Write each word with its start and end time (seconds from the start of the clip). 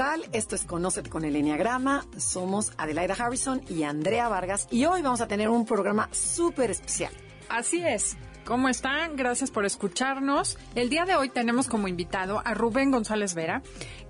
Tal? 0.00 0.24
Esto 0.32 0.54
es 0.54 0.64
Conócete 0.64 1.10
con 1.10 1.26
el 1.26 1.36
Enneagrama. 1.36 2.06
Somos 2.16 2.72
Adelaida 2.78 3.12
Harrison 3.12 3.60
y 3.68 3.82
Andrea 3.82 4.30
Vargas 4.30 4.66
y 4.70 4.86
hoy 4.86 5.02
vamos 5.02 5.20
a 5.20 5.28
tener 5.28 5.50
un 5.50 5.66
programa 5.66 6.08
súper 6.10 6.70
especial. 6.70 7.12
Así 7.50 7.82
es. 7.84 8.16
¿Cómo 8.46 8.70
están? 8.70 9.14
Gracias 9.14 9.50
por 9.50 9.66
escucharnos. 9.66 10.56
El 10.74 10.88
día 10.88 11.04
de 11.04 11.16
hoy 11.16 11.28
tenemos 11.28 11.68
como 11.68 11.86
invitado 11.86 12.40
a 12.42 12.54
Rubén 12.54 12.90
González 12.90 13.34
Vera, 13.34 13.62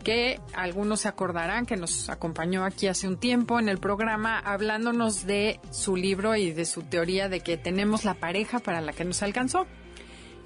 que 0.05 0.41
algunos 0.55 1.01
se 1.01 1.09
acordarán 1.09 1.67
que 1.67 1.77
nos 1.77 2.09
acompañó 2.09 2.65
aquí 2.65 2.87
hace 2.87 3.09
un 3.09 3.19
tiempo 3.19 3.59
en 3.59 3.69
el 3.69 3.79
programa 3.79 4.39
hablándonos 4.39 5.27
de 5.27 5.59
su 5.73 5.97
libro 5.97 6.37
y 6.37 6.53
de 6.53 6.67
su 6.67 6.83
teoría 6.83 7.29
de 7.29 7.41
que 7.41 7.57
tenemos 7.57 8.05
la 8.05 8.15
pareja 8.15 8.61
para 8.61 8.81
la 8.81 8.93
que 8.93 9.05
nos 9.05 9.25
alcanzó. 9.25 9.67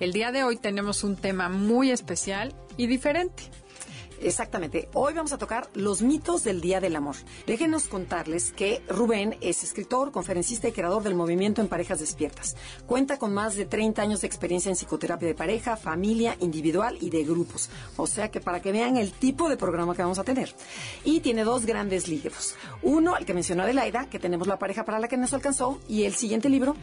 El 0.00 0.14
día 0.14 0.32
de 0.32 0.42
hoy 0.42 0.56
tenemos 0.56 1.04
un 1.04 1.16
tema 1.16 1.50
muy 1.50 1.90
especial 1.90 2.54
y 2.78 2.86
diferente. 2.86 3.50
Exactamente. 4.20 4.88
Hoy 4.94 5.14
vamos 5.14 5.32
a 5.32 5.38
tocar 5.38 5.68
los 5.74 6.02
mitos 6.02 6.44
del 6.44 6.60
Día 6.60 6.80
del 6.80 6.96
Amor. 6.96 7.16
Déjenos 7.46 7.88
contarles 7.88 8.52
que 8.52 8.82
Rubén 8.88 9.36
es 9.40 9.62
escritor, 9.62 10.12
conferencista 10.12 10.68
y 10.68 10.72
creador 10.72 11.02
del 11.02 11.14
movimiento 11.14 11.60
en 11.60 11.68
parejas 11.68 12.00
despiertas. 12.00 12.56
Cuenta 12.86 13.18
con 13.18 13.34
más 13.34 13.56
de 13.56 13.66
30 13.66 14.02
años 14.02 14.20
de 14.20 14.26
experiencia 14.26 14.70
en 14.70 14.76
psicoterapia 14.76 15.28
de 15.28 15.34
pareja, 15.34 15.76
familia, 15.76 16.36
individual 16.40 16.96
y 17.00 17.10
de 17.10 17.24
grupos. 17.24 17.70
O 17.96 18.06
sea 18.06 18.30
que 18.30 18.40
para 18.40 18.60
que 18.60 18.72
vean 18.72 18.96
el 18.96 19.12
tipo 19.12 19.48
de 19.48 19.56
programa 19.56 19.94
que 19.94 20.02
vamos 20.02 20.18
a 20.18 20.24
tener. 20.24 20.54
Y 21.04 21.20
tiene 21.20 21.44
dos 21.44 21.66
grandes 21.66 22.08
libros. 22.08 22.54
Uno, 22.82 23.16
el 23.16 23.26
que 23.26 23.34
mencionó 23.34 23.62
Adelaida, 23.62 24.08
que 24.08 24.18
tenemos 24.18 24.46
la 24.46 24.58
pareja 24.58 24.84
para 24.84 24.98
la 24.98 25.08
que 25.08 25.16
nos 25.16 25.32
alcanzó, 25.32 25.80
y 25.88 26.04
el 26.04 26.14
siguiente 26.14 26.48
libro, 26.48 26.76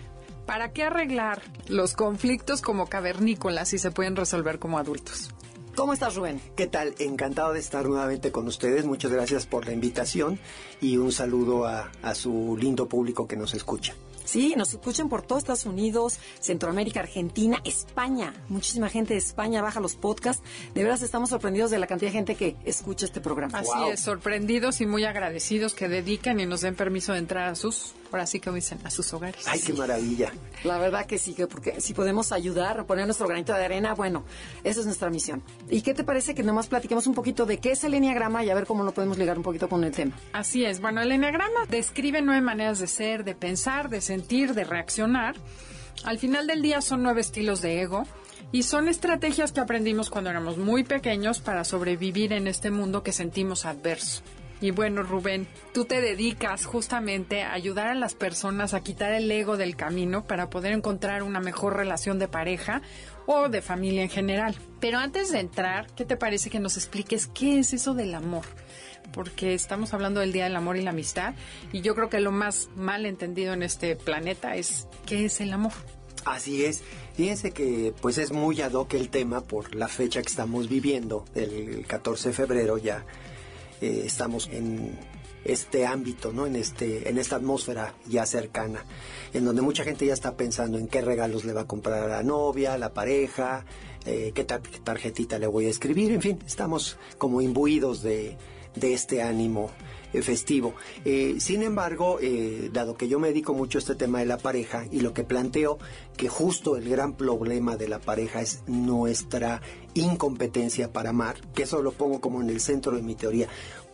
¿Para 0.46 0.74
qué 0.74 0.84
arreglar 0.84 1.42
los 1.68 1.94
conflictos 1.94 2.62
como 2.62 2.88
cavernícolas 2.88 3.70
si 3.70 3.78
se 3.78 3.92
pueden 3.92 4.16
resolver 4.16 4.60
como 4.60 4.80
adultos? 4.80 5.30
¿Cómo 5.76 5.94
estás, 5.94 6.16
Rubén? 6.16 6.42
¿Qué 6.56 6.68
tal? 6.68 6.94
Encantado 7.00 7.54
de 7.54 7.60
estar 7.60 7.86
nuevamente 7.86 8.32
con 8.32 8.48
ustedes. 8.48 8.86
Muchas 8.86 9.12
gracias 9.12 9.46
por 9.46 9.66
la 9.66 9.72
invitación 9.72 10.38
y 10.82 10.98
un 10.98 11.12
saludo 11.12 11.66
a, 11.66 11.92
a 12.02 12.14
su 12.14 12.58
lindo 12.60 12.88
público 12.90 13.28
que 13.28 13.38
nos 13.38 13.54
escucha. 13.54 13.94
Sí, 14.26 14.54
nos 14.56 14.72
escuchan 14.72 15.10
por 15.10 15.24
todos 15.24 15.42
Estados 15.42 15.66
Unidos, 15.66 16.20
Centroamérica, 16.40 17.00
Argentina, 17.00 17.62
España. 17.64 18.34
Muchísima 18.50 18.90
gente 18.90 19.14
de 19.14 19.20
España 19.20 19.62
baja 19.62 19.80
los 19.80 19.96
podcasts. 19.96 20.44
De 20.74 20.84
veras 20.84 21.02
estamos 21.02 21.30
sorprendidos 21.30 21.72
de 21.72 21.80
la 21.80 21.88
cantidad 21.88 22.12
de 22.12 22.18
gente 22.18 22.36
que 22.36 22.56
escucha 22.64 23.06
este 23.06 23.20
programa. 23.20 23.60
Así 23.60 23.90
es, 23.92 24.00
sorprendidos 24.02 24.82
y 24.82 24.86
muy 24.86 25.06
agradecidos 25.06 25.74
que 25.74 25.88
dedican 25.88 26.40
y 26.40 26.46
nos 26.46 26.62
den 26.62 26.76
permiso 26.76 27.14
de 27.14 27.20
entrar 27.20 27.50
a 27.50 27.56
sus, 27.56 27.94
ahora 28.12 28.26
sí 28.26 28.40
que 28.40 28.52
dicen, 28.52 28.80
a 28.84 28.90
sus 28.90 29.14
hogares. 29.14 29.48
¡Ay, 29.48 29.60
qué 29.60 29.74
maravilla! 29.74 30.32
La 30.64 30.78
verdad 30.78 31.06
que 31.06 31.18
sí, 31.18 31.34
que 31.34 31.48
porque 31.48 31.80
si 31.82 31.94
podemos 31.94 32.32
ayudar, 32.32 32.86
poner 32.86 33.06
nuestro 33.06 33.28
granito 33.28 33.54
de 33.54 33.64
arena, 33.64 33.94
bueno, 33.94 34.24
esa 34.64 34.82
es 34.82 34.86
nuestra 34.86 35.10
misión. 35.10 35.44
¿Y 35.70 35.82
qué 35.82 35.94
te 35.94 36.04
parece 36.04 36.36
que 36.36 36.44
nomás 36.44 36.68
platiquemos 36.68 37.08
un 37.08 37.14
poquito 37.14 37.46
de 37.46 37.60
qué 37.60 37.72
es 37.72 37.84
el 37.84 37.94
enneagrama 37.94 38.44
y 38.44 38.50
a 38.50 38.56
ver 38.56 38.66
cómo 38.66 38.84
lo 38.84 38.94
podemos 38.94 39.18
ligar 39.18 39.38
un 39.38 39.44
poquito 39.44 39.70
con 39.70 39.84
el 39.84 39.92
tema? 39.92 40.18
Así 40.34 40.66
es. 40.66 40.82
Bueno, 40.82 41.02
el 41.02 41.12
enneagrama 41.12 41.66
describe 41.70 42.22
nueve 42.22 42.42
maneras 42.42 42.80
de 42.80 42.88
ser, 42.88 43.24
de 43.24 43.36
pensar, 43.36 43.90
de 43.90 44.02
sentir, 44.02 44.54
de 44.54 44.64
reaccionar. 44.64 45.36
Al 46.04 46.18
final 46.18 46.48
del 46.48 46.62
día 46.62 46.82
son 46.82 47.04
nueve 47.04 47.22
estilos 47.22 47.62
de 47.62 47.82
ego 47.82 48.06
y 48.52 48.64
son 48.64 48.88
estrategias 48.88 49.52
que 49.52 49.60
aprendimos 49.60 50.10
cuando 50.10 50.30
éramos 50.30 50.58
muy 50.58 50.84
pequeños 50.84 51.40
para 51.40 51.64
sobrevivir 51.64 52.34
en 52.34 52.48
este 52.48 52.72
mundo 52.72 53.04
que 53.04 53.14
sentimos 53.14 53.66
adverso. 53.66 54.22
Y 54.62 54.70
bueno, 54.70 55.02
Rubén, 55.02 55.48
tú 55.74 55.86
te 55.86 56.02
dedicas 56.02 56.66
justamente 56.66 57.42
a 57.42 57.54
ayudar 57.54 57.88
a 57.88 57.96
las 57.96 58.14
personas 58.14 58.76
a 58.76 58.82
quitar 58.82 59.12
el 59.12 59.30
ego 59.32 59.58
del 59.58 59.76
camino 59.76 60.24
para 60.24 60.52
poder 60.52 60.72
encontrar 60.74 61.24
una 61.24 61.40
mejor 61.40 61.76
relación 61.76 62.20
de 62.20 62.28
pareja 62.28 62.84
o 63.26 63.50
de 63.50 63.64
familia 63.64 64.04
en 64.04 64.10
general. 64.10 64.56
Pero 64.80 65.00
antes 65.00 65.32
de 65.32 65.40
entrar, 65.40 65.88
¿qué 65.96 66.06
te 66.06 66.16
parece 66.16 66.52
que 66.52 66.60
nos 66.60 66.78
expliques 66.78 67.26
qué 67.26 67.60
es 67.60 67.74
eso 67.74 67.94
del 67.94 68.14
amor? 68.14 68.46
porque 69.14 69.54
estamos 69.54 69.94
hablando 69.94 70.22
del 70.22 70.32
Día 70.32 70.46
del 70.46 70.56
Amor 70.56 70.78
y 70.78 70.84
la 70.84 70.92
Amistad 70.92 71.34
y 71.74 71.82
yo 71.82 71.96
creo 71.96 72.08
que 72.08 72.22
lo 72.22 72.32
más 72.32 72.70
mal 72.76 73.06
entendido 73.06 73.52
en 73.52 73.64
este 73.64 73.96
planeta 73.96 74.56
es 74.56 74.88
qué 75.06 75.26
es 75.26 75.42
el 75.42 75.52
amor. 75.52 75.74
Así 76.24 76.64
es. 76.64 76.82
Fíjense 77.16 77.52
que 77.52 77.94
pues 78.00 78.18
es 78.20 78.32
muy 78.32 78.62
ad 78.62 78.74
hoc 78.74 78.94
el 78.94 79.10
tema 79.10 79.42
por 79.42 79.76
la 79.76 79.88
fecha 79.88 80.22
que 80.22 80.30
estamos 80.30 80.70
viviendo, 80.70 81.26
el 81.36 81.86
14 81.88 82.30
de 82.30 82.36
febrero 82.36 82.78
ya 82.78 83.04
estamos 83.82 84.50
en 84.52 84.98
este 85.44 85.86
ámbito, 85.86 86.32
¿no? 86.32 86.46
En 86.46 86.56
este, 86.56 87.10
en 87.10 87.18
esta 87.18 87.38
atmósfera 87.38 87.96
ya 88.08 88.26
cercana, 88.26 88.86
en 89.34 89.46
donde 89.46 89.62
mucha 89.62 89.84
gente 89.84 90.06
ya 90.06 90.14
está 90.14 90.38
pensando 90.38 90.78
en 90.78 90.88
qué 90.88 91.02
regalos 91.02 91.46
le 91.46 91.54
va 91.54 91.62
a 91.62 91.68
comprar 91.68 92.04
a 92.04 92.08
la 92.08 92.24
novia, 92.24 92.74
a 92.74 92.78
la 92.78 92.94
pareja, 92.94 93.66
eh, 94.06 94.32
qué 94.36 94.44
tarjetita 94.44 95.40
le 95.40 95.48
voy 95.48 95.66
a 95.66 95.70
escribir, 95.70 96.12
en 96.12 96.22
fin, 96.22 96.40
estamos 96.46 96.98
como 97.18 97.42
imbuidos 97.42 98.04
de, 98.04 98.38
de 98.76 98.94
este 98.94 99.22
ánimo 99.22 99.70
eh, 100.14 100.22
festivo. 100.22 100.74
Eh, 101.06 101.36
sin 101.40 101.62
embargo, 101.64 102.20
eh, 102.22 102.70
dado 102.72 102.96
que 102.96 103.08
yo 103.08 103.20
me 103.20 103.30
dedico 103.30 103.54
mucho 103.54 103.78
a 103.78 103.80
este 103.80 103.96
tema 103.96 104.20
de 104.20 104.26
la 104.26 104.38
pareja 104.38 104.86
y 104.92 105.00
lo 105.02 105.14
que 105.14 105.24
planteo 105.24 105.78
que 106.18 106.28
justo 106.30 106.76
el 106.78 106.90
gran 106.90 107.14
problema 107.14 107.76
de 107.78 107.88
la 107.88 108.00
pareja 108.00 108.42
es 108.42 108.64
nuestra 108.68 109.62
incompetencia 109.94 110.92
para 110.92 111.10
amar, 111.12 111.36
que 111.54 111.64
eso 111.64 111.82
lo 111.82 111.92
pongo 111.92 112.22
como 112.22 112.42
en 112.42 112.50
el 112.50 112.60
centro 112.60 112.94
de 112.96 113.02
mi 113.02 113.16
teoría. 113.16 113.48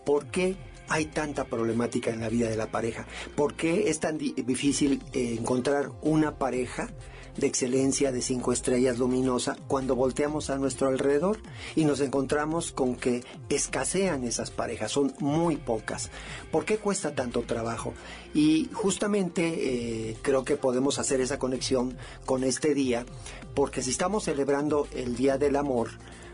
¿Por 0.06 0.28
qué 0.28 0.56
hay 0.90 1.06
tanta 1.06 1.46
problemática 1.46 2.12
en 2.12 2.22
la 2.22 2.30
vida 2.30 2.50
de 2.50 2.56
la 2.56 2.72
pareja? 2.72 3.06
¿Por 3.36 3.56
qué 3.56 3.90
es 3.90 4.00
tan 4.00 4.18
di- 4.18 4.34
difícil 4.34 5.02
eh, 5.14 5.36
encontrar 5.38 5.92
una 6.02 6.38
pareja? 6.38 6.90
De 7.38 7.48
excelencia 7.48 8.12
de 8.12 8.22
cinco 8.22 8.52
estrellas 8.52 8.98
luminosa 8.98 9.56
cuando 9.68 9.96
volteamos 9.96 10.50
a 10.50 10.58
nuestro 10.58 10.88
alrededor 10.88 11.38
y 11.76 11.86
nos 11.86 12.02
encontramos 12.02 12.72
con 12.72 12.96
que 12.96 13.24
escasean 13.50 14.24
esas 14.24 14.52
parejas, 14.52 14.92
son 14.92 15.14
muy 15.20 15.58
pocas. 15.58 16.10
¿Por 16.52 16.66
qué 16.66 16.78
cuesta 16.78 17.16
tanto 17.16 17.44
trabajo? 17.44 17.94
Y 18.34 18.70
justamente 18.74 20.10
eh, 20.10 20.18
creo 20.22 20.44
que 20.44 20.58
podemos 20.58 21.00
hacer 21.00 21.22
esa 21.22 21.40
conexión 21.40 21.98
con 22.26 22.44
este 22.44 22.74
día, 22.74 23.06
porque 23.54 23.82
si 23.82 23.92
estamos 23.92 24.26
celebrando 24.26 24.88
el 24.94 25.16
Día 25.16 25.38
del 25.38 25.56
Amor, 25.56 25.90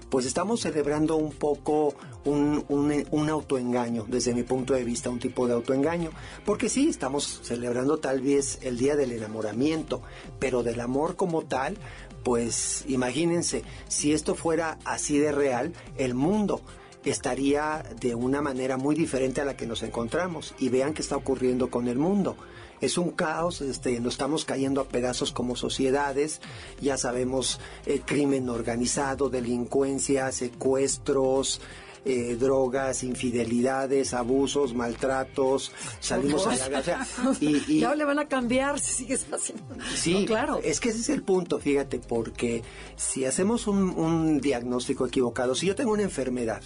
pues 0.10 0.26
estamos 0.26 0.62
celebrando 0.62 1.16
un 1.16 1.32
poco 1.32 1.96
un, 2.26 2.64
un- 2.70 3.06
un 3.12 3.30
autoengaño, 3.30 4.06
desde 4.08 4.34
mi 4.34 4.44
punto 4.44 4.74
de 4.74 4.84
vista, 4.84 5.10
un 5.10 5.20
tipo 5.20 5.48
de 5.48 5.54
autoengaño. 5.54 6.12
Porque 6.46 6.70
sí, 6.70 6.90
estamos 6.90 7.40
celebrando 7.44 7.98
tal 7.98 8.22
vez 8.22 8.60
el 8.62 8.78
día 8.78 8.96
del 8.96 9.12
enamoramiento, 9.12 10.02
pero 10.40 10.62
del 10.64 10.80
amor 10.82 11.16
como 11.16 11.42
tal, 11.44 11.78
pues 12.24 12.86
imagínense, 12.88 13.64
si 13.88 14.14
esto 14.14 14.36
fuera 14.36 14.78
así 14.86 15.18
de 15.18 15.32
real, 15.32 15.74
el 15.98 16.14
mundo 16.14 16.62
estaría 17.04 17.84
de 18.00 18.16
una 18.16 18.42
manera 18.42 18.78
muy 18.78 18.96
diferente 18.96 19.42
a 19.42 19.46
la 19.46 19.58
que 19.58 19.68
nos 19.68 19.84
encontramos. 19.84 20.54
Y 20.60 20.70
vean 20.70 20.94
qué 20.94 21.02
está 21.02 21.18
ocurriendo 21.18 21.70
con 21.70 21.88
el 21.88 21.98
mundo 21.98 22.38
es 22.84 22.98
un 22.98 23.12
caos, 23.12 23.62
este, 23.62 24.00
nos 24.00 24.14
estamos 24.14 24.46
cayendo 24.46 24.82
a 24.82 24.88
pedazos 24.88 25.32
como 25.32 25.56
sociedades, 25.56 26.42
ya 26.82 26.98
sabemos 26.98 27.60
eh, 27.86 28.02
crimen 28.06 28.50
organizado, 28.50 29.30
delincuencia, 29.30 30.32
secuestros, 30.32 31.62
eh, 32.06 32.36
drogas, 32.38 33.04
infidelidades, 33.04 34.14
abusos, 34.14 34.74
maltratos, 34.74 35.72
salimos 36.02 36.46
a 36.48 36.56
la 36.70 36.80
o 36.80 36.84
sea, 36.84 37.08
y, 37.40 37.64
y- 37.76 37.80
Ya 37.82 37.96
le 37.96 38.04
van 38.04 38.20
a 38.20 38.28
cambiar 38.28 38.80
si 38.80 38.92
sigues 38.94 39.26
haciendo. 39.32 39.64
Sí, 39.96 40.14
No, 40.22 40.26
claro. 40.26 40.60
Es 40.64 40.82
que 40.82 40.90
ese 40.90 41.00
es 41.00 41.10
el 41.10 41.24
punto, 41.24 41.60
fíjate, 41.60 42.00
porque 42.00 42.62
si 42.98 43.24
hacemos 43.24 43.68
un, 43.68 43.90
un 43.92 44.42
diagnóstico 44.42 45.08
equivocado, 45.08 45.56
si 45.56 45.68
yo 45.68 45.76
tengo 45.76 45.94
una 45.94 46.04
enfermedad 46.04 46.62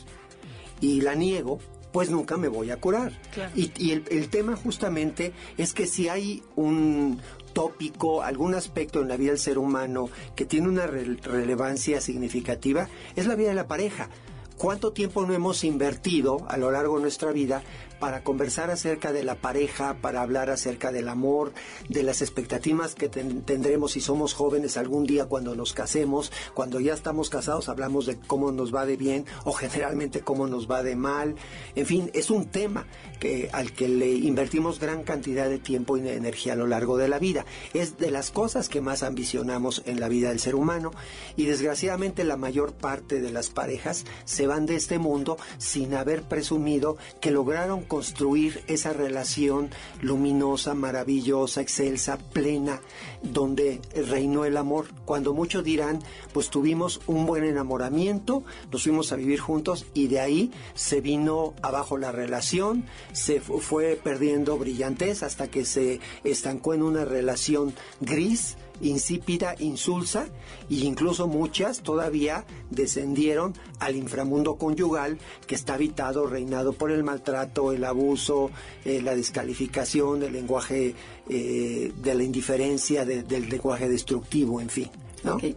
y 0.81 1.01
la 1.01 1.13
niego, 1.13 1.59
pues 1.97 2.11
nunca 2.11 2.38
me 2.38 2.47
voy 2.47 2.69
a 2.69 2.77
curar. 2.77 3.11
Claro. 3.33 3.51
Y, 3.55 3.71
y 3.75 3.91
el, 3.94 4.03
el 4.11 4.29
tema 4.29 4.55
justamente 4.55 5.33
es 5.57 5.73
que 5.73 5.88
si 5.88 6.09
hay 6.09 6.44
un 6.55 7.19
tópico, 7.53 8.21
algún 8.21 8.53
aspecto 8.53 9.01
en 9.01 9.07
la 9.07 9.17
vida 9.17 9.31
del 9.31 9.39
ser 9.39 9.57
humano 9.57 10.07
que 10.35 10.45
tiene 10.45 10.67
una 10.67 10.85
re- 10.85 11.17
relevancia 11.23 11.99
significativa, 11.99 12.88
es 13.15 13.25
la 13.25 13.33
vida 13.33 13.49
de 13.49 13.55
la 13.55 13.67
pareja. 13.67 14.09
¿Cuánto 14.57 14.91
tiempo 14.91 15.25
no 15.25 15.33
hemos 15.33 15.63
invertido 15.63 16.45
a 16.49 16.57
lo 16.57 16.69
largo 16.69 16.97
de 16.97 17.01
nuestra 17.01 17.31
vida 17.31 17.63
para 17.99 18.23
conversar 18.23 18.69
acerca 18.69 19.11
de 19.11 19.23
la 19.23 19.35
pareja, 19.35 19.95
para 20.01 20.21
hablar 20.21 20.49
acerca 20.49 20.91
del 20.91 21.09
amor, 21.09 21.53
de 21.89 22.03
las 22.03 22.21
expectativas 22.21 22.95
que 22.95 23.09
tendremos 23.09 23.94
si 23.94 24.01
somos 24.01 24.33
jóvenes 24.33 24.77
algún 24.77 25.05
día 25.05 25.25
cuando 25.25 25.55
nos 25.55 25.73
casemos, 25.73 26.31
cuando 26.53 26.79
ya 26.79 26.94
estamos 26.94 27.29
casados 27.29 27.69
hablamos 27.69 28.05
de 28.05 28.17
cómo 28.17 28.51
nos 28.51 28.73
va 28.73 28.85
de 28.85 28.97
bien 28.97 29.25
o 29.44 29.53
generalmente 29.53 30.21
cómo 30.21 30.47
nos 30.47 30.69
va 30.69 30.83
de 30.83 30.95
mal. 30.95 31.35
En 31.75 31.85
fin, 31.85 32.11
es 32.13 32.29
un 32.29 32.45
tema 32.45 32.85
que, 33.19 33.49
al 33.51 33.71
que 33.71 33.88
le 33.88 34.11
invertimos 34.11 34.79
gran 34.79 35.03
cantidad 35.03 35.49
de 35.49 35.59
tiempo 35.59 35.97
y 35.97 36.01
de 36.01 36.15
energía 36.15 36.53
a 36.53 36.55
lo 36.55 36.67
largo 36.67 36.97
de 36.97 37.07
la 37.07 37.19
vida. 37.19 37.45
Es 37.73 37.97
de 37.97 38.11
las 38.11 38.31
cosas 38.31 38.69
que 38.69 38.81
más 38.81 39.03
ambicionamos 39.03 39.81
en 39.85 39.99
la 39.99 40.07
vida 40.07 40.29
del 40.29 40.39
ser 40.39 40.55
humano 40.55 40.91
y 41.35 41.45
desgraciadamente 41.45 42.23
la 42.23 42.38
mayor 42.38 42.73
parte 42.73 43.21
de 43.21 43.31
las 43.31 43.49
parejas 43.49 44.05
se 44.25 44.47
van 44.47 44.65
de 44.65 44.75
este 44.75 44.99
mundo 44.99 45.38
sin 45.57 45.94
haber 45.94 46.23
presumido 46.23 46.97
que 47.21 47.31
lograron 47.31 47.83
construir 47.88 48.63
esa 48.68 48.94
relación 48.94 49.69
luminosa, 50.01 50.74
maravillosa, 50.74 51.62
excelsa, 51.62 52.18
plena, 52.18 52.81
donde 53.24 53.81
reinó 53.95 54.45
el 54.45 54.57
amor. 54.57 54.88
Cuando 55.06 55.34
muchos 55.34 55.63
dirán, 55.63 56.00
pues 56.34 56.50
tuvimos 56.50 57.01
un 57.07 57.25
buen 57.25 57.44
enamoramiento, 57.44 58.44
nos 58.72 58.84
fuimos 58.84 59.12
a 59.12 59.16
vivir 59.16 59.39
juntos 59.39 59.86
y 59.94 60.07
de 60.07 60.19
ahí 60.19 60.51
se 60.74 61.01
vino 61.01 61.54
abajo 61.62 61.98
la 61.98 62.12
relación, 62.12 62.86
se 63.13 63.39
fue 63.42 64.00
perdiendo 64.01 64.57
brillantez 64.57 65.24
hasta 65.24 65.48
que 65.48 65.66
se 65.66 66.00
estancó 66.24 66.74
en 66.74 66.83
una 66.83 67.06
relación 67.06 67.74
gris 68.01 68.57
insípida, 68.81 69.56
insulsa, 69.59 70.27
e 70.69 70.75
incluso 70.85 71.27
muchas 71.27 71.81
todavía 71.81 72.45
descendieron 72.69 73.53
al 73.79 73.95
inframundo 73.95 74.56
conyugal 74.56 75.18
que 75.45 75.56
está 75.56 75.75
habitado, 75.75 76.27
reinado 76.27 76.74
por 76.74 76.91
el 76.91 77.03
maltrato, 77.03 77.71
el 77.71 77.83
abuso, 77.83 78.51
eh, 78.85 79.01
la 79.01 79.15
descalificación, 79.15 80.24
el 80.24 80.33
lenguaje 80.33 80.95
eh, 81.29 81.91
de 81.95 82.15
la 82.15 82.24
indiferencia, 82.24 83.06
del 83.06 83.50
lenguaje 83.50 83.88
destructivo, 83.89 84.62
en 84.62 84.69
fin. 84.69 84.89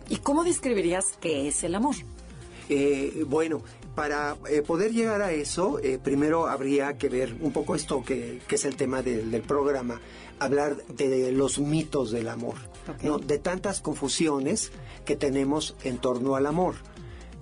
¿Y 0.08 0.16
cómo 0.16 0.42
describirías 0.44 1.04
qué 1.20 1.48
es 1.48 1.62
el 1.64 1.74
amor? 1.74 1.94
Eh, 2.68 3.24
bueno, 3.26 3.62
para 3.94 4.36
poder 4.66 4.92
llegar 4.92 5.22
a 5.22 5.32
eso, 5.32 5.78
primero 6.02 6.46
habría 6.46 6.96
que 6.96 7.08
ver 7.08 7.36
un 7.40 7.52
poco 7.52 7.74
esto 7.74 8.02
que, 8.04 8.40
es 8.48 8.64
el 8.64 8.76
tema 8.76 9.02
del 9.02 9.42
programa, 9.42 10.00
hablar 10.38 10.76
de 10.86 11.32
los 11.32 11.58
mitos 11.58 12.10
del 12.10 12.28
amor 12.28 12.56
de 13.26 13.38
tantas 13.38 13.80
confusiones 13.80 14.72
que 15.04 15.16
tenemos 15.16 15.76
en 15.84 15.98
torno 15.98 16.36
al 16.36 16.46
amor. 16.46 16.76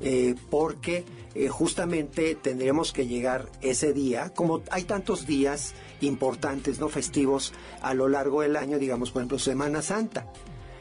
Eh, 0.00 0.36
porque 0.48 1.04
eh, 1.34 1.48
justamente 1.48 2.36
tendremos 2.36 2.92
que 2.92 3.08
llegar 3.08 3.48
ese 3.62 3.92
día, 3.92 4.32
como 4.32 4.62
hay 4.70 4.84
tantos 4.84 5.26
días 5.26 5.74
importantes, 6.00 6.78
no 6.78 6.88
festivos 6.88 7.52
a 7.82 7.94
lo 7.94 8.08
largo 8.08 8.42
del 8.42 8.54
año, 8.54 8.78
digamos, 8.78 9.10
por 9.10 9.22
ejemplo, 9.22 9.40
Semana 9.40 9.82
Santa. 9.82 10.32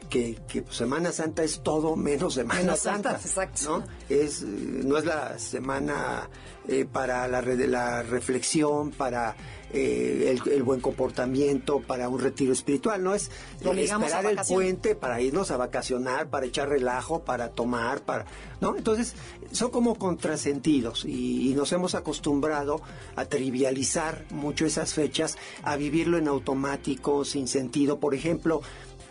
Que, 0.09 0.37
Semana 0.69 1.11
Santa 1.11 1.43
es 1.43 1.61
todo 1.61 1.95
menos 1.95 2.35
Semana 2.35 2.75
Santa, 2.75 3.19
¿no? 3.65 3.83
Es, 4.09 4.41
no 4.41 4.97
es 4.97 5.05
la 5.05 5.37
semana 5.37 6.29
eh, 6.67 6.85
para 6.85 7.27
la, 7.27 7.41
la 7.41 8.03
reflexión, 8.03 8.91
para 8.91 9.35
eh, 9.71 10.37
el, 10.45 10.63
buen 10.63 10.79
comportamiento 10.79 11.81
para 11.81 12.07
un 12.07 12.19
retiro 12.19 12.53
espiritual, 12.53 13.03
no 13.03 13.13
es 13.13 13.29
esperar 13.61 14.25
el 14.25 14.37
puente 14.47 14.95
para 14.95 15.19
irnos 15.19 15.51
a 15.51 15.57
vacacionar, 15.57 16.29
para 16.29 16.45
echar 16.45 16.69
relajo, 16.69 17.23
para 17.25 17.49
tomar, 17.49 18.01
para, 18.01 18.25
¿no? 18.61 18.77
Entonces, 18.77 19.13
son 19.51 19.71
como 19.71 19.95
contrasentidos 19.95 21.03
y, 21.03 21.51
y 21.51 21.53
nos 21.53 21.73
hemos 21.73 21.95
acostumbrado 21.95 22.81
a 23.17 23.25
trivializar 23.25 24.25
mucho 24.29 24.65
esas 24.65 24.93
fechas, 24.93 25.37
a 25.63 25.75
vivirlo 25.75 26.17
en 26.17 26.29
automático, 26.29 27.25
sin 27.25 27.49
sentido. 27.49 27.99
Por 27.99 28.15
ejemplo, 28.15 28.61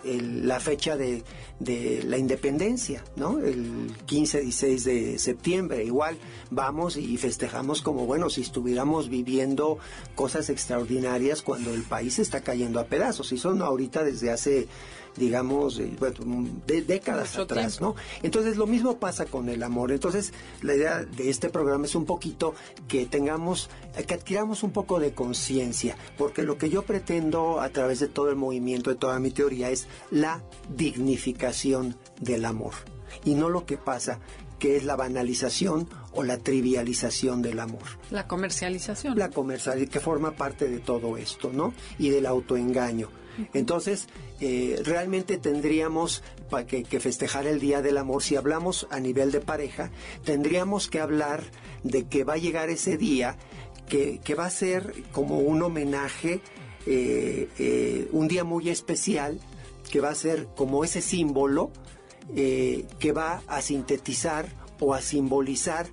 la 0.07 0.61
fecha 0.61 0.97
de, 0.97 1.23
la 2.05 2.19
independencia, 2.19 3.05
¿no? 3.17 3.39
El 3.39 3.93
15, 4.07 4.41
16 4.41 4.85
de 4.85 5.19
septiembre. 5.19 5.85
Igual 5.85 6.19
vamos 6.51 6.97
y 6.97 7.17
festejamos 7.17 7.83
como, 7.83 8.07
bueno, 8.07 8.31
si 8.31 8.43
estuviéramos 8.43 9.09
viviendo 9.09 9.79
cosas 10.15 10.49
extraordinarias 10.51 11.43
cuando 11.43 11.75
el 11.75 11.83
país 11.83 12.19
está 12.19 12.41
cayendo 12.41 12.81
a 12.81 12.85
pedazos. 12.85 13.33
Y 13.33 13.39
son 13.39 13.63
ahorita 13.63 14.05
desde 14.05 14.31
hace 14.31 14.69
digamos, 15.17 15.77
de, 15.79 16.83
décadas 16.83 17.39
atrás, 17.39 17.81
¿no? 17.81 17.95
Entonces 18.23 18.57
lo 18.57 18.67
mismo 18.67 18.99
pasa 18.99 19.27
con 19.27 19.49
el 19.49 19.63
amor. 19.63 19.93
Entonces 19.93 20.33
la 20.63 20.75
idea 20.75 21.05
de 21.05 21.31
este 21.31 21.49
programa 21.49 21.87
es 21.87 21.95
un 21.95 22.05
poquito 22.05 22.55
que 22.89 23.07
tengamos, 23.07 23.71
que 24.07 24.15
adquiramos 24.15 24.63
un 24.63 24.73
poco 24.73 25.01
de 25.01 25.13
conciencia, 25.13 25.97
porque 26.17 26.43
lo 26.43 26.59
que 26.59 26.71
yo 26.71 26.83
pretendo 26.83 27.61
a 27.61 27.69
través 27.71 28.01
de 28.01 28.09
todo 28.09 28.31
el 28.31 28.37
movimiento, 28.37 28.91
de 28.91 28.97
toda 28.97 29.19
mi 29.19 29.31
teoría, 29.31 29.71
es 29.71 29.87
la 30.11 30.43
dignificación 30.75 31.97
del 32.21 32.45
amor. 32.45 32.75
Y 33.25 33.35
no 33.35 33.49
lo 33.49 33.67
que 33.67 33.77
pasa 33.77 34.21
que 34.59 34.77
es 34.77 34.85
la 34.85 34.97
banalización 34.97 35.89
o 36.17 36.25
la 36.25 36.39
trivialización 36.39 37.43
del 37.43 37.61
amor. 37.61 37.83
La 38.11 38.27
comercialización. 38.27 39.19
La 39.19 39.31
comercialización, 39.31 39.91
que 39.91 40.01
forma 40.01 40.33
parte 40.33 40.69
de 40.69 40.79
todo 40.79 41.17
esto, 41.17 41.53
¿no? 41.53 41.75
Y 41.99 42.09
del 42.09 42.27
autoengaño. 42.27 43.09
Entonces, 43.53 44.09
eh, 44.41 44.81
realmente 44.83 45.37
tendríamos 45.37 46.23
para 46.49 46.67
que, 46.67 46.85
festejar 47.01 47.47
el 47.47 47.61
Día 47.61 47.83
del 47.83 47.99
Amor, 47.99 48.23
si 48.23 48.35
hablamos 48.37 48.87
a 48.91 48.99
nivel 48.99 49.31
de 49.31 49.41
pareja, 49.41 49.91
tendríamos 50.25 50.89
que 50.89 51.01
hablar 51.01 51.45
de 51.83 52.07
que 52.07 52.25
va 52.25 52.35
a 52.35 52.39
llegar 52.39 52.71
ese 52.71 52.97
día 52.97 53.37
que, 53.89 54.21
va 54.35 54.47
a 54.47 54.51
ser 54.51 54.95
como 55.13 55.39
un 55.39 55.63
homenaje, 55.63 56.41
eh, 56.87 57.49
eh, 57.59 58.09
un 58.13 58.27
día 58.27 58.43
muy 58.43 58.71
especial, 58.71 59.39
que 59.91 60.01
va 60.01 60.09
a 60.09 60.15
ser 60.15 60.49
como 60.57 60.83
ese 60.83 61.01
símbolo 61.01 61.71
que 62.35 63.13
va 63.15 63.43
a 63.47 63.63
sintetizar 63.63 64.49
o 64.81 64.95
a 64.95 65.01
simbolizar 65.01 65.87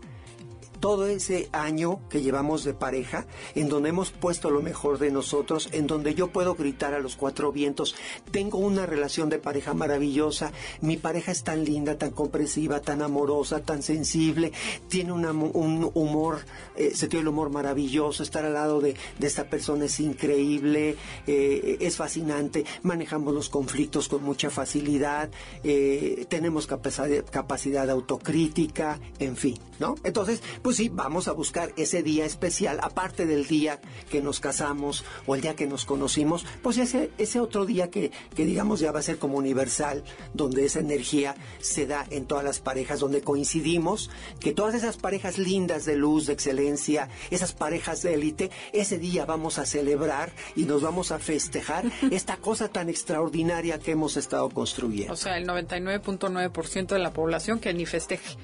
todo 0.83 1.07
ese 1.07 1.47
año 1.53 2.01
que 2.09 2.21
llevamos 2.21 2.65
de 2.65 2.73
pareja, 2.73 3.25
en 3.55 3.69
donde 3.69 3.87
hemos 3.87 4.11
puesto 4.11 4.51
lo 4.51 4.61
mejor 4.61 4.99
de 4.99 5.11
nosotros, 5.11 5.69
en 5.71 5.87
donde 5.87 6.13
yo 6.13 6.27
puedo 6.27 6.55
gritar 6.55 6.93
a 6.93 6.99
los 6.99 7.15
cuatro 7.15 7.53
vientos, 7.53 7.95
tengo 8.31 8.57
una 8.57 8.85
relación 8.85 9.29
de 9.29 9.39
pareja 9.39 9.73
maravillosa, 9.73 10.51
mi 10.81 10.97
pareja 10.97 11.31
es 11.31 11.45
tan 11.45 11.63
linda, 11.63 11.97
tan 11.97 12.11
comprensiva, 12.11 12.81
tan 12.81 13.01
amorosa, 13.01 13.61
tan 13.61 13.81
sensible, 13.81 14.51
tiene 14.89 15.13
un 15.13 15.89
humor, 15.93 16.39
eh, 16.75 16.91
se 16.93 17.07
tiene 17.07 17.21
el 17.21 17.27
humor 17.29 17.49
maravilloso, 17.49 18.21
estar 18.21 18.43
al 18.43 18.55
lado 18.55 18.81
de, 18.81 18.97
esta 19.21 19.45
persona 19.45 19.85
es 19.85 20.01
increíble, 20.01 20.97
eh, 21.27 21.77
es 21.79 21.95
fascinante, 21.95 22.65
manejamos 22.81 23.33
los 23.33 23.47
conflictos 23.47 24.09
con 24.09 24.21
mucha 24.21 24.49
facilidad, 24.49 25.29
eh, 25.63 26.25
tenemos 26.27 26.67
capacidad, 26.67 27.23
capacidad 27.31 27.89
autocrítica, 27.89 28.99
en 29.19 29.37
fin, 29.37 29.57
¿no? 29.79 29.95
Entonces, 30.03 30.43
pues 30.61 30.72
pues 30.73 30.79
sí, 30.79 30.89
vamos 30.89 31.27
a 31.27 31.33
buscar 31.33 31.71
ese 31.77 32.01
día 32.01 32.25
especial, 32.25 32.79
aparte 32.81 33.27
del 33.27 33.45
día 33.45 33.79
que 34.09 34.23
nos 34.23 34.39
casamos 34.39 35.05
o 35.27 35.35
el 35.35 35.41
día 35.41 35.55
que 35.55 35.67
nos 35.67 35.85
conocimos, 35.85 36.47
pues 36.63 36.79
ese, 36.79 37.11
ese 37.19 37.39
otro 37.39 37.67
día 37.67 37.91
que, 37.91 38.09
que 38.35 38.43
digamos 38.43 38.79
ya 38.79 38.91
va 38.91 38.97
a 38.97 39.03
ser 39.03 39.19
como 39.19 39.37
universal, 39.37 40.03
donde 40.33 40.65
esa 40.65 40.79
energía 40.79 41.35
se 41.59 41.85
da 41.85 42.07
en 42.09 42.25
todas 42.25 42.43
las 42.43 42.57
parejas, 42.57 42.99
donde 42.99 43.21
coincidimos, 43.21 44.09
que 44.39 44.51
todas 44.51 44.73
esas 44.73 44.97
parejas 44.97 45.37
lindas 45.37 45.85
de 45.85 45.95
luz, 45.95 46.25
de 46.25 46.33
excelencia, 46.33 47.07
esas 47.29 47.53
parejas 47.53 48.01
de 48.01 48.15
élite, 48.15 48.49
ese 48.71 48.97
día 48.97 49.25
vamos 49.25 49.59
a 49.59 49.67
celebrar 49.67 50.31
y 50.55 50.63
nos 50.63 50.81
vamos 50.81 51.11
a 51.11 51.19
festejar 51.19 51.85
esta 52.09 52.37
cosa 52.37 52.67
tan 52.67 52.89
extraordinaria 52.89 53.77
que 53.77 53.91
hemos 53.91 54.17
estado 54.17 54.49
construyendo. 54.49 55.13
O 55.13 55.17
sea, 55.17 55.37
el 55.37 55.45
99.9% 55.45 56.87
de 56.87 56.99
la 56.99 57.13
población 57.13 57.59
que 57.59 57.75
ni 57.75 57.85
festeje. 57.85 58.37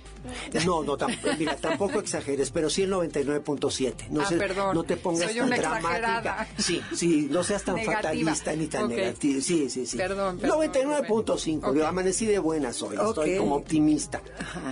No, 0.66 0.84
no, 0.84 0.98
mira, 1.38 1.56
tampoco 1.56 2.00
exageramos 2.00 2.19
pero 2.54 2.70
sí 2.70 2.84
el 2.84 2.92
99.7. 2.92 4.10
No, 4.10 4.22
ah, 4.22 4.72
no 4.74 4.84
te 4.84 4.98
pongas 4.98 5.34
tan 5.34 5.50
dramática. 5.50 6.48
Sí, 6.58 6.82
sí, 6.96 7.28
no 7.30 7.44
seas 7.44 7.64
tan 7.64 7.84
fatalista 7.84 8.56
ni 8.56 8.68
tan 8.68 8.90
negativa. 8.90 9.42
Sí, 9.42 9.70
sí, 9.70 9.86
sí. 9.86 9.98
Perdón, 9.98 10.40
99.5. 10.42 11.76
Yo 11.76 11.88
amanecí 11.88 12.26
de 12.26 12.40
buenas 12.40 12.82
hoy, 12.82 12.98
estoy 12.98 13.38
como 13.38 13.56
optimista. 13.56 14.22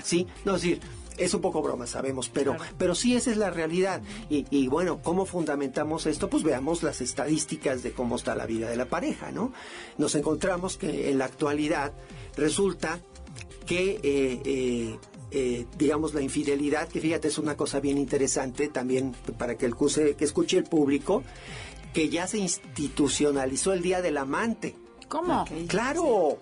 Sí, 0.03 0.27
no 0.45 0.53
decir, 0.53 0.79
es 1.17 1.33
un 1.33 1.41
poco 1.41 1.61
broma, 1.61 1.87
sabemos, 1.87 2.29
pero, 2.29 2.55
pero 2.77 2.95
sí 2.95 3.15
esa 3.15 3.31
es 3.31 3.37
la 3.37 3.49
realidad. 3.49 4.01
Y, 4.29 4.45
y, 4.49 4.67
bueno, 4.67 4.99
¿cómo 5.03 5.25
fundamentamos 5.25 6.05
esto? 6.05 6.29
Pues 6.29 6.43
veamos 6.43 6.83
las 6.83 7.01
estadísticas 7.01 7.83
de 7.83 7.91
cómo 7.91 8.15
está 8.15 8.35
la 8.35 8.45
vida 8.45 8.69
de 8.69 8.77
la 8.77 8.85
pareja, 8.85 9.31
¿no? 9.31 9.51
Nos 9.97 10.15
encontramos 10.15 10.77
que 10.77 11.09
en 11.09 11.17
la 11.17 11.25
actualidad 11.25 11.91
resulta 12.35 12.99
que 13.65 13.99
eh, 14.03 14.41
eh, 14.45 14.99
eh, 15.31 15.65
digamos, 15.77 16.13
la 16.13 16.21
infidelidad, 16.21 16.87
que 16.87 16.99
fíjate, 17.01 17.27
es 17.27 17.37
una 17.37 17.55
cosa 17.57 17.79
bien 17.79 17.97
interesante 17.97 18.67
también 18.69 19.13
para 19.37 19.57
que, 19.57 19.65
el, 19.65 19.75
que 20.15 20.25
escuche 20.25 20.57
el 20.57 20.63
público, 20.63 21.23
que 21.93 22.09
ya 22.09 22.27
se 22.27 22.37
institucionalizó 22.39 23.73
el 23.73 23.81
Día 23.81 24.01
del 24.01 24.17
Amante. 24.17 24.75
¿Cómo? 25.09 25.45
Claro. 25.67 26.37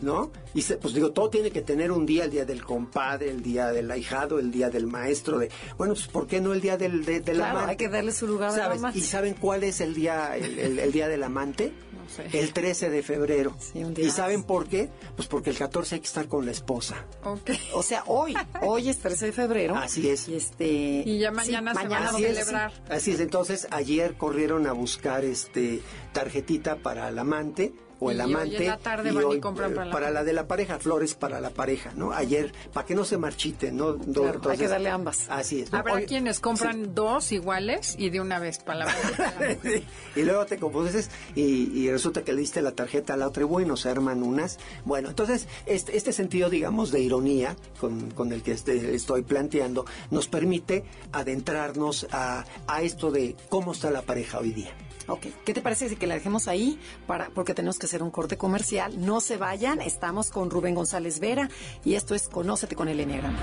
¿no? 0.00 0.30
Y 0.52 0.62
se- 0.62 0.76
pues 0.76 0.92
digo, 0.92 1.12
todo 1.12 1.30
tiene 1.30 1.50
que 1.50 1.62
tener 1.62 1.90
un 1.92 2.04
día, 2.04 2.24
el 2.24 2.30
día 2.30 2.44
del 2.44 2.62
compadre, 2.64 3.30
el 3.30 3.42
día 3.42 3.68
del 3.68 3.90
ahijado, 3.90 4.38
el 4.38 4.50
día 4.50 4.68
del 4.68 4.86
maestro, 4.86 5.38
de, 5.38 5.48
bueno, 5.78 5.94
pues 5.94 6.08
¿por 6.08 6.26
qué 6.26 6.40
no 6.40 6.52
el 6.52 6.60
día 6.60 6.76
del, 6.76 7.04
de, 7.04 7.20
del 7.20 7.36
Claro, 7.36 7.52
amante? 7.60 7.70
hay 7.70 7.76
que 7.76 7.88
darle 7.88 8.12
su 8.12 8.26
lugar 8.26 8.50
al 8.50 8.56
¿Sabes? 8.56 8.78
amante. 8.80 8.98
¿Y 8.98 9.02
saben 9.02 9.34
cuál 9.34 9.62
es 9.64 9.80
el 9.80 9.94
día, 9.94 10.36
el, 10.36 10.58
el- 10.58 10.78
el 10.80 10.92
día 10.92 11.08
del 11.08 11.22
amante? 11.22 11.72
No 12.04 12.10
sé. 12.10 12.38
El 12.38 12.52
13 12.52 12.90
de 12.90 13.02
febrero. 13.02 13.56
Sí, 13.58 13.82
¿Y 13.96 14.10
saben 14.10 14.44
por 14.44 14.66
qué? 14.66 14.90
Pues 15.16 15.28
porque 15.28 15.50
el 15.50 15.56
14 15.58 15.96
hay 15.96 16.00
que 16.00 16.06
estar 16.06 16.28
con 16.28 16.44
la 16.44 16.52
esposa. 16.52 17.06
Ok. 17.24 17.50
O 17.74 17.82
sea, 17.82 18.04
hoy, 18.06 18.34
hoy 18.62 18.88
es 18.88 18.98
13 18.98 19.26
de 19.26 19.32
febrero. 19.32 19.76
Así 19.76 20.08
es. 20.08 20.28
Y 20.28 20.34
este 20.34 20.66
Y 20.66 21.18
ya 21.18 21.30
mañana 21.30 21.74
se 21.74 21.88
van 21.88 22.02
a 22.02 22.10
es, 22.10 22.16
celebrar. 22.16 22.72
Así 22.88 23.12
es, 23.12 23.20
entonces 23.20 23.66
ayer 23.70 24.14
corrieron 24.16 24.66
a 24.66 24.72
buscar 24.72 25.24
este 25.24 25.80
tarjetita 26.12 26.76
para 26.76 27.08
el 27.08 27.18
amante 27.18 27.72
o 28.04 28.10
el 28.10 28.18
Y 28.18 28.20
hoy 28.20 28.30
en 28.30 28.36
amante 28.36 28.64
la 28.66 28.78
tarde 28.78 29.12
van 29.12 29.32
y 29.32 29.40
compran 29.40 29.72
eh, 29.72 29.74
para 29.74 29.86
la 29.86 29.92
para 29.92 30.06
la 30.10 30.12
pareja. 30.14 30.24
de 30.24 30.32
la 30.32 30.46
pareja, 30.46 30.78
flores 30.78 31.14
para 31.14 31.40
la 31.40 31.50
pareja, 31.50 31.92
¿no? 31.96 32.12
Ayer, 32.12 32.52
para 32.72 32.86
que 32.86 32.94
no 32.94 33.04
se 33.04 33.18
marchiten, 33.18 33.76
¿no? 33.76 33.96
Claro, 33.96 34.40
hay 34.50 34.58
que 34.58 34.68
darle 34.68 34.90
ambas. 34.90 35.26
Así 35.28 35.60
es. 35.62 35.72
¿no? 35.72 35.78
Habrá 35.78 35.94
Hoy- 35.94 36.06
quienes 36.06 36.40
compran 36.40 36.94
dos 36.94 37.32
iguales 37.32 37.94
y 37.98 38.10
de 38.10 38.20
una 38.20 38.38
vez 38.38 38.58
para 38.58 38.80
la 38.80 38.94
Sí, 39.62 39.84
y 40.16 40.22
luego 40.22 40.46
te 40.46 40.58
confundes 40.58 41.10
y, 41.34 41.42
y 41.78 41.90
resulta 41.90 42.22
que 42.22 42.32
le 42.32 42.40
diste 42.40 42.62
la 42.62 42.72
tarjeta 42.72 43.14
a 43.14 43.16
la 43.16 43.28
otra 43.28 43.42
y 43.42 43.46
bueno, 43.46 43.76
se 43.76 43.88
arman 43.88 44.22
unas. 44.22 44.58
Bueno, 44.84 45.08
entonces 45.08 45.48
este, 45.66 45.96
este 45.96 46.12
sentido, 46.12 46.50
digamos, 46.50 46.90
de 46.92 47.00
ironía 47.00 47.56
con, 47.80 48.10
con 48.10 48.32
el 48.32 48.42
que 48.42 48.52
este- 48.52 48.94
estoy 48.94 49.22
planteando 49.22 49.84
nos 50.10 50.28
permite 50.28 50.84
adentrarnos 51.12 52.06
a, 52.12 52.44
a 52.66 52.82
esto 52.82 53.10
de 53.10 53.36
cómo 53.48 53.72
está 53.72 53.90
la 53.90 54.02
pareja 54.02 54.38
hoy 54.38 54.50
día. 54.52 54.72
Ok, 55.06 55.26
¿qué 55.44 55.52
te 55.52 55.60
parece 55.60 55.88
si 55.88 55.96
que 55.96 56.06
la 56.06 56.14
dejemos 56.14 56.48
ahí 56.48 56.78
para 57.06 57.28
porque 57.30 57.54
tenemos 57.54 57.78
que 57.78 57.86
hacer 57.86 58.02
un 58.02 58.10
corte 58.10 58.36
comercial? 58.36 59.04
No 59.04 59.20
se 59.20 59.36
vayan, 59.36 59.80
estamos 59.80 60.30
con 60.30 60.50
Rubén 60.50 60.74
González 60.74 61.20
Vera 61.20 61.48
y 61.84 61.94
esto 61.94 62.14
es 62.14 62.28
Conócete 62.28 62.74
con 62.74 62.88
el 62.88 63.00
Enneagrama. 63.00 63.38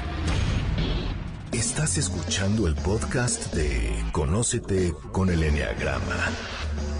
Estás 1.51 1.97
escuchando 1.97 2.67
el 2.67 2.75
podcast 2.75 3.53
de 3.53 3.93
Conócete 4.11 4.93
con 5.11 5.29
el 5.29 5.43
Enneagrama. 5.43 6.29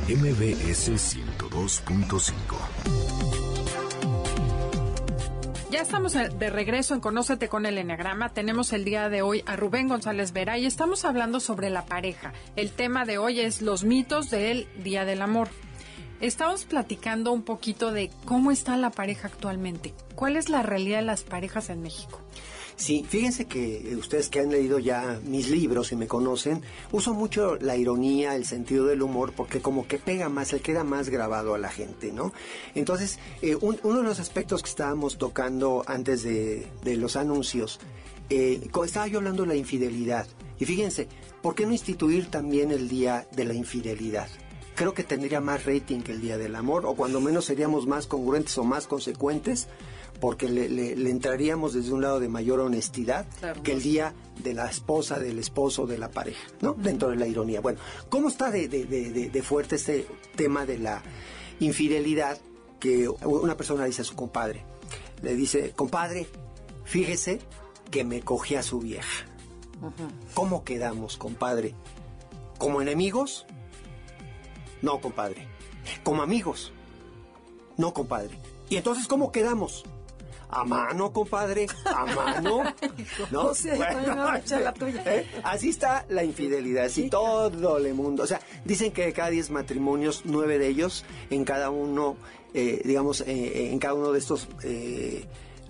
MBS 0.08 0.90
102.5. 0.90 3.11
Ya 5.72 5.80
estamos 5.80 6.12
de 6.12 6.50
regreso 6.50 6.94
en 6.94 7.00
Conócete 7.00 7.48
con 7.48 7.66
el 7.66 7.78
Enneagrama. 7.78 8.34
Tenemos 8.34 8.74
el 8.74 8.84
día 8.84 9.08
de 9.08 9.22
hoy 9.22 9.42
a 9.46 9.56
Rubén 9.56 9.88
González 9.88 10.34
Vera 10.34 10.58
y 10.58 10.66
estamos 10.66 11.06
hablando 11.06 11.40
sobre 11.40 11.70
la 11.70 11.86
pareja. 11.86 12.34
El 12.58 12.72
tema 12.72 13.06
de 13.06 13.18
hoy 13.18 13.40
es 13.40 13.62
los 13.62 13.86
mitos 13.86 14.30
del 14.30 14.68
Día 14.84 15.06
del 15.06 15.22
Amor. 15.22 15.48
Estamos 16.20 16.66
platicando 16.66 17.32
un 17.32 17.44
poquito 17.44 17.94
de 17.94 18.12
cómo 18.26 18.52
está 18.52 18.76
la 18.76 18.90
pareja 18.90 19.30
actualmente. 19.30 19.94
¿Cuál 20.14 20.36
es 20.36 20.50
la 20.50 20.62
realidad 20.62 21.00
de 21.00 21.06
las 21.06 21.24
parejas 21.24 21.70
en 21.70 21.82
México? 21.82 22.20
Sí, 22.76 23.06
fíjense 23.08 23.46
que 23.46 23.92
eh, 23.92 23.96
ustedes 23.96 24.30
que 24.30 24.40
han 24.40 24.50
leído 24.50 24.80
ya 24.80 25.20
mis 25.24 25.50
libros 25.50 25.92
y 25.92 25.96
me 25.96 26.08
conocen, 26.08 26.62
uso 26.92 27.14
mucho 27.14 27.56
la 27.58 27.76
ironía, 27.78 28.36
el 28.36 28.46
sentido 28.46 28.86
del 28.86 29.02
humor, 29.04 29.34
porque 29.36 29.62
como 29.62 29.88
que 29.88 29.98
pega 30.00 30.30
más, 30.30 30.48
se 30.50 30.62
queda 30.62 30.84
más 30.84 31.10
grabado 31.10 31.54
a 31.54 31.58
la 31.60 31.70
gente, 31.70 32.12
¿no? 32.12 32.34
Entonces, 32.74 33.20
eh, 33.42 33.56
un- 33.60 33.80
uno 33.84 33.98
de 33.98 34.04
los 34.04 34.20
aspectos 34.20 34.64
que 34.64 34.70
estábamos 34.70 35.18
tocando 35.18 35.84
antes 35.86 36.24
de, 36.24 36.68
los 36.84 37.16
anuncios, 37.16 37.80
eh, 38.30 38.62
estaba 38.86 39.08
yo 39.08 39.20
hablando 39.20 39.44
de 39.44 39.50
la 39.50 39.56
infidelidad. 39.56 40.26
Y 40.60 40.66
fíjense, 40.66 41.08
¿por 41.42 41.54
qué 41.56 41.66
no 41.66 41.72
instituir 41.74 42.28
también 42.32 42.72
el 42.72 42.88
Día 42.88 43.28
de 43.36 43.46
la 43.46 43.54
Infidelidad? 43.54 44.28
Creo 44.76 44.94
que 44.94 45.04
tendría 45.04 45.42
más 45.42 45.66
rating 45.66 46.02
que 46.02 46.12
el 46.14 46.22
Día 46.22 46.38
del 46.38 46.56
Amor, 46.56 46.86
o 46.86 46.96
cuando 46.96 47.20
menos 47.20 47.46
seríamos 47.46 47.86
más 47.88 48.08
congruentes 48.08 48.58
o 48.58 48.64
más 48.64 48.88
consecuentes, 48.88 49.68
porque 50.22 50.48
le, 50.48 50.70
le- 50.70 50.96
le 50.96 51.10
entraríamos 51.10 51.74
desde 51.74 51.92
un 51.92 52.02
lado 52.02 52.20
de 52.22 52.30
mayor 52.30 52.62
honestidad 52.62 53.26
Claro. 53.40 53.62
que 53.64 53.74
el 53.74 53.82
día 53.82 54.14
de 54.42 54.54
la 54.54 54.70
esposa, 54.70 55.20
del 55.20 55.40
esposo, 55.40 55.86
de 55.88 55.98
la 55.98 56.10
pareja, 56.10 56.48
¿no? 56.62 56.74
Dentro 56.74 57.10
de 57.10 57.18
la 57.18 57.28
ironía. 57.28 57.60
Bueno, 57.60 57.80
¿cómo 58.08 58.30
está 58.30 58.50
de, 58.52 58.70
de- 58.70 58.86
de- 58.86 59.10
de- 59.12 59.30
de 59.30 59.42
fuerte 59.42 59.76
este 59.76 60.08
tema 60.36 60.66
de 60.66 60.78
la 60.78 61.02
infidelidad 61.60 62.40
que 62.80 63.10
una 63.10 63.58
persona 63.58 63.84
dice 63.86 64.04
a 64.04 64.06
su 64.06 64.16
compadre? 64.16 64.64
Le 65.22 65.36
dice, 65.36 65.72
compadre, 65.76 66.28
fíjese 66.86 67.40
que 67.90 68.04
me 68.04 68.22
cogí 68.22 68.56
a 68.56 68.64
su 68.64 68.80
vieja. 68.80 69.26
¿Cómo 70.36 70.64
quedamos, 70.64 71.18
compadre? 71.18 71.74
¿Como 72.60 72.82
enemigos? 72.82 73.46
No, 74.84 75.02
compadre. 75.02 75.48
¿Como 76.04 76.22
amigos? 76.22 76.72
No, 77.78 77.94
compadre. 77.94 78.38
¿Y 78.70 78.76
entonces 78.78 79.08
cómo 79.08 79.32
quedamos? 79.32 79.84
A 80.52 80.66
mano, 80.66 81.12
compadre, 81.14 81.66
a 81.86 82.06
mano. 82.06 82.64
¿No? 83.32 83.48
O 83.48 83.56
sea, 83.56 83.78
también 83.78 84.16
me 84.16 84.22
voy 84.22 84.32
a 84.32 84.38
echar 84.38 84.62
la 84.62 84.74
tuya. 84.74 85.04
¿eh? 85.06 85.26
Así 85.44 85.70
está 85.70 86.06
la 86.10 86.24
infidelidad, 86.24 86.86
así 86.86 87.10
todo 87.10 87.78
el 87.78 87.94
mundo. 87.94 88.24
O 88.24 88.28
sea, 88.28 88.42
dicen 88.66 88.92
que 88.92 89.06
de 89.06 89.14
cada 89.14 89.30
10 89.30 89.50
matrimonios, 89.52 90.24
nueve 90.26 90.60
de 90.60 90.68
ellos, 90.68 91.06
en 91.30 91.46
cada 91.46 91.70
uno, 91.70 92.18
eh, 92.54 92.82
digamos, 92.84 93.22
eh, 93.22 93.72
en 93.72 93.80
cada 93.80 93.94
uno 93.94 94.12
de 94.12 94.20
estos 94.20 94.48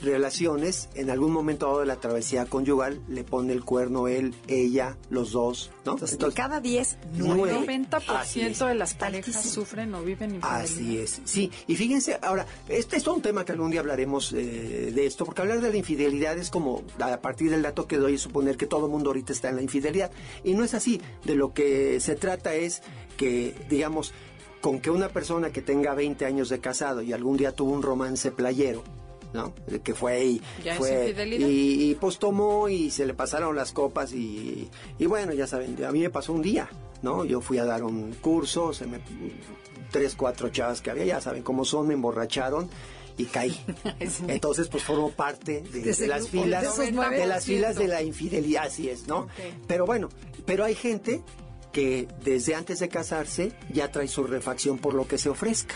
relaciones, 0.02 0.90
en 0.96 1.10
algún 1.10 1.32
momento 1.32 1.68
dado 1.68 1.80
de 1.82 1.86
la 1.86 1.98
travesía 1.98 2.46
conyugal, 2.46 3.02
le 3.08 3.24
pone 3.24 3.54
el 3.54 3.64
cuerno 3.64 4.08
él, 4.08 4.34
ella, 4.48 4.98
los 5.10 5.32
dos, 5.32 5.72
¿no? 5.86 5.94
Entonces, 5.94 6.18
de 6.18 6.32
cada 6.34 6.60
10, 6.60 6.98
Nueve. 7.18 7.34
nueve. 7.36 7.74
El 7.76 7.88
90% 7.90 8.68
de 8.68 8.76
las 8.76 8.94
parejas 8.94 9.36
Altísimo. 9.36 9.54
sufren 9.66 9.94
o 9.96 10.02
viven 10.04 10.36
infidelidad. 10.36 10.62
Así 10.62 10.98
es, 10.98 11.22
sí. 11.26 11.52
Y 11.68 11.76
fíjense, 11.76 12.18
ahora, 12.22 12.46
este 12.68 12.98
es 12.98 13.04
todo 13.04 13.16
un 13.16 13.22
tema 13.22 13.46
que 13.46 13.52
algún 13.52 13.72
día 13.72 13.80
hablaremos 13.82 14.34
eh, 14.34 14.92
de 14.94 15.06
esto, 15.06 15.26
porque 15.26 15.42
hablar 15.42 15.62
de 15.62 15.70
la 15.70 15.78
infidelidad 15.78 16.38
es 16.38 16.50
como, 16.50 16.84
a 17.00 17.18
partir 17.22 17.52
del 17.52 17.62
dato 17.62 17.88
que 17.88 17.98
doy, 17.98 18.16
es 18.16 18.22
suponer 18.22 18.58
que 18.58 18.66
todo 18.68 18.86
el 18.86 18.92
mundo 18.92 19.10
ahorita 19.12 19.34
está 19.34 19.50
en 19.50 19.58
la 19.58 19.62
infidelidad. 19.62 20.12
Y 20.44 20.54
no 20.54 20.64
es 20.64 20.74
así. 20.74 21.02
De 21.26 21.36
lo 21.36 21.54
que 21.54 22.00
se 22.00 22.16
trata 22.16 22.56
es 22.56 22.82
que, 23.18 23.56
digamos, 23.70 24.14
con 24.62 24.80
que 24.80 24.90
una 24.92 25.10
persona 25.10 25.52
que 25.52 25.62
tenga 25.62 25.94
20 25.96 26.26
años 26.26 26.50
de 26.50 26.60
casado 26.60 27.02
y 27.02 27.14
algún 27.14 27.38
día 27.38 27.52
tuvo 27.52 27.72
un 27.72 27.82
romance 27.82 28.32
playero, 28.32 28.84
¿no? 29.34 29.54
Que 29.84 29.94
fue 29.94 30.24
y 30.24 30.42
¿Ya 30.64 30.76
fue 30.76 31.14
y, 31.40 31.92
y, 31.92 31.96
pues 31.96 32.20
tomó 32.20 32.70
y 32.70 32.92
se 32.92 33.06
le 33.06 33.14
pasaron 33.14 33.56
las 33.56 33.72
copas 33.72 34.14
y, 34.14 34.70
y 35.00 35.06
bueno, 35.06 35.34
ya 35.34 35.48
saben, 35.48 35.84
a 35.84 35.92
mí 35.92 36.00
me 36.02 36.10
pasó 36.10 36.34
un 36.34 36.42
día, 36.42 36.70
¿no? 37.02 37.26
Yo 37.26 37.42
fui 37.42 37.58
a 37.58 37.66
dar 37.66 37.84
un 37.84 38.14
curso, 38.14 38.74
se 38.74 38.88
me 38.88 39.00
tres, 39.92 40.16
cuatro 40.16 40.50
chavas 40.50 40.82
que 40.82 40.90
había, 40.90 41.06
ya 41.06 41.22
saben 41.22 41.44
cómo 41.44 41.66
son, 41.66 41.88
me 41.88 41.94
emborracharon 41.94 42.70
y 43.18 43.26
caí. 43.26 43.60
Entonces, 44.28 44.68
pues 44.70 44.84
formo 44.84 45.12
parte 45.12 45.62
de, 45.62 45.70
De 45.70 45.82
de 45.82 45.90
ese 45.92 46.08
las 46.08 46.30
filas, 46.30 46.78
de 46.78 47.26
las 47.26 47.46
filas 47.46 47.76
de 47.76 47.88
la 47.88 48.02
infidelidad, 48.02 48.66
así 48.66 48.90
es, 48.90 49.08
¿no? 49.08 49.28
Pero 49.68 49.86
bueno, 49.86 50.10
pero 50.46 50.64
hay 50.64 50.76
gente 50.76 51.22
que 51.72 52.08
desde 52.24 52.54
antes 52.56 52.80
de 52.80 52.90
casarse 52.90 53.54
ya 53.72 53.92
trae 53.92 54.08
su 54.08 54.24
refacción 54.26 54.78
por 54.78 54.94
lo 54.94 55.08
que 55.08 55.18
se 55.18 55.30
ofrezca. 55.30 55.76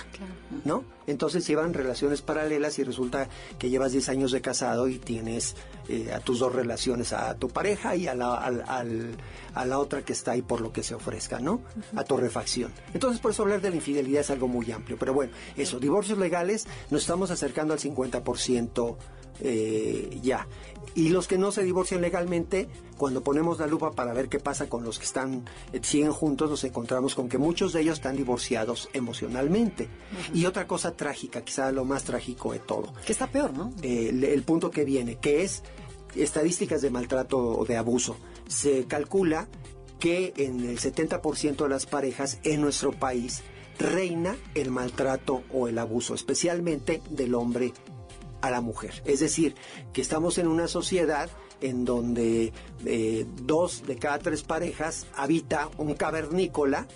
¿no? 0.63 0.83
Entonces 1.07 1.45
llevan 1.47 1.73
relaciones 1.73 2.21
paralelas 2.21 2.77
y 2.79 2.83
resulta 2.83 3.27
que 3.59 3.69
llevas 3.69 3.91
10 3.91 4.09
años 4.09 4.31
de 4.31 4.41
casado 4.41 4.87
y 4.87 4.97
tienes 4.99 5.55
eh, 5.87 6.11
a 6.13 6.19
tus 6.19 6.39
dos 6.39 6.53
relaciones, 6.53 7.13
a 7.13 7.35
tu 7.35 7.49
pareja 7.49 7.95
y 7.95 8.07
a 8.07 8.15
la, 8.15 8.35
al- 8.35 8.63
al- 8.67 9.15
a 9.53 9.65
la 9.65 9.79
otra 9.79 10.01
que 10.03 10.13
está 10.13 10.31
ahí 10.31 10.41
por 10.41 10.61
lo 10.61 10.71
que 10.73 10.83
se 10.83 10.95
ofrezca, 10.95 11.39
¿no? 11.39 11.61
A 11.95 12.03
tu 12.03 12.17
refacción. 12.17 12.71
Entonces 12.93 13.19
por 13.21 13.31
eso 13.31 13.43
hablar 13.43 13.61
de 13.61 13.69
la 13.69 13.75
infidelidad 13.77 14.21
es 14.21 14.29
algo 14.31 14.47
muy 14.47 14.69
amplio. 14.71 14.97
Pero 14.99 15.13
bueno, 15.13 15.31
eso, 15.55 15.79
divorcios 15.79 16.17
legales, 16.17 16.67
nos 16.89 17.01
estamos 17.01 17.31
acercando 17.31 17.73
al 17.73 17.79
50% 17.79 18.97
eh, 19.41 20.19
ya. 20.21 20.47
Y 20.93 21.09
los 21.09 21.27
que 21.27 21.37
no 21.37 21.51
se 21.51 21.63
divorcian 21.63 22.01
legalmente, 22.01 22.69
cuando 22.97 23.21
ponemos 23.21 23.59
la 23.59 23.67
lupa 23.67 23.91
para 23.91 24.13
ver 24.13 24.29
qué 24.29 24.39
pasa 24.39 24.69
con 24.69 24.85
los 24.85 24.97
que 24.97 25.05
están 25.05 25.43
eh, 25.73 25.79
siguen 25.81 26.13
juntos, 26.13 26.49
nos 26.49 26.63
encontramos 26.63 27.15
con 27.15 27.27
que 27.27 27.37
muchos 27.37 27.73
de 27.73 27.81
ellos 27.81 27.95
están 27.97 28.15
divorciados 28.15 28.89
emocionalmente. 28.93 29.89
Y 30.33 30.45
otra 30.45 30.67
cosa 30.67 30.95
trágica, 30.95 31.41
quizá 31.41 31.71
lo 31.71 31.83
más 31.83 32.05
trágico 32.05 32.53
de 32.53 32.59
todo, 32.59 32.93
Que 33.05 33.11
está 33.11 33.27
peor, 33.27 33.53
¿no? 33.53 33.73
eh, 33.81 34.07
el, 34.09 34.23
el 34.23 34.43
punto 34.43 34.71
que 34.71 34.85
viene, 34.85 35.17
que 35.17 35.43
es 35.43 35.63
estadísticas 36.15 36.81
de 36.81 36.89
maltrato 36.89 37.37
o 37.39 37.65
de 37.65 37.75
abuso. 37.75 38.15
Se 38.47 38.85
calcula 38.85 39.49
que 39.99 40.33
en 40.37 40.61
el 40.61 40.79
70% 40.79 41.63
de 41.63 41.69
las 41.69 41.85
parejas 41.85 42.39
en 42.43 42.61
nuestro 42.61 42.91
país 42.91 43.43
reina 43.79 44.37
el 44.53 44.71
maltrato 44.71 45.43
o 45.51 45.67
el 45.67 45.77
abuso, 45.77 46.13
especialmente 46.13 47.01
del 47.09 47.35
hombre 47.35 47.73
a 48.47 48.51
la 48.51 48.61
mujer. 48.61 49.01
Es 49.05 49.19
decir, 49.19 49.55
que 49.93 50.01
estamos 50.01 50.37
en 50.37 50.47
una 50.47 50.67
sociedad 50.67 51.29
en 51.61 51.85
donde 51.85 52.53
eh, 52.85 53.25
dos 53.43 53.83
de 53.85 53.97
cada 53.97 54.19
tres 54.19 54.43
parejas 54.43 55.07
habita 55.15 55.69
un 55.77 55.95
cavernícola 55.95 56.87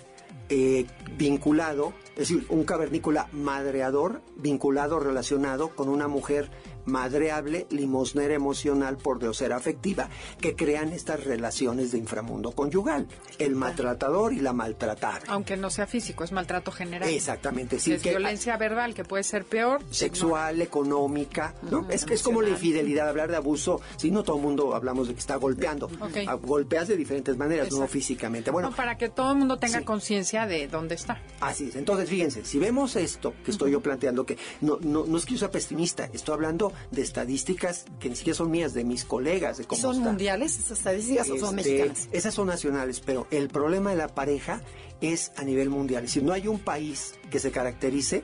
eh, 0.48 0.86
vinculado, 1.16 1.92
es 2.12 2.28
decir, 2.28 2.44
un 2.48 2.64
cavernícola 2.64 3.28
madreador 3.32 4.20
vinculado, 4.36 4.98
relacionado 4.98 5.70
con 5.76 5.88
una 5.88 6.08
mujer 6.08 6.50
madreable, 6.90 7.66
limosnera 7.70 8.34
emocional 8.34 8.96
por 8.96 9.18
deosera 9.18 9.56
afectiva, 9.56 10.08
que 10.40 10.54
crean 10.54 10.92
estas 10.92 11.24
relaciones 11.24 11.92
de 11.92 11.98
inframundo 11.98 12.52
conyugal. 12.52 13.06
El 13.38 13.56
maltratador 13.56 14.32
y 14.32 14.40
la 14.40 14.52
maltratada. 14.52 15.20
Aunque 15.28 15.56
no 15.56 15.70
sea 15.70 15.86
físico, 15.86 16.24
es 16.24 16.32
maltrato 16.32 16.72
general. 16.72 17.08
Exactamente, 17.08 17.78
sí. 17.78 17.92
es 17.92 18.02
violencia 18.02 18.56
verbal, 18.56 18.94
que 18.94 19.04
puede 19.04 19.22
ser 19.22 19.44
peor. 19.44 19.82
Sexual, 19.90 20.60
económica, 20.60 21.54
¿no? 21.70 21.86
es 21.88 22.04
que 22.04 22.14
es 22.14 22.22
como 22.22 22.42
la 22.42 22.50
infidelidad, 22.50 23.08
hablar 23.08 23.30
de 23.30 23.36
abuso. 23.36 23.80
Si 23.96 24.10
no 24.10 24.22
todo 24.22 24.36
el 24.36 24.42
mundo 24.42 24.74
hablamos 24.74 25.08
de 25.08 25.14
que 25.14 25.20
está 25.20 25.36
golpeando. 25.36 25.90
Ah, 26.26 26.34
golpeas 26.34 26.88
de 26.88 26.96
diferentes 26.96 27.36
maneras, 27.36 27.70
no 27.72 27.86
físicamente. 27.86 28.50
Bueno, 28.50 28.72
para 28.72 28.96
que 28.96 29.08
todo 29.08 29.32
el 29.32 29.38
mundo 29.38 29.58
tenga 29.58 29.82
conciencia 29.82 30.46
de 30.46 30.68
dónde 30.68 30.94
está. 30.94 31.20
Así 31.40 31.68
es. 31.68 31.76
Entonces, 31.76 32.08
fíjense, 32.08 32.44
si 32.44 32.58
vemos 32.58 32.96
esto 32.96 33.34
que 33.44 33.50
estoy 33.50 33.72
yo 33.72 33.80
planteando, 33.80 34.24
que 34.24 34.36
no, 34.60 34.78
no, 34.80 35.04
no 35.06 35.16
es 35.16 35.24
que 35.24 35.32
yo 35.32 35.38
sea 35.38 35.50
pesimista, 35.50 36.08
estoy 36.12 36.34
hablando 36.34 36.72
de 36.90 37.02
estadísticas 37.02 37.84
que 37.98 38.08
ni 38.08 38.16
siquiera 38.16 38.36
son 38.36 38.50
mías, 38.50 38.74
de 38.74 38.84
mis 38.84 39.04
colegas, 39.04 39.58
de 39.58 39.64
cómo 39.64 39.80
¿Son 39.80 39.98
mundiales 39.98 40.58
esas 40.58 40.78
estadísticas 40.78 41.30
o 41.30 41.36
son 41.38 41.58
este, 41.58 41.72
mexicanas? 41.72 42.08
Esas 42.12 42.34
son 42.34 42.48
nacionales, 42.48 43.00
pero 43.00 43.26
el 43.30 43.48
problema 43.48 43.90
de 43.90 43.96
la 43.96 44.08
pareja 44.08 44.62
es 45.00 45.32
a 45.36 45.44
nivel 45.44 45.70
mundial. 45.70 46.04
Es 46.04 46.10
decir, 46.10 46.22
no 46.22 46.32
hay 46.32 46.48
un 46.48 46.58
país 46.58 47.14
que 47.30 47.38
se 47.38 47.50
caracterice 47.50 48.22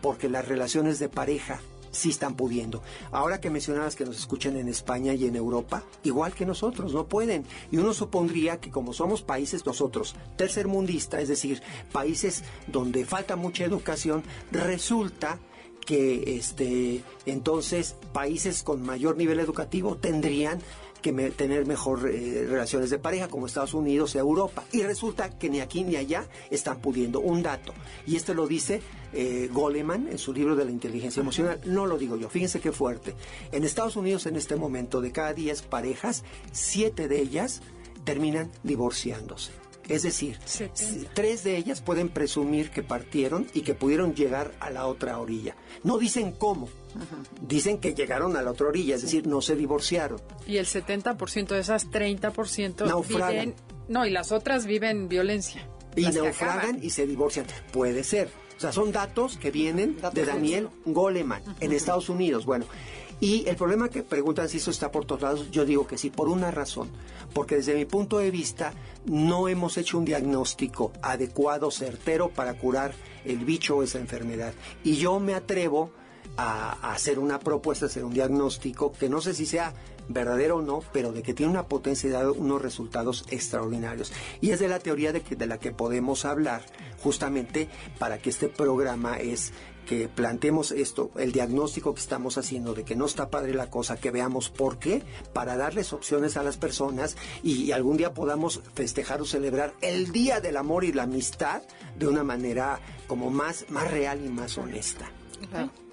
porque 0.00 0.28
las 0.28 0.46
relaciones 0.46 0.98
de 0.98 1.08
pareja 1.08 1.60
sí 1.90 2.10
están 2.10 2.34
pudiendo. 2.34 2.82
Ahora 3.10 3.40
que 3.40 3.50
mencionabas 3.50 3.96
que 3.96 4.04
nos 4.04 4.18
escuchan 4.18 4.56
en 4.56 4.68
España 4.68 5.14
y 5.14 5.26
en 5.26 5.36
Europa, 5.36 5.84
igual 6.04 6.32
que 6.32 6.46
nosotros, 6.46 6.92
no 6.92 7.06
pueden. 7.06 7.44
Y 7.70 7.78
uno 7.78 7.92
supondría 7.94 8.58
que 8.58 8.70
como 8.70 8.92
somos 8.92 9.22
países 9.22 9.66
nosotros 9.66 10.14
tercermundista, 10.36 11.20
es 11.20 11.28
decir, 11.28 11.62
países 11.92 12.44
donde 12.66 13.04
falta 13.04 13.36
mucha 13.36 13.64
educación, 13.64 14.22
resulta 14.52 15.38
que 15.88 16.36
este 16.36 17.02
entonces 17.24 17.96
países 18.12 18.62
con 18.62 18.82
mayor 18.82 19.16
nivel 19.16 19.40
educativo 19.40 19.96
tendrían 19.96 20.58
que 21.00 21.12
tener 21.30 21.64
mejor 21.64 22.10
eh, 22.10 22.44
relaciones 22.46 22.90
de 22.90 22.98
pareja 22.98 23.28
como 23.28 23.46
Estados 23.46 23.72
Unidos 23.72 24.14
y 24.14 24.18
Europa. 24.18 24.64
Y 24.70 24.82
resulta 24.82 25.30
que 25.38 25.48
ni 25.48 25.60
aquí 25.60 25.84
ni 25.84 25.96
allá 25.96 26.26
están 26.50 26.82
pudiendo. 26.82 27.20
Un 27.20 27.42
dato, 27.42 27.72
y 28.06 28.16
esto 28.16 28.34
lo 28.34 28.46
dice 28.46 28.82
eh, 29.14 29.48
Goleman 29.50 30.08
en 30.08 30.18
su 30.18 30.34
libro 30.34 30.56
de 30.56 30.66
la 30.66 30.72
inteligencia 30.72 31.22
emocional, 31.22 31.58
no 31.64 31.86
lo 31.86 31.96
digo 31.96 32.16
yo, 32.16 32.28
fíjense 32.28 32.60
qué 32.60 32.70
fuerte. 32.70 33.14
En 33.50 33.64
Estados 33.64 33.96
Unidos 33.96 34.26
en 34.26 34.36
este 34.36 34.56
momento, 34.56 35.00
de 35.00 35.10
cada 35.10 35.32
10 35.32 35.62
parejas, 35.62 36.22
7 36.52 37.08
de 37.08 37.18
ellas 37.18 37.62
terminan 38.04 38.50
divorciándose. 38.62 39.52
Es 39.88 40.02
decir, 40.02 40.38
tres 41.14 41.44
de 41.44 41.56
ellas 41.56 41.80
pueden 41.80 42.10
presumir 42.10 42.70
que 42.70 42.82
partieron 42.82 43.46
y 43.54 43.62
que 43.62 43.74
pudieron 43.74 44.14
llegar 44.14 44.52
a 44.60 44.70
la 44.70 44.86
otra 44.86 45.18
orilla. 45.18 45.56
No 45.82 45.98
dicen 45.98 46.32
cómo, 46.32 46.68
dicen 47.40 47.78
que 47.78 47.94
llegaron 47.94 48.36
a 48.36 48.42
la 48.42 48.50
otra 48.50 48.68
orilla, 48.68 48.96
es 48.96 49.02
decir, 49.02 49.26
no 49.26 49.40
se 49.40 49.56
divorciaron. 49.56 50.20
Y 50.46 50.58
el 50.58 50.66
70% 50.66 51.48
de 51.48 51.60
esas 51.60 51.90
30% 51.90 52.86
naufragan. 52.86 53.30
Viven, 53.30 53.54
no, 53.88 54.04
y 54.04 54.10
las 54.10 54.30
otras 54.30 54.66
viven 54.66 55.08
violencia. 55.08 55.66
Y 55.96 56.02
naufragan 56.02 56.80
y 56.82 56.90
se 56.90 57.06
divorcian. 57.06 57.46
Puede 57.72 58.04
ser. 58.04 58.28
O 58.58 58.60
sea, 58.60 58.72
son 58.72 58.90
datos 58.90 59.38
que 59.38 59.50
vienen 59.52 59.96
de 60.12 60.24
Daniel 60.24 60.68
Goleman 60.84 61.42
en 61.60 61.72
Estados 61.72 62.08
Unidos. 62.08 62.44
Bueno, 62.44 62.66
y 63.20 63.48
el 63.48 63.56
problema 63.56 63.88
que 63.88 64.02
preguntan 64.02 64.48
si 64.48 64.58
eso 64.58 64.70
está 64.70 64.92
por 64.92 65.04
todos 65.04 65.22
lados, 65.22 65.50
yo 65.50 65.64
digo 65.64 65.86
que 65.86 65.98
sí, 65.98 66.10
por 66.10 66.28
una 66.28 66.50
razón. 66.50 66.88
Porque 67.34 67.56
desde 67.56 67.74
mi 67.74 67.84
punto 67.84 68.18
de 68.18 68.30
vista 68.30 68.72
no 69.06 69.48
hemos 69.48 69.76
hecho 69.76 69.98
un 69.98 70.04
diagnóstico 70.04 70.92
adecuado, 71.02 71.70
certero 71.70 72.30
para 72.30 72.54
curar 72.54 72.92
el 73.24 73.44
bicho 73.44 73.76
o 73.76 73.82
esa 73.82 73.98
enfermedad. 73.98 74.54
Y 74.84 74.96
yo 74.96 75.18
me 75.18 75.34
atrevo 75.34 75.90
a, 76.36 76.92
hacer 76.92 77.18
una 77.18 77.40
propuesta, 77.40 77.86
hacer 77.86 78.04
un 78.04 78.14
diagnóstico 78.14 78.92
que 78.92 79.08
no 79.08 79.20
sé 79.20 79.34
si 79.34 79.46
sea 79.46 79.74
verdadero 80.08 80.58
o 80.58 80.62
no, 80.62 80.82
pero 80.92 81.12
de 81.12 81.22
que 81.22 81.34
tiene 81.34 81.52
una 81.52 81.66
potencia 81.66 82.08
y 82.08 82.12
da 82.12 82.30
unos 82.30 82.62
resultados 82.62 83.24
extraordinarios. 83.30 84.12
Y 84.40 84.50
es 84.50 84.60
de 84.60 84.68
la 84.68 84.78
teoría 84.78 85.12
de, 85.12 85.22
que, 85.22 85.36
de 85.36 85.46
la 85.46 85.58
que 85.58 85.72
podemos 85.72 86.24
hablar 86.24 86.62
justamente 87.02 87.68
para 87.98 88.18
que 88.18 88.30
este 88.30 88.48
programa 88.48 89.18
es 89.18 89.52
que 89.88 90.06
planteemos 90.06 90.70
esto, 90.70 91.10
el 91.16 91.32
diagnóstico 91.32 91.94
que 91.94 92.00
estamos 92.00 92.36
haciendo 92.36 92.74
de 92.74 92.84
que 92.84 92.94
no 92.94 93.06
está 93.06 93.30
padre 93.30 93.54
la 93.54 93.70
cosa, 93.70 93.96
que 93.96 94.10
veamos 94.10 94.50
por 94.50 94.78
qué, 94.78 95.02
para 95.32 95.56
darles 95.56 95.94
opciones 95.94 96.36
a 96.36 96.42
las 96.42 96.58
personas 96.58 97.16
y, 97.42 97.72
algún 97.72 97.96
día 97.96 98.12
podamos 98.12 98.60
festejar 98.74 99.22
o 99.22 99.24
celebrar 99.24 99.72
el 99.80 100.12
Día 100.12 100.40
del 100.40 100.56
Amor 100.56 100.84
y 100.84 100.92
la 100.92 101.04
Amistad 101.04 101.62
de 101.96 102.06
una 102.06 102.22
manera 102.22 102.80
como 103.06 103.30
más, 103.30 103.66
más 103.70 103.90
real 103.90 104.20
y 104.24 104.28
más 104.28 104.58
honesta. 104.58 105.10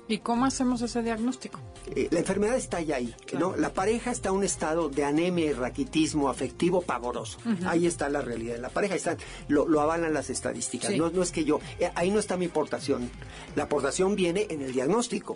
¿Y 0.08 0.20
cómo 0.20 0.46
hacemos 0.46 0.82
ese 0.82 1.02
diagnóstico? 1.02 1.60
Eh, 1.96 2.10
la 2.12 2.20
enfermedad 2.20 2.56
está 2.56 2.80
ya 2.82 2.98
ahí, 2.98 3.14
¿no? 3.40 3.56
La 3.56 3.74
pareja 3.74 4.12
está 4.12 4.30
en 4.30 4.36
un 4.36 4.44
estado 4.44 4.90
de 4.90 5.04
anemia 5.04 5.46
y 5.46 5.54
raquitismo 5.54 6.30
afectivo 6.30 6.82
pavoroso. 6.82 7.40
Ahí 7.66 7.88
está 7.88 8.10
la 8.10 8.22
realidad. 8.22 8.58
La 8.60 8.70
pareja 8.70 8.96
está, 8.96 9.18
lo, 9.48 9.82
avalan 9.82 10.14
las 10.14 10.30
estadísticas. 10.30 10.96
No, 10.96 11.10
no, 11.10 11.24
es 11.24 11.32
que 11.32 11.44
yo, 11.44 11.60
eh, 11.80 11.92
ahí 11.96 12.12
no 12.12 12.20
está 12.20 12.38
mi 12.38 12.46
aportación. 12.46 13.10
La 13.56 13.64
aportación 13.64 14.16
viene 14.16 14.46
en 14.50 14.62
el 14.62 14.74
diagnóstico. 14.74 15.36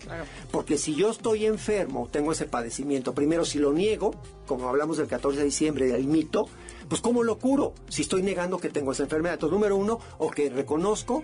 Porque 0.51 0.77
si 0.77 0.95
yo 0.95 1.09
estoy 1.09 1.45
enfermo, 1.45 2.07
tengo 2.11 2.31
ese 2.31 2.45
padecimiento, 2.45 3.13
primero 3.13 3.45
si 3.45 3.57
lo 3.57 3.73
niego, 3.73 4.13
como 4.45 4.67
hablamos 4.69 4.97
del 4.97 5.07
14 5.07 5.39
de 5.39 5.45
diciembre 5.45 5.87
del 5.87 6.05
mito, 6.05 6.47
pues 6.87 7.01
¿cómo 7.01 7.23
lo 7.23 7.37
curo? 7.37 7.73
Si 7.87 8.03
estoy 8.03 8.21
negando 8.23 8.59
que 8.59 8.69
tengo 8.69 8.91
esa 8.91 9.03
enfermedad. 9.03 9.35
Entonces, 9.35 9.53
número 9.53 9.77
uno, 9.77 9.99
o 10.17 10.29
que 10.29 10.49
reconozco 10.49 11.23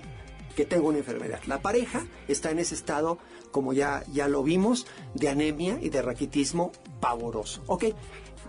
que 0.55 0.65
tengo 0.65 0.89
una 0.89 0.99
enfermedad. 0.99 1.41
La 1.47 1.61
pareja 1.61 2.05
está 2.27 2.51
en 2.51 2.59
ese 2.59 2.75
estado, 2.75 3.17
como 3.51 3.73
ya, 3.73 4.03
ya 4.11 4.27
lo 4.27 4.43
vimos, 4.43 4.87
de 5.13 5.29
anemia 5.29 5.77
y 5.81 5.89
de 5.89 6.01
raquitismo 6.01 6.71
pavoroso. 6.99 7.61
Ok, 7.67 7.85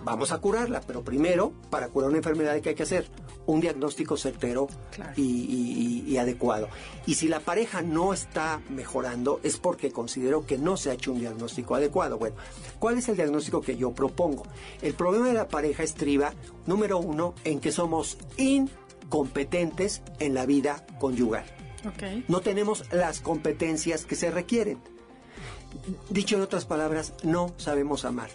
vamos 0.05 0.33
a 0.33 0.39
curarla, 0.39 0.81
pero 0.87 1.03
primero, 1.03 1.53
para 1.71 1.89
curar 1.89 2.11
una 2.11 2.19
enfermedad, 2.19 2.61
¿qué 2.61 2.71
hay 2.71 2.75
que 2.75 2.85
hacer? 2.85 3.09
Un 3.47 3.61
diagnóstico 3.61 4.17
certero 4.17 4.69
y, 5.17 6.17
adecuado. 6.17 6.69
Y 7.07 7.15
si 7.15 7.29
la 7.29 7.41
pareja 7.41 7.83
no 7.83 8.13
está 8.13 8.61
mejorando, 8.71 9.41
es 9.43 9.59
porque 9.59 9.93
considero 9.93 10.47
que 10.47 10.59
no 10.59 10.77
se 10.77 10.91
ha 10.91 10.95
hecho 10.95 11.13
un 11.13 11.21
diagnóstico 11.21 11.75
adecuado. 11.75 12.19
Bueno, 12.19 12.37
¿cuál 12.79 12.99
es 12.99 13.09
el 13.09 13.17
diagnóstico 13.17 13.61
que 13.61 13.77
yo 13.77 13.93
propongo? 13.93 14.45
El 14.81 14.95
problema 14.95 15.29
de 15.29 15.35
la 15.35 15.49
pareja 15.49 15.83
estriba, 15.83 16.33
número 16.67 16.99
uno, 16.99 17.35
en 17.45 17.61
que 17.61 17.71
somos 17.71 18.17
incompetentes 18.37 20.03
en 20.19 20.35
la 20.35 20.47
vida 20.47 20.87
conyugal. 20.99 21.56
No 22.29 22.41
tenemos 22.41 22.85
las 22.93 23.21
competencias 23.21 24.05
que 24.05 24.17
se 24.17 24.31
requieren. 24.31 24.79
Dicho 26.11 26.37
en 26.37 26.43
otras 26.43 26.65
palabras, 26.65 27.15
no 27.23 27.53
sabemos 27.59 28.05
amar. 28.05 28.31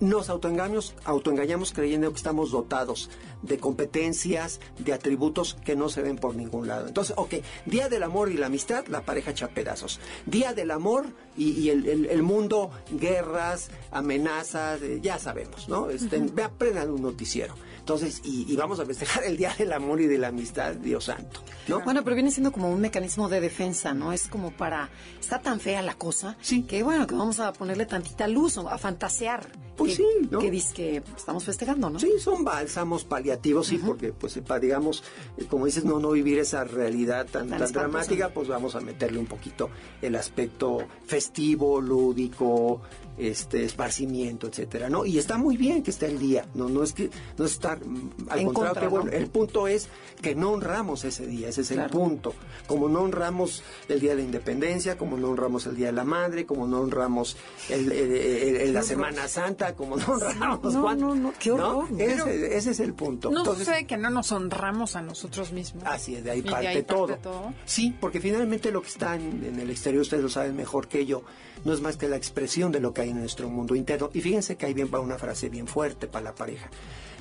Nos 0.00 0.28
autoengañamos, 0.28 0.94
autoengañamos 1.04 1.72
creyendo 1.72 2.10
que 2.10 2.16
estamos 2.16 2.50
dotados 2.50 3.10
de 3.42 3.58
competencias, 3.58 4.60
de 4.78 4.92
atributos 4.92 5.56
que 5.64 5.76
no 5.76 5.88
se 5.88 6.02
ven 6.02 6.16
por 6.16 6.34
ningún 6.34 6.66
lado. 6.66 6.88
Entonces, 6.88 7.14
ok, 7.16 7.34
Día 7.64 7.88
del 7.88 8.02
Amor 8.02 8.30
y 8.30 8.36
la 8.36 8.46
Amistad, 8.46 8.86
la 8.88 9.02
pareja 9.02 9.30
echa 9.30 9.48
pedazos. 9.48 10.00
Día 10.26 10.52
del 10.52 10.72
Amor 10.72 11.06
y, 11.36 11.68
el, 11.68 12.22
mundo, 12.22 12.70
guerras, 12.90 13.70
amenazas, 13.92 14.82
eh, 14.82 14.98
ya 15.00 15.18
sabemos, 15.18 15.68
¿no? 15.68 15.90
Este, 15.90 16.22
aprendan 16.42 16.90
un 16.90 17.02
noticiero. 17.02 17.54
Entonces, 17.84 18.22
y, 18.24 18.56
vamos 18.56 18.80
a 18.80 18.86
festejar 18.86 19.24
el 19.24 19.36
Día 19.36 19.54
del 19.58 19.70
Amor 19.70 20.00
y 20.00 20.06
de 20.06 20.16
la 20.16 20.28
Amistad, 20.28 20.72
Dios 20.72 21.04
santo. 21.04 21.40
¿no? 21.68 21.82
Bueno, 21.82 22.02
pero 22.02 22.16
viene 22.16 22.30
siendo 22.30 22.50
como 22.50 22.70
un 22.70 22.80
mecanismo 22.80 23.28
de 23.28 23.42
defensa, 23.42 23.92
¿no? 23.92 24.14
Es 24.14 24.26
como 24.26 24.52
para... 24.52 24.88
Está 25.20 25.38
tan 25.38 25.60
fea 25.60 25.82
la 25.82 25.92
cosa 25.92 26.34
sí. 26.40 26.62
que, 26.62 26.82
bueno, 26.82 27.06
que 27.06 27.14
vamos 27.14 27.40
a 27.40 27.52
ponerle 27.52 27.84
tantita 27.84 28.26
luz, 28.26 28.56
a 28.56 28.78
fantasear. 28.78 29.46
Pues 29.76 29.96
sí, 29.96 30.06
¿no? 30.30 30.38
Que 30.38 30.50
dice 30.50 30.72
que 30.74 31.02
estamos 31.14 31.44
festejando, 31.44 31.90
¿no? 31.90 31.98
Sí, 31.98 32.12
son 32.20 32.42
bálsamos 32.42 33.04
paliativos, 33.04 33.66
sí, 33.66 33.76
porque, 33.76 34.14
pues, 34.14 34.38
para, 34.38 34.60
digamos, 34.60 35.04
eh, 35.36 35.44
como 35.44 35.66
dices, 35.66 35.84
no, 35.84 35.98
no 35.98 36.12
vivir 36.12 36.38
esa 36.38 36.64
realidad 36.64 37.26
tan, 37.26 37.50
tan, 37.50 37.70
dramática, 37.70 38.30
pues 38.30 38.48
vamos 38.48 38.76
a 38.76 38.80
meterle 38.80 39.18
un 39.18 39.26
poquito 39.26 39.68
el 40.00 40.14
aspecto 40.16 40.78
festivo, 41.04 41.82
lúdico, 41.82 42.80
este 43.16 43.64
esparcimiento, 43.64 44.46
etcétera, 44.48 44.88
¿no? 44.88 45.04
Y 45.06 45.18
está 45.18 45.38
muy 45.38 45.56
bien 45.56 45.82
que 45.82 45.90
esté 45.90 46.06
el 46.06 46.18
día, 46.18 46.46
no 46.54 46.68
no 46.68 46.82
es 46.82 46.92
que 46.92 47.10
no 47.38 47.44
estar 47.44 47.84
mm, 47.84 48.10
al 48.28 48.52
contrario, 48.52 48.90
bueno, 48.90 49.10
el 49.10 49.28
punto 49.28 49.68
es 49.68 49.88
que 50.20 50.34
no 50.34 50.52
honramos 50.52 51.04
ese 51.04 51.26
día, 51.26 51.48
ese 51.48 51.62
es 51.62 51.70
el 51.70 51.88
punto. 51.90 52.34
Como 52.66 52.88
no 52.88 53.00
honramos 53.00 53.62
el 53.88 54.00
día 54.00 54.10
de 54.10 54.16
la 54.16 54.22
independencia, 54.22 54.96
como 54.96 55.16
no 55.16 55.28
honramos 55.28 55.66
el 55.66 55.76
día 55.76 55.86
de 55.86 55.92
la 55.92 56.04
madre, 56.04 56.46
como 56.46 56.66
no 56.66 56.80
honramos 56.80 57.36
el, 57.68 58.72
la 58.72 58.82
Semana 58.82 59.28
Santa, 59.28 59.74
como 59.74 59.96
no 59.96 60.04
honramos 60.06 60.74
no, 60.74 60.94
no, 60.94 61.14
no, 61.14 61.32
qué 61.38 61.52
horror. 61.52 61.86
Ese, 61.98 62.56
ese, 62.56 62.70
es 62.70 62.80
el 62.80 62.94
punto. 62.94 63.30
No 63.30 63.54
sé 63.54 63.86
que 63.86 63.96
no 63.96 64.10
nos 64.10 64.32
honramos 64.32 64.96
a 64.96 65.02
nosotros 65.02 65.52
mismos. 65.52 65.84
Así 65.86 66.16
es, 66.16 66.24
de 66.24 66.30
ahí, 66.30 66.42
parte, 66.42 66.82
todo. 66.82 67.18
Sí, 67.64 67.94
porque 68.00 68.20
finalmente 68.20 68.70
lo 68.70 68.82
que 68.82 68.88
está 68.88 69.14
en, 69.14 69.44
en 69.44 69.60
el 69.60 69.70
exterior, 69.70 70.02
ustedes 70.02 70.22
lo 70.22 70.28
saben 70.28 70.56
mejor 70.56 70.88
que 70.88 71.06
yo, 71.06 71.22
no 71.64 71.72
es 71.72 71.80
más 71.80 71.96
que 71.96 72.08
la 72.08 72.16
expresión 72.16 72.72
de 72.72 72.80
lo 72.80 72.92
que 72.92 73.02
hay 73.02 73.10
en 73.10 73.20
nuestro 73.20 73.48
mundo 73.48 73.74
interno. 73.74 74.10
Y 74.12 74.20
fíjense 74.20 74.56
que 74.56 74.66
ahí 74.66 74.74
bien 74.74 74.90
va 74.92 75.00
una 75.00 75.18
frase 75.18 75.48
bien 75.48 75.66
fuerte 75.66 76.06
para 76.06 76.24
la 76.24 76.34
pareja. 76.34 76.70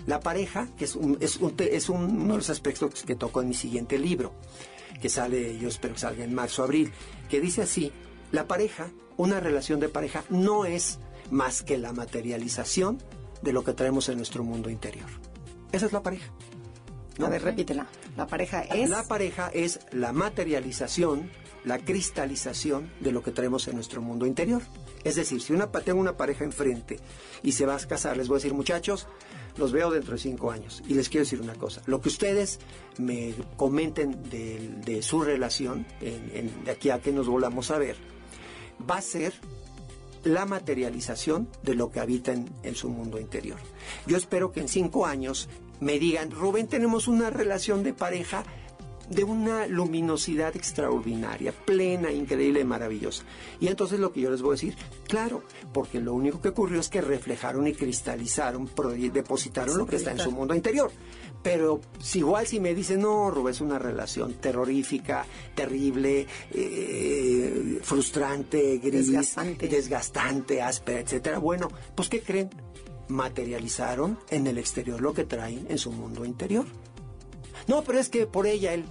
La 0.06 0.20
pareja, 0.20 0.68
que 0.78 0.86
es, 0.86 0.96
un, 0.96 1.18
es, 1.22 1.40
es 1.58 1.90
uno 1.90 2.34
de 2.34 2.38
los 2.38 2.50
aspectos 2.50 3.04
que 3.04 3.16
toco 3.16 3.42
en 3.42 3.48
mi 3.48 3.54
siguiente 3.54 3.98
libro, 3.98 4.34
que 5.02 5.10
sale, 5.10 5.58
yo 5.58 5.70
espero 5.70 5.94
que 5.94 6.02
salga 6.02 6.24
en 6.24 6.34
marzo, 6.34 6.64
abril, 6.64 6.92
que 7.30 7.40
dice 7.40 7.62
así, 7.62 7.92
La 8.32 8.48
pareja, 8.48 8.92
una 9.16 9.40
relación 9.40 9.80
de 9.80 9.90
pareja, 9.90 10.24
no 10.30 10.66
es 10.66 11.00
más 11.32 11.62
que 11.62 11.78
la 11.78 11.94
materialización 11.94 13.02
de 13.42 13.54
lo 13.54 13.64
que 13.64 13.74
traemos 13.74 14.10
en 14.10 14.18
nuestro 14.18 14.44
mundo 14.44 14.70
interior. 14.70 15.08
Esa 15.72 15.86
es 15.86 15.94
la 15.94 16.04
pareja. 16.04 16.32
A 17.20 17.30
ver, 17.30 17.44
repítela. 17.44 17.88
La 18.18 18.28
pareja 18.28 18.62
es... 18.62 18.90
La 18.90 19.04
pareja 19.04 19.50
es 19.54 19.80
la 19.92 20.14
materialización, 20.14 21.30
la 21.66 21.80
cristalización 21.80 22.92
de 23.00 23.12
lo 23.12 23.24
que 23.24 23.32
traemos 23.32 23.68
en 23.68 23.76
nuestro 23.76 24.02
mundo 24.02 24.26
interior. 24.26 24.62
Es 25.04 25.16
decir, 25.16 25.42
si 25.42 25.54
una, 25.54 25.72
tengo 25.72 26.00
una 26.00 26.18
pareja 26.18 26.44
enfrente 26.44 27.00
y 27.42 27.54
se 27.54 27.66
va 27.66 27.76
a 27.76 27.80
casar, 27.80 28.18
les 28.18 28.28
voy 28.28 28.36
a 28.36 28.40
decir, 28.40 28.54
muchachos, 28.54 29.08
los 29.58 29.72
veo 29.72 29.92
dentro 29.92 30.14
de 30.14 30.20
cinco 30.20 30.52
años. 30.52 30.84
Y 30.88 30.94
les 30.94 31.10
quiero 31.10 31.26
decir 31.26 31.42
una 31.42 31.56
cosa, 31.56 31.82
lo 31.86 32.02
que 32.02 32.10
ustedes 32.10 32.60
me 32.98 33.34
comenten 33.56 34.30
de, 34.30 35.02
su 35.02 35.22
relación, 35.22 35.86
de 36.00 36.72
aquí 36.72 36.90
a 36.90 37.00
que 37.00 37.12
nos 37.12 37.28
volvamos 37.28 37.72
a 37.72 37.78
ver, 37.78 37.98
va 38.90 38.98
a 38.98 39.02
ser 39.02 39.34
la 40.24 40.46
materialización 40.46 41.50
de 41.64 41.76
lo 41.76 41.92
que 41.92 42.00
habita 42.00 42.32
en, 42.32 42.76
su 42.76 42.90
mundo 42.90 43.20
interior. 43.20 43.60
Yo 44.08 44.18
espero 44.18 44.52
que 44.52 44.62
en 44.62 44.70
cinco 44.70 45.06
años 45.06 45.50
me 45.80 46.00
digan, 46.00 46.32
Rubén, 46.32 46.68
tenemos 46.68 47.08
una 47.08 47.30
relación 47.30 47.84
de 47.84 47.94
pareja 47.94 48.46
de 49.10 49.24
una 49.24 49.68
luminosidad 49.68 50.56
extraordinaria, 50.56 51.52
plena, 51.52 52.12
increíble, 52.12 52.64
maravillosa. 52.64 53.24
Y 53.60 53.68
entonces 53.68 54.00
lo 54.00 54.12
que 54.12 54.22
yo 54.22 54.32
les 54.32 54.42
voy 54.42 54.52
a 54.52 54.54
decir, 54.54 54.76
claro, 55.08 55.44
porque 55.74 56.00
lo 56.00 56.14
único 56.14 56.42
que 56.42 56.50
ocurrió 56.50 56.80
es 56.80 56.90
que 56.90 57.02
reflejaron 57.02 57.68
y 57.68 57.74
cristalizaron, 57.74 58.70
depositaron 59.12 59.78
lo 59.78 59.86
que 59.86 59.98
está 59.98 60.12
en 60.12 60.20
su 60.20 60.32
mundo 60.32 60.56
interior. 60.56 60.92
Pero 61.42 61.82
si 62.00 62.20
igual 62.20 62.48
si 62.48 62.62
me 62.62 62.74
dicen, 62.74 63.02
no, 63.02 63.30
Rubén, 63.30 63.52
es 63.52 63.62
una 63.62 63.78
relación 63.78 64.36
terrorífica, 64.36 65.26
terrible, 65.54 66.26
eh, 66.52 67.80
frustrante, 67.84 68.78
gris, 68.78 69.08
desgastante. 69.08 69.68
desgastante, 69.68 70.62
áspera, 70.62 71.02
etcétera, 71.02 71.40
bueno, 71.40 71.68
pues 71.96 72.08
¿qué 72.08 72.22
creen? 72.22 72.50
Materializaron 73.10 74.18
en 74.30 74.48
el 74.48 74.58
exterior 74.58 75.02
lo 75.02 75.14
que 75.14 75.26
traen 75.26 75.68
en 75.70 75.78
su 75.78 75.92
mundo 75.92 76.24
interior. 76.24 76.66
No, 77.68 77.84
pero 77.84 78.00
es 78.00 78.10
que 78.10 78.26
por 78.26 78.48
ella 78.48 78.74
él, 78.74 78.86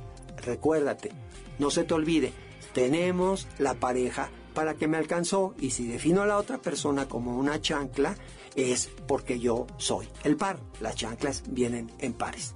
recuérdate, 0.44 1.12
no 1.58 1.70
se 1.70 1.84
te 1.84 1.94
olvide, 1.94 2.32
tenemos 2.72 3.46
la 3.58 3.74
pareja 3.74 4.30
para 4.54 4.74
que 4.74 4.88
me 4.88 4.96
alcanzó 4.96 5.54
y 5.58 5.70
si 5.70 5.86
defino 5.86 6.22
a 6.22 6.26
la 6.26 6.38
otra 6.38 6.58
persona 6.58 7.08
como 7.08 7.38
una 7.38 7.60
chancla 7.60 8.16
es 8.54 8.90
porque 9.06 9.38
yo 9.38 9.66
soy 9.78 10.08
el 10.24 10.36
par. 10.36 10.58
Las 10.80 10.96
chanclas 10.96 11.42
vienen 11.48 11.90
en 11.98 12.12
pares. 12.12 12.54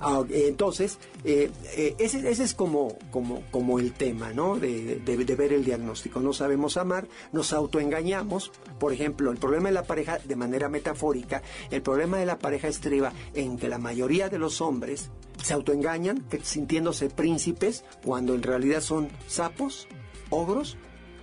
Ah, 0.00 0.24
entonces, 0.30 0.98
eh, 1.24 1.50
eh, 1.76 1.94
ese, 1.98 2.30
es 2.30 2.54
como, 2.54 2.96
como, 3.10 3.42
como 3.50 3.78
el 3.78 3.92
tema, 3.92 4.32
¿no? 4.32 4.56
De, 4.56 4.96
de, 4.96 5.34
ver 5.34 5.52
el 5.52 5.64
diagnóstico. 5.64 6.20
No 6.20 6.32
sabemos 6.32 6.78
amar, 6.78 7.06
nos 7.32 7.52
autoengañamos. 7.52 8.50
Por 8.78 8.92
ejemplo, 8.94 9.30
el 9.30 9.36
problema 9.36 9.68
de 9.68 9.74
la 9.74 9.84
pareja, 9.84 10.18
de 10.18 10.36
manera 10.36 10.68
metafórica, 10.70 11.42
el 11.70 11.82
problema 11.82 12.18
de 12.18 12.26
la 12.26 12.38
pareja 12.38 12.68
estriba 12.68 13.12
en 13.34 13.58
que 13.58 13.68
la 13.68 13.78
mayoría 13.78 14.30
de 14.30 14.38
los 14.38 14.60
hombres 14.62 15.10
se 15.42 15.54
autoengañan 15.54 16.26
sintiéndose 16.42 17.10
príncipes 17.10 17.84
cuando 18.04 18.34
en 18.34 18.42
realidad 18.42 18.80
son 18.80 19.08
sapos, 19.26 19.86
ogros 20.30 20.76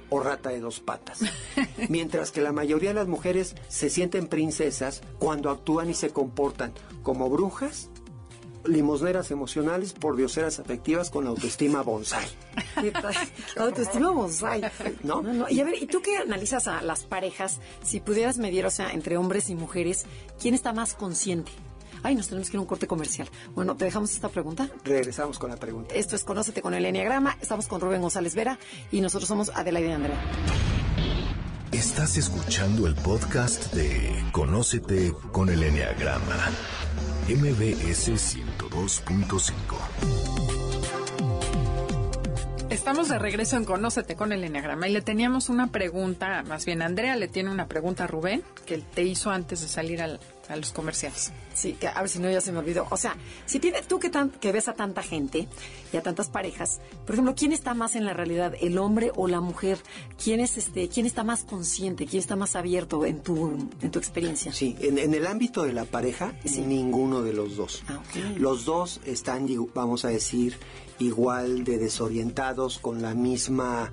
o 0.09 0.19
rata 0.19 0.49
de 0.49 0.59
dos 0.59 0.79
patas. 0.79 1.19
Mientras 1.89 2.31
que 2.31 2.41
la 2.41 2.51
mayoría 2.51 2.89
de 2.89 2.95
las 2.95 3.07
mujeres 3.07 3.55
se 3.67 3.89
sienten 3.89 4.27
princesas 4.27 5.01
cuando 5.19 5.49
actúan 5.49 5.89
y 5.89 5.93
se 5.93 6.09
comportan 6.09 6.73
como 7.03 7.29
brujas, 7.29 7.89
limosneras 8.67 9.32
emocionales, 9.32 9.93
por 9.93 10.15
dioseras 10.15 10.60
afectivas 10.60 11.10
con 11.10 11.27
autoestima 11.27 11.82
bonsai. 11.82 12.27
autoestima 13.58 14.12
bonsai. 14.12 14.62
¿No? 15.03 15.23
Y 15.49 15.60
a 15.60 15.65
ver, 15.65 15.82
¿y 15.82 15.88
tú 15.88 16.01
qué 16.01 16.17
analizas 16.17 16.67
a 16.67 16.82
las 16.82 17.06
parejas? 17.06 17.60
Si 17.84 17.99
pudieras 17.99 18.38
medir, 18.38 18.65
o 18.65 18.71
sea, 18.71 18.91
entre 18.91 19.17
hombres 19.17 19.49
y 19.49 19.56
mujeres, 19.56 20.06
¿quién 20.39 20.53
está 20.53 20.73
más 20.73 20.93
consciente? 20.93 21.51
Ay, 22.03 22.15
nos 22.15 22.27
tenemos 22.27 22.49
que 22.49 22.58
ir 22.58 22.60
a 22.60 22.62
un 22.62 22.67
corte 22.67 22.88
comercial. 22.88 23.30
Bueno, 23.56 23.75
¿te 23.75 23.86
dejamos 23.86 24.12
esta 24.13 24.30
pregunta? 24.30 24.69
Regresamos 24.84 25.39
con 25.39 25.49
la 25.49 25.58
pregunta. 25.58 25.95
Esto 25.95 26.15
es 26.15 26.23
Conócete 26.23 26.62
con 26.62 26.73
el 26.73 26.86
Enneagrama. 26.86 27.38
Estamos 27.41 27.67
con 27.67 27.82
Rubén 27.82 28.01
González 28.01 28.36
Vera 28.36 28.60
y 28.91 29.01
nosotros 29.01 29.27
somos 29.27 29.49
Adelaide 29.49 29.93
Andrea. 29.93 30.21
Estás 31.71 32.17
escuchando 32.17 32.88
el 32.88 32.95
podcast 32.95 33.73
de 33.73 34.23
Conócete 34.32 35.13
con 35.32 35.49
el 35.49 35.63
Enneagrama. 35.63 36.51
MBS 37.29 38.07
102.5. 38.07 39.51
Estamos 42.69 43.09
de 43.09 43.19
regreso 43.19 43.57
en 43.57 43.65
Conócete 43.65 44.15
con 44.15 44.31
el 44.31 44.45
Enneagrama 44.45 44.87
y 44.87 44.93
le 44.93 45.01
teníamos 45.01 45.49
una 45.49 45.67
pregunta, 45.67 46.43
más 46.43 46.65
bien 46.65 46.81
Andrea 46.81 47.17
le 47.17 47.27
tiene 47.27 47.51
una 47.51 47.67
pregunta 47.67 48.05
a 48.05 48.07
Rubén 48.07 48.43
que 48.65 48.77
te 48.77 49.03
hizo 49.03 49.29
antes 49.29 49.59
de 49.59 49.67
salir 49.67 50.01
a 50.49 50.55
los 50.55 50.71
comerciales. 50.71 51.31
Sí, 51.53 51.73
que 51.73 51.88
a 51.88 51.99
ver 51.99 52.10
si 52.10 52.19
no 52.19 52.29
ya 52.29 52.41
se 52.41 52.51
me 52.51 52.60
olvidó. 52.60 52.88
O 52.89 52.97
sea, 52.97 53.15
si 53.45 53.60
tiene 53.60 53.81
tú 53.81 53.99
que, 53.99 54.10
tan, 54.10 54.29
que 54.29 54.51
ves 54.51 54.67
a 54.67 54.73
tanta 54.73 55.03
gente 55.03 55.47
y 55.91 55.97
a 55.97 56.03
tantas 56.03 56.29
parejas, 56.29 56.79
por 57.05 57.15
ejemplo, 57.15 57.33
¿quién 57.36 57.51
está 57.51 57.73
más 57.73 57.95
en 57.95 58.05
la 58.05 58.13
realidad, 58.13 58.53
el 58.62 58.77
hombre 58.77 59.12
o 59.15 59.27
la 59.27 59.41
mujer? 59.41 59.79
¿Quién 60.23 60.39
es 60.39 60.57
este, 60.57 60.88
quién 60.89 61.05
está 61.05 61.23
más 61.23 61.43
consciente, 61.43 62.05
quién 62.05 62.19
está 62.19 62.36
más 62.36 62.55
abierto 62.55 63.05
en 63.05 63.21
tu 63.21 63.47
en 63.81 63.91
tu 63.91 63.99
experiencia? 63.99 64.53
Sí, 64.53 64.75
en, 64.79 65.13
el 65.13 65.25
ámbito 65.25 65.63
de 65.63 65.73
la 65.73 65.86
pareja, 65.86 66.33
ninguno 66.57 67.21
de 67.21 67.33
los 67.33 67.55
dos. 67.55 67.83
Ah, 67.88 68.01
los 68.38 68.65
dos 68.65 68.99
están, 69.05 69.47
vamos 69.73 70.05
a 70.05 70.10
decir, 70.10 70.57
igual 70.99 71.63
de 71.63 71.77
desorientados, 71.77 72.77
con 72.79 73.01
la 73.01 73.13
misma 73.13 73.91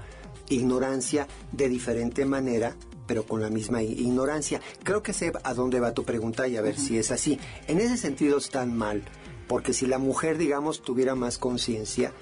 ignorancia, 0.48 1.26
de 1.52 1.68
diferente 1.68 2.24
manera, 2.24 2.76
pero 3.06 3.24
con 3.24 3.40
la 3.40 3.50
misma 3.50 3.82
ignorancia. 3.82 4.60
Creo 4.82 5.02
que 5.02 5.12
sé 5.12 5.32
a 5.42 5.54
dónde 5.54 5.80
va 5.80 5.94
tu 5.94 6.04
pregunta 6.04 6.48
y 6.48 6.56
a 6.56 6.62
ver 6.62 6.78
si 6.78 6.98
es 6.98 7.10
así. 7.10 7.38
En 7.66 7.78
ese 7.80 7.96
sentido 7.96 8.38
están 8.38 8.76
mal, 8.76 9.02
porque 9.48 9.72
si 9.72 9.86
la 9.86 9.98
mujer, 9.98 10.38
digamos, 10.38 10.82
tuviera 10.82 11.14
más 11.14 11.38
conciencia, 11.38 12.12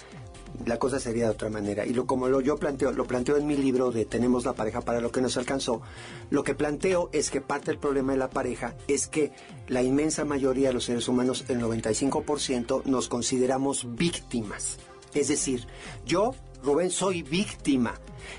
la 0.65 0.77
cosa 0.77 0.99
sería 0.99 1.25
de 1.25 1.31
otra 1.31 1.49
manera. 1.49 1.85
Y 1.85 1.93
lo 1.93 2.05
como 2.05 2.27
lo 2.27 2.41
yo 2.41 2.57
planteo, 2.57 2.91
lo 2.91 3.05
planteo 3.05 3.37
en 3.37 3.47
mi 3.47 3.57
libro 3.57 3.91
de 3.91 4.05
Tenemos 4.05 4.45
la 4.45 4.53
pareja 4.53 4.81
para 4.81 5.01
lo 5.01 5.11
que 5.11 5.21
nos 5.21 5.37
alcanzó, 5.37 5.81
lo 6.29 6.43
que 6.43 6.55
planteo 6.55 7.09
es 7.11 7.29
que 7.29 7.41
parte 7.41 7.71
del 7.71 7.79
problema 7.79 8.13
de 8.13 8.19
la 8.19 8.29
pareja 8.29 8.75
es 8.87 9.07
que 9.07 9.31
la 9.67 9.81
inmensa 9.81 10.25
mayoría 10.25 10.69
de 10.69 10.73
los 10.75 10.85
seres 10.85 11.07
humanos, 11.07 11.45
el 11.47 11.59
95%, 11.59 12.85
nos 12.85 13.07
consideramos 13.07 13.95
víctimas. 13.95 14.77
Es 15.13 15.27
decir, 15.27 15.67
yo, 16.05 16.33
Rubén, 16.63 16.89
soy 16.89 17.21
víctima 17.23 17.93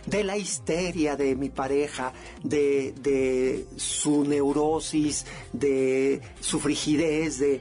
de 0.07 0.25
la 0.25 0.37
histeria 0.37 1.17
de 1.17 1.37
mi 1.37 1.51
pareja, 1.51 2.13
de, 2.43 2.95
de 3.01 3.67
su 3.77 4.25
neurosis, 4.25 5.27
de 5.53 6.21
su 6.41 6.59
frigidez, 6.61 7.39
de, 7.39 7.61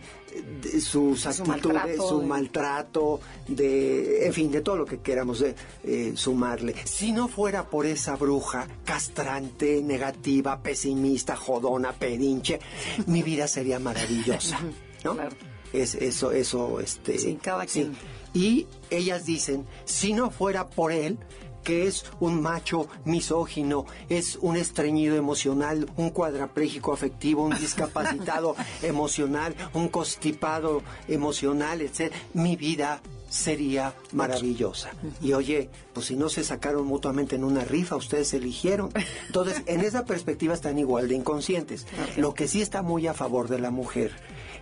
de 0.62 0.82
sus 0.82 1.26
actitudes, 1.26 1.97
su 1.97 2.21
maltrato, 2.21 3.19
de, 3.47 4.26
en 4.26 4.34
fin, 4.34 4.52
de 4.52 4.62
todo 4.62 4.78
lo 4.78 4.86
que 4.86 4.99
queramos 4.99 5.43
eh, 5.43 6.13
sumarle. 6.15 6.76
Si 6.86 7.12
no 7.12 7.28
fuera 7.28 7.65
por 7.69 7.86
esa 7.86 8.15
bruja 8.15 8.67
castrante, 8.84 9.82
negativa, 9.82 10.62
pesimista, 10.62 11.36
jodona, 11.36 11.93
pedinche, 11.93 12.60
mi 13.08 13.21
vida 13.21 13.47
sería 13.47 13.80
maravillosa, 13.80 14.60
¿no? 15.04 15.15
Es 15.71 15.95
eso, 15.95 16.32
eso, 16.32 16.80
este. 16.80 17.17
Sí, 17.17 17.39
cada 17.41 17.65
quien. 17.65 17.95
Y 18.34 18.67
ellas 18.89 19.26
dicen, 19.26 19.65
si 19.86 20.13
no 20.13 20.32
fuera 20.32 20.69
por 20.69 20.91
él, 20.91 21.17
que 21.63 21.88
es 21.88 22.06
un 22.19 22.41
macho 22.41 22.88
misógino, 23.06 23.86
es 24.10 24.38
un 24.41 24.58
estreñido 24.58 25.15
emocional, 25.15 25.89
un 25.96 26.10
cuadraplégico 26.10 26.93
afectivo, 26.93 27.43
un 27.43 27.58
discapacitado 27.58 28.56
emocional, 28.82 29.56
un 29.74 29.88
constipado 29.88 30.84
emocional, 31.08 31.82
etc. 31.82 32.13
Mi 32.34 32.56
vida 32.56 33.02
sería 33.30 33.96
maravillosa. 34.12 34.91
Y 35.22 35.34
oye, 35.34 35.69
pues 35.93 36.08
si 36.08 36.15
no 36.15 36.30
se 36.30 36.43
sacaron 36.43 36.86
mutuamente 36.86 37.36
en 37.36 37.43
una 37.43 37.63
rifa, 37.63 37.96
ustedes 37.96 38.34
eligieron. 38.34 38.91
Entonces, 39.26 39.63
en 39.65 39.82
esa 39.82 40.06
perspectiva 40.06 40.54
están 40.54 40.78
igual 40.78 41.08
de 41.08 41.15
inconscientes. 41.15 41.88
Lo 42.15 42.36
que 42.36 42.48
sí 42.48 42.62
está 42.62 42.84
muy 42.84 43.08
a 43.08 43.13
favor 43.15 43.48
de 43.48 43.60
la 43.60 43.72
mujer 43.72 44.12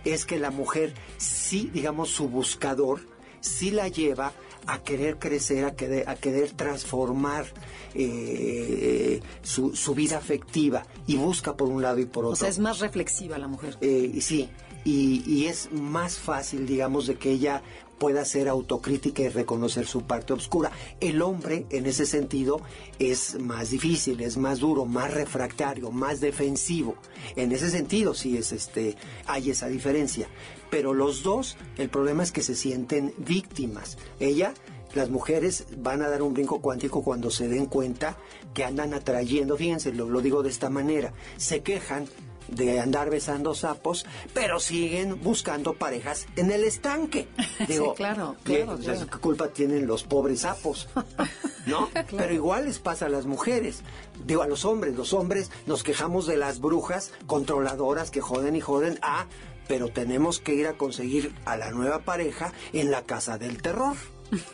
es 0.04 0.24
que 0.24 0.38
la 0.38 0.50
mujer 0.50 0.94
sí, 1.18 1.70
digamos, 1.72 2.10
su 2.10 2.28
buscador, 2.28 3.00
sí 3.42 3.70
la 3.70 3.88
lleva 3.88 4.32
a 4.66 4.82
querer 4.82 5.18
crecer, 5.18 5.64
a 5.64 5.74
querer, 5.74 6.08
a 6.08 6.14
querer 6.14 6.52
transformar 6.52 7.46
eh, 7.94 9.20
su, 9.42 9.74
su, 9.74 9.94
vida 9.94 10.16
afectiva 10.16 10.86
y 11.06 11.16
busca 11.16 11.56
por 11.56 11.68
un 11.68 11.82
lado 11.82 11.98
y 11.98 12.06
por 12.06 12.24
otro. 12.24 12.32
O 12.32 12.36
sea, 12.36 12.48
es 12.48 12.58
más 12.58 12.78
reflexiva 12.78 13.36
la 13.38 13.48
mujer. 13.48 13.76
Eh, 13.80 14.18
sí, 14.20 14.48
y, 14.84 15.22
y, 15.26 15.46
es 15.46 15.72
más 15.72 16.18
fácil, 16.18 16.66
digamos, 16.66 17.06
de 17.06 17.16
que 17.16 17.32
ella 17.32 17.62
pueda 17.98 18.24
ser 18.24 18.48
autocrítica 18.48 19.22
y 19.22 19.28
reconocer 19.28 19.86
su 19.86 20.02
parte 20.02 20.32
oscura. 20.32 20.72
El 20.98 21.22
hombre, 21.22 21.66
en 21.70 21.86
ese 21.86 22.04
sentido, 22.04 22.60
es 22.98 23.38
más 23.38 23.70
difícil, 23.70 24.20
es 24.22 24.36
más 24.36 24.58
duro, 24.58 24.86
más 24.86 25.14
refractario, 25.14 25.92
más 25.92 26.20
defensivo. 26.20 26.96
En 27.36 27.52
ese 27.52 27.70
sentido, 27.70 28.12
sí 28.12 28.36
es 28.36 28.50
este, 28.50 28.96
hay 29.26 29.50
esa 29.50 29.68
diferencia. 29.68 30.26
Pero 30.72 30.94
los 30.94 31.22
dos, 31.22 31.58
el 31.76 31.90
problema 31.90 32.22
es 32.22 32.32
que 32.32 32.42
se 32.42 32.54
sienten 32.56 33.12
víctimas. 33.18 33.98
Ella 34.20 34.54
las 34.94 35.10
mujeres 35.10 35.66
van 35.76 36.00
a 36.00 36.08
dar 36.08 36.22
un 36.22 36.32
brinco 36.32 36.62
cuántico 36.62 37.02
cuando 37.02 37.30
se 37.30 37.46
den 37.46 37.66
cuenta 37.66 38.16
que 38.54 38.64
andan 38.64 38.94
atrayendo, 38.94 39.58
fíjense, 39.58 39.92
lo, 39.92 40.08
lo 40.08 40.22
digo 40.22 40.42
de 40.42 40.48
esta 40.48 40.70
manera, 40.70 41.12
se 41.36 41.60
quejan 41.60 42.08
de 42.48 42.80
andar 42.80 43.10
besando 43.10 43.54
sapos, 43.54 44.06
pero 44.34 44.60
siguen 44.60 45.20
buscando 45.22 45.74
parejas 45.74 46.26
en 46.36 46.50
el 46.50 46.64
estanque. 46.64 47.28
Digo, 47.68 47.94
claro, 47.94 48.36
¿qué, 48.44 48.62
claro, 48.62 48.78
sea, 48.78 48.94
claro. 48.94 49.10
¿qué 49.10 49.18
culpa 49.18 49.48
tienen 49.48 49.86
los 49.86 50.04
pobres 50.04 50.40
sapos? 50.40 50.88
¿No? 51.66 51.88
Pero 52.10 52.34
igual 52.34 52.64
les 52.64 52.78
pasa 52.78 53.06
a 53.06 53.08
las 53.08 53.26
mujeres. 53.26 53.82
Digo, 54.26 54.42
a 54.42 54.48
los 54.48 54.64
hombres. 54.64 54.96
Los 54.96 55.12
hombres 55.12 55.50
nos 55.66 55.82
quejamos 55.82 56.26
de 56.26 56.36
las 56.36 56.60
brujas 56.60 57.12
controladoras 57.26 58.10
que 58.10 58.20
joden 58.20 58.56
y 58.56 58.60
joden. 58.60 58.98
Ah, 59.02 59.26
pero 59.68 59.88
tenemos 59.88 60.38
que 60.38 60.54
ir 60.54 60.66
a 60.66 60.74
conseguir 60.74 61.34
a 61.44 61.56
la 61.56 61.70
nueva 61.70 62.00
pareja 62.00 62.52
en 62.72 62.90
la 62.90 63.02
casa 63.02 63.38
del 63.38 63.60
terror, 63.60 63.96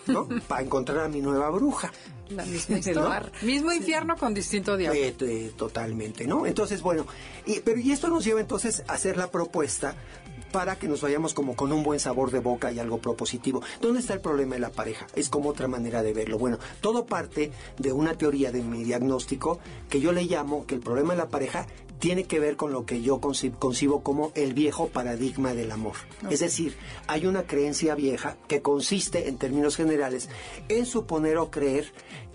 ¿no? 0.07 0.29
Para 0.49 0.63
encontrar 0.63 1.01
a 1.01 1.09
mi 1.09 1.21
nueva 1.21 1.51
bruja. 1.51 1.93
La 2.31 2.45
misma 2.45 2.79
historia. 2.79 3.33
Mismo 3.43 3.73
infierno 3.73 4.17
con 4.17 4.35
distinto 4.35 4.77
diablo. 4.77 5.01
Eh, 5.01 5.15
eh, 5.21 5.53
totalmente, 5.57 6.27
¿no? 6.27 6.45
Entonces, 6.45 6.83
bueno, 6.83 7.07
y, 7.47 7.61
pero 7.61 7.81
y 7.81 7.93
esto 7.93 8.09
nos 8.09 8.25
lleva 8.25 8.41
entonces 8.41 8.83
a 8.87 8.95
hacer 8.95 9.17
la 9.17 9.31
propuesta 9.31 9.97
para 10.53 10.77
que 10.77 10.89
nos 10.89 11.03
vayamos 11.03 11.35
como 11.35 11.57
con 11.57 11.73
un 11.73 11.83
buen 11.83 12.01
sabor 12.01 12.31
de 12.31 12.41
boca 12.41 12.73
y 12.73 12.79
algo 12.79 12.99
propositivo. 12.99 13.63
¿Dónde 13.81 14.01
está 14.01 14.15
el 14.15 14.21
problema 14.21 14.55
de 14.55 14.61
la 14.61 14.71
pareja? 14.71 15.07
Es 15.15 15.29
como 15.29 15.51
otra 15.51 15.69
manera 15.69 16.03
de 16.03 16.13
verlo. 16.13 16.39
Bueno, 16.39 16.59
todo 16.81 17.07
parte 17.07 17.53
de 17.79 17.93
una 17.93 18.15
teoría 18.15 18.51
de 18.51 18.63
mi 18.63 18.85
diagnóstico 18.85 19.59
que 19.89 20.01
yo 20.01 20.13
le 20.13 20.25
llamo 20.25 20.67
que 20.67 20.75
el 20.75 20.81
problema 20.81 21.15
de 21.15 21.19
la 21.19 21.29
pareja 21.29 21.67
tiene 21.99 22.25
que 22.25 22.41
ver 22.41 22.57
con 22.57 22.73
lo 22.73 22.85
que 22.87 23.03
yo 23.03 23.21
conci- 23.21 23.53
concibo 23.59 24.03
como 24.03 24.33
el 24.35 24.55
viejo 24.55 24.89
paradigma 24.89 25.55
del 25.55 25.71
amor. 25.73 25.95
Es 26.31 26.41
decir, 26.41 26.77
hay 27.07 27.27
una 27.27 27.43
creencia 27.45 27.95
vieja 27.95 28.37
que 28.47 28.63
consiste, 28.63 29.29
en 29.29 29.37
términos 29.39 29.77
generales, 29.77 30.29
en 30.69 30.87
suponer 30.87 31.37
o 31.39 31.51
creer 31.51 31.93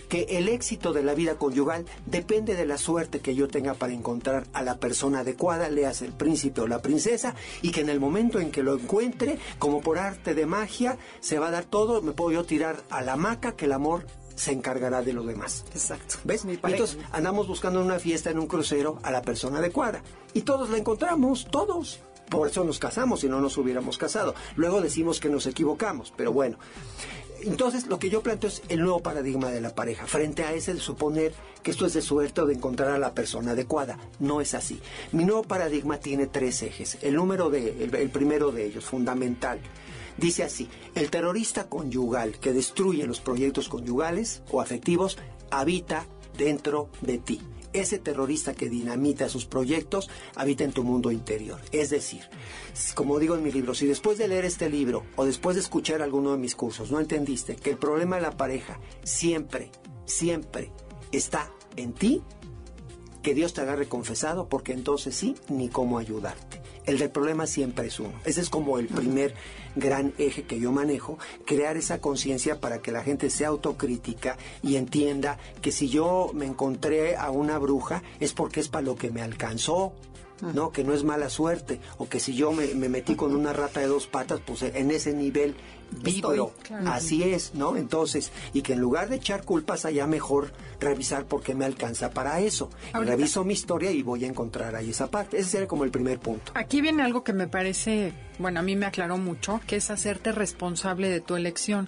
que 0.09 0.37
el 0.37 0.47
éxito 0.49 0.93
de 0.93 1.01
la 1.01 1.15
vida 1.15 1.37
conyugal 1.37 1.85
depende 2.05 2.55
de 2.55 2.65
la 2.67 2.77
suerte 2.77 3.19
que 3.19 3.33
yo 3.33 3.47
tenga 3.47 3.73
para 3.73 3.93
encontrar 3.93 4.45
a 4.53 4.61
la 4.61 4.77
persona 4.77 5.19
adecuada, 5.19 5.69
leas 5.69 6.03
el 6.03 6.11
príncipe 6.11 6.61
o 6.61 6.67
la 6.67 6.81
princesa, 6.83 7.33
y 7.63 7.71
que 7.71 7.81
en 7.81 7.89
el 7.89 7.99
momento 7.99 8.39
en 8.39 8.51
que 8.51 8.61
lo 8.61 8.75
encuentre, 8.75 9.39
como 9.57 9.81
por 9.81 9.97
arte 9.97 10.35
de 10.35 10.45
magia, 10.45 10.97
se 11.19 11.39
va 11.39 11.47
a 11.47 11.51
dar 11.51 11.63
todo, 11.63 12.01
me 12.03 12.11
puedo 12.11 12.31
yo 12.31 12.43
tirar 12.43 12.83
a 12.91 13.01
la 13.01 13.13
hamaca 13.13 13.55
que 13.55 13.65
el 13.65 13.71
amor 13.71 14.05
se 14.35 14.51
encargará 14.51 15.01
de 15.01 15.13
los 15.13 15.25
demás. 15.25 15.65
Exacto. 15.73 16.15
¿Ves? 16.23 16.45
Mi 16.45 16.57
pareja. 16.57 16.83
Entonces 16.83 17.09
andamos 17.11 17.47
buscando 17.47 17.79
en 17.79 17.85
una 17.85 17.99
fiesta, 17.99 18.29
en 18.29 18.39
un 18.39 18.47
crucero, 18.47 18.99
a 19.03 19.11
la 19.11 19.21
persona 19.21 19.59
adecuada. 19.59 20.01
Y 20.33 20.41
todos 20.41 20.69
la 20.69 20.77
encontramos, 20.77 21.47
todos. 21.49 21.99
Por 22.29 22.47
eso 22.47 22.63
nos 22.63 22.79
casamos, 22.79 23.19
si 23.19 23.29
no 23.29 23.41
nos 23.41 23.57
hubiéramos 23.57 23.97
casado. 23.97 24.33
Luego 24.55 24.81
decimos 24.81 25.19
que 25.19 25.29
nos 25.29 25.45
equivocamos, 25.45 26.13
pero 26.15 26.31
bueno. 26.31 26.57
Entonces, 27.41 27.87
lo 27.87 27.99
que 27.99 28.09
yo 28.09 28.21
planteo 28.21 28.49
es 28.49 28.61
el 28.69 28.79
nuevo 28.79 29.01
paradigma 29.01 29.51
de 29.51 29.59
la 29.59 29.75
pareja. 29.75 30.07
Frente 30.07 30.43
a 30.43 30.53
ese 30.53 30.73
de 30.73 30.79
suponer 30.79 31.33
que 31.61 31.71
esto 31.71 31.85
es 31.85 31.93
de 31.93 32.01
suerte 32.01 32.41
o 32.41 32.45
de 32.45 32.53
encontrar 32.53 32.91
a 32.91 32.97
la 32.97 33.13
persona 33.13 33.51
adecuada. 33.51 33.99
No 34.19 34.39
es 34.39 34.53
así. 34.53 34.79
Mi 35.11 35.25
nuevo 35.25 35.43
paradigma 35.43 35.99
tiene 35.99 36.27
tres 36.27 36.63
ejes. 36.63 36.97
El 37.01 37.15
número 37.15 37.49
de, 37.49 37.83
el, 37.83 37.93
el 37.93 38.09
primero 38.09 38.51
de 38.51 38.65
ellos, 38.65 38.85
fundamental. 38.85 39.59
Dice 40.17 40.43
así, 40.43 40.69
el 40.95 41.09
terrorista 41.09 41.69
conyugal 41.69 42.39
que 42.39 42.53
destruye 42.53 43.05
los 43.07 43.19
proyectos 43.19 43.69
conyugales 43.69 44.43
o 44.51 44.61
afectivos 44.61 45.17
habita 45.49 46.05
dentro 46.37 46.89
de 47.01 47.17
ti. 47.17 47.41
Ese 47.73 47.97
terrorista 47.97 48.53
que 48.53 48.69
dinamita 48.69 49.29
sus 49.29 49.45
proyectos 49.45 50.09
habita 50.35 50.63
en 50.63 50.73
tu 50.73 50.83
mundo 50.83 51.11
interior. 51.11 51.59
Es 51.71 51.89
decir, 51.89 52.21
como 52.93 53.17
digo 53.17 53.35
en 53.35 53.43
mi 53.43 53.51
libro, 53.51 53.73
si 53.73 53.87
después 53.87 54.19
de 54.19 54.27
leer 54.27 54.45
este 54.45 54.69
libro 54.69 55.03
o 55.15 55.25
después 55.25 55.55
de 55.55 55.61
escuchar 55.61 56.03
alguno 56.03 56.31
de 56.31 56.37
mis 56.37 56.55
cursos 56.55 56.91
no 56.91 56.99
entendiste 56.99 57.55
que 57.55 57.71
el 57.71 57.77
problema 57.77 58.17
de 58.17 58.21
la 58.21 58.37
pareja 58.37 58.79
siempre, 59.03 59.71
siempre 60.05 60.71
está 61.11 61.51
en 61.75 61.93
ti, 61.93 62.21
que 63.23 63.33
Dios 63.33 63.53
te 63.53 63.61
agarre 63.61 63.87
confesado, 63.87 64.49
porque 64.49 64.73
entonces 64.73 65.15
sí, 65.15 65.35
ni 65.49 65.69
cómo 65.69 65.97
ayudarte. 65.97 66.62
El 66.85 66.97
del 66.97 67.09
problema 67.09 67.47
siempre 67.47 67.87
es 67.87 67.99
uno. 67.99 68.13
Ese 68.25 68.41
es 68.41 68.49
como 68.49 68.77
el 68.77 68.87
primer 68.87 69.33
gran 69.75 70.13
eje 70.17 70.43
que 70.43 70.59
yo 70.59 70.71
manejo, 70.71 71.17
crear 71.45 71.77
esa 71.77 71.99
conciencia 71.99 72.59
para 72.59 72.81
que 72.81 72.91
la 72.91 73.03
gente 73.03 73.29
sea 73.29 73.49
autocrítica 73.49 74.37
y 74.61 74.75
entienda 74.75 75.37
que 75.61 75.71
si 75.71 75.89
yo 75.89 76.31
me 76.33 76.45
encontré 76.45 77.15
a 77.15 77.31
una 77.31 77.57
bruja 77.57 78.03
es 78.19 78.33
porque 78.33 78.59
es 78.59 78.67
para 78.67 78.85
lo 78.85 78.95
que 78.95 79.11
me 79.11 79.21
alcanzó. 79.21 79.93
¿No? 80.41 80.71
Que 80.71 80.83
no 80.83 80.93
es 80.93 81.03
mala 81.03 81.29
suerte, 81.29 81.79
o 81.97 82.09
que 82.09 82.19
si 82.19 82.35
yo 82.35 82.51
me, 82.51 82.67
me 82.75 82.89
metí 82.89 83.15
con 83.15 83.35
una 83.35 83.53
rata 83.53 83.79
de 83.79 83.87
dos 83.87 84.07
patas, 84.07 84.39
pues 84.45 84.61
en 84.63 84.91
ese 84.91 85.13
nivel 85.13 85.55
vibro. 86.01 86.51
claro. 86.63 86.89
Así 86.91 87.21
es, 87.23 87.53
¿no? 87.53 87.77
Entonces, 87.77 88.31
y 88.51 88.63
que 88.63 88.73
en 88.73 88.79
lugar 88.79 89.09
de 89.09 89.17
echar 89.17 89.43
culpas, 89.45 89.85
allá 89.85 90.07
mejor 90.07 90.51
revisar 90.79 91.25
por 91.25 91.43
qué 91.43 91.53
me 91.53 91.65
alcanza 91.65 92.09
para 92.09 92.39
eso. 92.39 92.69
Ahorita- 92.93 93.11
reviso 93.15 93.43
mi 93.43 93.53
historia 93.53 93.91
y 93.91 94.01
voy 94.01 94.25
a 94.25 94.27
encontrar 94.27 94.75
ahí 94.75 94.89
esa 94.89 95.11
parte. 95.11 95.37
Ese 95.37 95.51
sería 95.51 95.67
como 95.67 95.83
el 95.83 95.91
primer 95.91 96.19
punto. 96.19 96.51
Aquí 96.55 96.81
viene 96.81 97.03
algo 97.03 97.23
que 97.23 97.31
me 97.31 97.47
parece, 97.47 98.11
bueno, 98.39 98.59
a 98.59 98.63
mí 98.63 98.75
me 98.75 98.87
aclaró 98.87 99.17
mucho, 99.19 99.61
que 99.67 99.75
es 99.75 99.91
hacerte 99.91 100.31
responsable 100.31 101.09
de 101.09 101.21
tu 101.21 101.35
elección. 101.35 101.87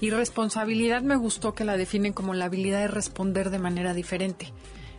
Y 0.00 0.10
responsabilidad 0.10 1.02
me 1.02 1.14
gustó 1.16 1.54
que 1.54 1.64
la 1.64 1.76
definen 1.76 2.12
como 2.12 2.34
la 2.34 2.46
habilidad 2.46 2.80
de 2.80 2.88
responder 2.88 3.50
de 3.50 3.60
manera 3.60 3.94
diferente. 3.94 4.52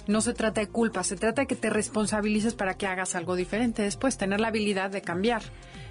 No 0.08 0.22
se 0.22 0.34
trata 0.34 0.62
de 0.62 0.68
culpa, 0.68 1.04
se 1.04 1.16
trata 1.16 1.42
de 1.42 1.48
que 1.48 1.56
te 1.56 1.70
responsabilices 1.70 2.54
para 2.54 2.76
que 2.76 2.86
hagas 2.88 3.16
algo 3.16 3.36
diferente 3.36 3.82
después, 3.82 4.18
tener 4.18 4.40
la 4.40 4.50
habilidad 4.50 4.90
de 4.92 5.02
cambiar. 5.02 5.42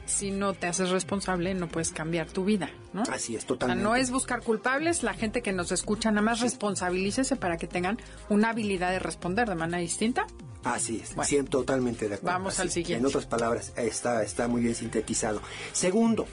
Si 0.06 0.30
no 0.30 0.52
te 0.52 0.66
haces 0.66 0.90
responsable, 0.90 1.54
no 1.54 1.66
puedes 1.68 1.90
cambiar 1.90 2.26
tu 2.28 2.44
vida, 2.44 2.68
¿no? 2.92 3.02
Así 3.10 3.34
es, 3.34 3.38
O 3.38 3.40
sea, 3.40 3.48
totalmente. 3.48 3.82
no 3.82 3.96
es 3.96 4.10
buscar 4.10 4.42
culpables, 4.42 5.02
la 5.02 5.14
gente 5.14 5.40
que 5.40 5.52
nos 5.52 5.72
escucha, 5.72 6.10
nada 6.10 6.20
más 6.20 6.40
responsabilícese 6.40 7.36
para 7.36 7.56
que 7.56 7.66
tengan 7.66 7.98
una 8.28 8.50
habilidad 8.50 8.90
de 8.90 8.98
responder 8.98 9.48
de 9.48 9.54
manera 9.54 9.78
distinta. 9.78 10.26
Así 10.62 11.00
es, 11.02 11.14
Bueno. 11.14 11.26
siempre 11.28 11.50
totalmente 11.52 12.08
de 12.08 12.16
acuerdo. 12.16 12.38
Vamos 12.38 12.54
Así 12.54 12.62
al 12.62 12.70
siguiente. 12.70 13.00
En 13.00 13.06
otras 13.06 13.26
palabras, 13.26 13.72
está, 13.76 14.22
está 14.22 14.46
muy 14.46 14.62
bien 14.62 14.74
sintetizado. 14.74 15.40
Segundo, 15.72 16.26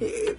eh, 0.00 0.36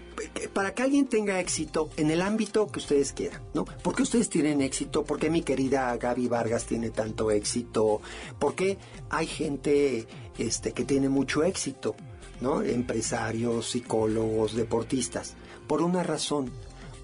para 0.54 0.74
que 0.74 0.84
alguien 0.84 1.08
tenga 1.08 1.40
éxito 1.40 1.90
en 1.98 2.12
el 2.12 2.22
ámbito 2.22 2.68
que 2.68 2.80
ustedes 2.80 3.14
quieran, 3.14 3.42
¿no? 3.54 3.66
¿Por 3.66 3.96
qué 3.96 4.04
ustedes 4.04 4.30
tienen 4.30 4.62
éxito? 4.62 5.04
¿Por 5.04 5.20
qué 5.20 5.30
mi 5.30 5.42
querida 5.42 5.96
Gaby 5.98 6.28
Vargas 6.28 6.66
tiene 6.66 6.90
tanto 6.90 7.32
éxito? 7.32 8.02
¿Por 8.40 8.56
qué 8.56 8.78
hay 9.10 9.28
gente 9.28 10.08
este, 10.38 10.74
que 10.74 10.84
tiene 10.84 11.10
mucho 11.10 11.44
éxito? 11.44 11.96
¿No? 12.42 12.62
Empresarios, 12.62 13.70
psicólogos, 13.70 14.56
deportistas. 14.56 15.36
Por 15.68 15.82
una 15.82 16.04
razón, 16.04 16.52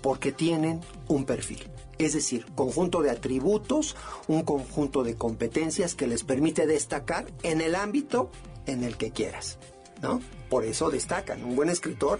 porque 0.01 0.31
tienen 0.31 0.81
un 1.07 1.25
perfil. 1.25 1.69
Es 1.97 2.13
decir, 2.13 2.45
conjunto 2.55 3.01
de 3.01 3.11
atributos, 3.11 3.95
un 4.27 4.41
conjunto 4.43 5.03
de 5.03 5.15
competencias 5.15 5.95
que 5.95 6.07
les 6.07 6.23
permite 6.23 6.65
destacar 6.65 7.27
en 7.43 7.61
el 7.61 7.75
ámbito 7.75 8.29
en 8.65 8.83
el 8.83 8.97
que 8.97 9.11
quieras, 9.11 9.57
¿no? 10.01 10.19
Por 10.49 10.65
eso 10.65 10.89
destacan. 10.89 11.43
Un 11.43 11.55
buen 11.55 11.69
escritor 11.69 12.19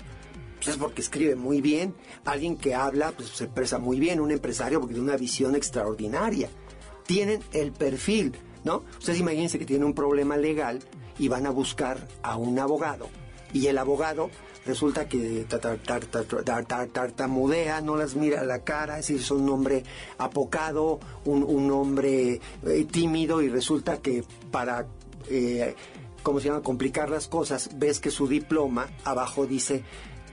pues 0.64 0.76
es 0.76 0.78
porque 0.78 1.02
escribe 1.02 1.36
muy 1.36 1.60
bien, 1.60 1.96
alguien 2.24 2.56
que 2.56 2.76
habla 2.76 3.12
pues 3.14 3.30
se 3.30 3.46
expresa 3.46 3.80
muy 3.80 4.00
bien, 4.00 4.20
un 4.20 4.30
empresario 4.30 4.80
porque 4.80 4.94
tiene 4.94 5.10
una 5.10 5.18
visión 5.18 5.56
extraordinaria. 5.56 6.50
Tienen 7.08 7.42
el 7.52 7.72
perfil, 7.72 8.34
¿no? 8.64 8.84
Ustedes 9.00 9.20
imagínense 9.20 9.58
que 9.58 9.66
tienen 9.66 9.86
un 9.86 9.94
problema 9.96 10.38
legal 10.38 10.80
y 11.18 11.28
van 11.30 11.48
a 11.48 11.50
buscar 11.50 12.08
a 12.22 12.38
un 12.38 12.60
abogado 12.60 13.10
y 13.54 13.66
el 13.68 13.80
abogado 13.80 14.30
resulta 14.66 15.10
que 15.10 15.46
tar- 15.50 15.60
tar- 15.60 15.80
tar- 15.80 16.06
tar- 16.06 16.44
tar- 16.44 16.66
tar- 16.66 16.88
tartamudea, 16.90 17.82
no 17.82 17.96
las 17.98 18.16
mira 18.16 18.42
a 18.42 18.46
la 18.46 18.64
cara, 18.64 19.00
es 19.00 19.08
decir, 19.08 19.22
es 19.22 19.32
un 19.32 19.50
hombre 19.50 19.84
apocado, 20.20 21.00
un, 21.26 21.44
un 21.44 21.72
hombre 21.72 22.40
eh, 22.68 22.86
tímido 22.90 23.42
y 23.42 23.50
resulta 23.50 23.98
que 23.98 24.24
para, 24.52 24.86
eh, 25.30 25.76
¿cómo 26.22 26.40
se 26.40 26.50
llama?, 26.50 26.62
complicar 26.62 27.10
las 27.10 27.28
cosas, 27.28 27.72
ves 27.76 28.00
que 28.00 28.12
su 28.12 28.28
diploma 28.28 28.88
abajo 29.04 29.48
dice 29.48 29.84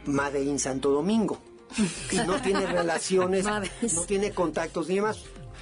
Made 0.08 0.42
in 0.42 0.58
Santo 0.58 0.90
Domingo 0.90 1.38
y 2.10 2.16
no 2.18 2.40
tiene 2.40 2.66
relaciones, 2.72 3.44
no 3.44 4.02
tiene 4.06 4.32
contactos 4.32 4.88
ni 4.88 4.96
demás. 4.96 5.18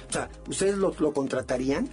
O 0.09 0.13
sea, 0.13 0.29
¿ustedes 0.47 0.77
lo, 0.77 0.93
lo 0.99 1.13
contratarían? 1.13 1.89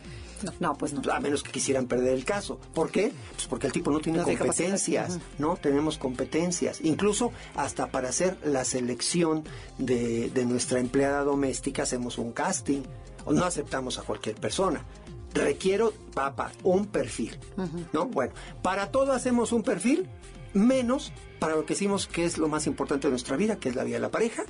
No, 0.60 0.74
pues 0.76 0.92
no. 0.92 1.00
a 1.12 1.20
menos 1.20 1.42
que 1.42 1.50
quisieran 1.52 1.86
perder 1.86 2.14
el 2.14 2.24
caso. 2.24 2.58
¿Por 2.74 2.90
qué? 2.90 3.12
Pues 3.34 3.46
porque 3.46 3.66
el 3.66 3.72
tipo 3.72 3.90
no 3.90 4.00
tiene 4.00 4.18
No 4.18 4.24
competencias. 4.24 5.18
¿no? 5.38 5.56
Tenemos 5.56 5.96
competencias. 5.96 6.80
Incluso 6.82 7.32
hasta 7.56 7.86
para 7.90 8.10
hacer 8.10 8.36
la 8.44 8.64
selección 8.64 9.44
de, 9.78 10.30
de 10.30 10.44
nuestra 10.44 10.80
empleada 10.80 11.24
doméstica 11.24 11.84
hacemos 11.84 12.18
un 12.18 12.32
casting. 12.32 12.82
O 13.24 13.32
no 13.32 13.44
aceptamos 13.46 13.98
a 13.98 14.02
cualquier 14.02 14.36
persona. 14.36 14.84
Requiero, 15.32 15.92
papá, 16.12 16.52
un 16.62 16.86
perfil, 16.86 17.36
¿no? 17.92 18.06
Bueno, 18.06 18.34
para 18.62 18.90
todo 18.92 19.12
hacemos 19.12 19.50
un 19.50 19.62
perfil, 19.64 20.08
menos 20.54 21.12
para 21.38 21.54
lo 21.56 21.66
que 21.66 21.74
decimos 21.74 22.06
que 22.06 22.24
es 22.24 22.38
lo 22.38 22.48
más 22.48 22.66
importante 22.66 23.06
de 23.08 23.10
nuestra 23.10 23.36
vida, 23.36 23.56
que 23.56 23.68
es 23.68 23.74
la 23.74 23.84
vida 23.84 23.96
de 23.96 24.00
la 24.00 24.10
pareja, 24.10 24.44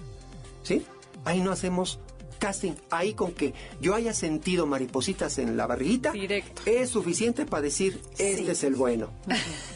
¿sí? 0.63 0.85
Ahí 1.25 1.41
no 1.41 1.51
hacemos 1.51 1.99
casting. 2.39 2.73
Ahí 2.91 3.15
con 3.15 3.33
que 3.33 3.55
yo 3.81 3.95
haya 3.95 4.13
sentido 4.13 4.67
maripositas 4.67 5.39
en 5.39 5.57
la 5.57 5.67
barriguita, 5.67 6.13
Directo. 6.13 6.63
es 6.67 6.91
suficiente 6.91 7.47
para 7.47 7.63
decir, 7.63 8.01
este 8.19 8.37
Sí. 8.45 8.51
es 8.51 8.65
el 8.65 8.75
bueno, 8.75 9.11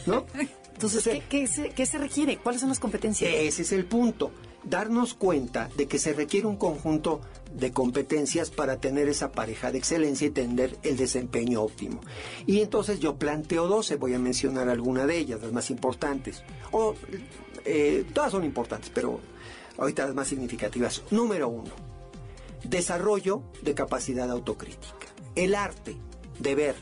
¿no? 0.07 0.27
Entonces, 0.75 1.03
¿qué, 1.03 1.23
qué 1.29 1.47
se, 1.49 1.71
qué 1.71 1.87
se 1.87 1.99
requiere? 1.99 2.37
¿Cuáles 2.37 2.61
son 2.61 2.69
las 2.69 2.79
competencias? 2.79 3.33
Ese 3.35 3.63
es 3.63 3.73
el 3.73 3.85
punto. 3.87 4.31
darnos 4.65 5.15
cuenta 5.15 5.71
de 5.77 5.87
que 5.89 5.99
se 5.99 6.13
requiere 6.13 6.47
un 6.47 6.57
conjunto 6.57 7.21
de 7.59 7.73
competencias 7.73 8.51
para 8.51 8.81
tener 8.81 9.09
esa 9.09 9.33
pareja 9.33 9.73
de 9.73 9.79
excelencia 9.79 10.29
y 10.29 10.31
tener 10.31 10.79
el 10.83 10.97
desempeño 10.97 11.63
óptimo. 11.63 12.01
Y 12.47 12.61
entonces 12.61 13.01
yo 13.01 13.17
planteo 13.17 13.67
12, 13.67 13.97
voy 13.97 14.15
a 14.15 14.19
mencionar 14.19 14.69
alguna 14.69 15.07
de 15.07 15.19
ellas, 15.19 15.41
las 15.43 15.53
más 15.53 15.71
importantes. 15.71 16.43
O, 16.71 16.95
eh, 17.65 18.05
todas 18.15 18.33
son 18.33 18.45
importantes, 18.45 18.91
pero 18.95 19.21
ahorita 19.77 20.07
las 20.07 20.15
más 20.15 20.29
significativas. 20.29 21.03
Número 21.11 21.49
uno, 21.49 21.73
desarrollo 22.65 23.43
de 23.63 23.75
capacidad 23.75 24.31
autocrítica. 24.31 25.09
El 25.35 25.55
arte 25.55 25.97
de 26.39 26.55
ver 26.55 26.77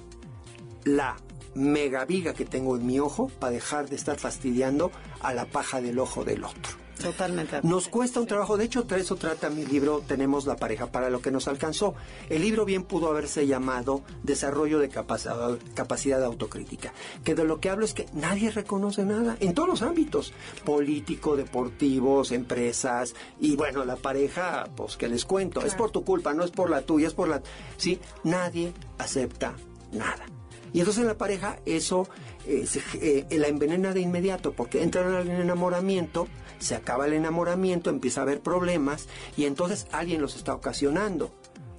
la 0.84 1.16
megaviga 1.54 2.34
que 2.34 2.44
tengo 2.44 2.76
en 2.76 2.86
mi 2.86 3.00
ojo 3.00 3.28
para 3.40 3.52
dejar 3.52 3.88
de 3.88 3.96
estar 3.96 4.18
fastidiando 4.18 4.92
a 5.20 5.32
la 5.32 5.46
paja 5.46 5.80
del 5.80 5.98
ojo 5.98 6.24
del 6.24 6.44
otro. 6.44 6.85
Totalmente. 7.00 7.60
Nos 7.62 7.88
cuesta 7.88 8.20
un 8.20 8.26
trabajo, 8.26 8.56
de 8.56 8.64
hecho, 8.64 8.86
eso 8.96 9.16
trata 9.16 9.50
mi 9.50 9.64
libro 9.66 10.02
Tenemos 10.06 10.46
la 10.46 10.56
pareja 10.56 10.86
para 10.86 11.10
lo 11.10 11.20
que 11.20 11.30
nos 11.30 11.46
alcanzó. 11.48 11.94
El 12.28 12.42
libro 12.42 12.64
bien 12.64 12.84
pudo 12.84 13.08
haberse 13.08 13.46
llamado 13.46 14.02
Desarrollo 14.22 14.78
de 14.78 14.88
capacidad, 14.88 15.58
capacidad 15.74 16.22
autocrítica, 16.24 16.92
que 17.22 17.34
de 17.34 17.44
lo 17.44 17.60
que 17.60 17.70
hablo 17.70 17.84
es 17.84 17.94
que 17.94 18.06
nadie 18.14 18.50
reconoce 18.50 19.04
nada 19.04 19.36
en 19.40 19.54
todos 19.54 19.68
los 19.68 19.82
ámbitos, 19.82 20.32
político, 20.64 21.36
deportivos, 21.36 22.32
empresas 22.32 23.14
y 23.40 23.56
bueno, 23.56 23.84
la 23.84 23.96
pareja, 23.96 24.68
pues 24.74 24.96
que 24.96 25.08
les 25.08 25.24
cuento, 25.24 25.60
es 25.62 25.74
por 25.74 25.90
tu 25.90 26.04
culpa, 26.04 26.32
no 26.34 26.44
es 26.44 26.50
por 26.50 26.70
la 26.70 26.82
tuya, 26.82 27.08
es 27.08 27.14
por 27.14 27.28
la... 27.28 27.42
Sí, 27.76 28.00
nadie 28.24 28.72
acepta 28.98 29.54
nada. 29.92 30.26
Y 30.72 30.80
entonces 30.80 31.02
en 31.02 31.08
la 31.08 31.16
pareja 31.16 31.58
eso 31.64 32.08
eh, 32.46 32.66
se, 32.66 32.82
eh, 33.00 33.26
la 33.38 33.48
envenena 33.48 33.92
de 33.92 34.00
inmediato, 34.00 34.52
porque 34.52 34.82
entran 34.82 35.14
al 35.14 35.28
enamoramiento, 35.28 36.28
se 36.58 36.74
acaba 36.74 37.06
el 37.06 37.12
enamoramiento, 37.12 37.90
empieza 37.90 38.20
a 38.20 38.22
haber 38.24 38.40
problemas 38.40 39.08
y 39.36 39.44
entonces 39.44 39.86
alguien 39.92 40.20
los 40.20 40.36
está 40.36 40.54
ocasionando. 40.54 41.30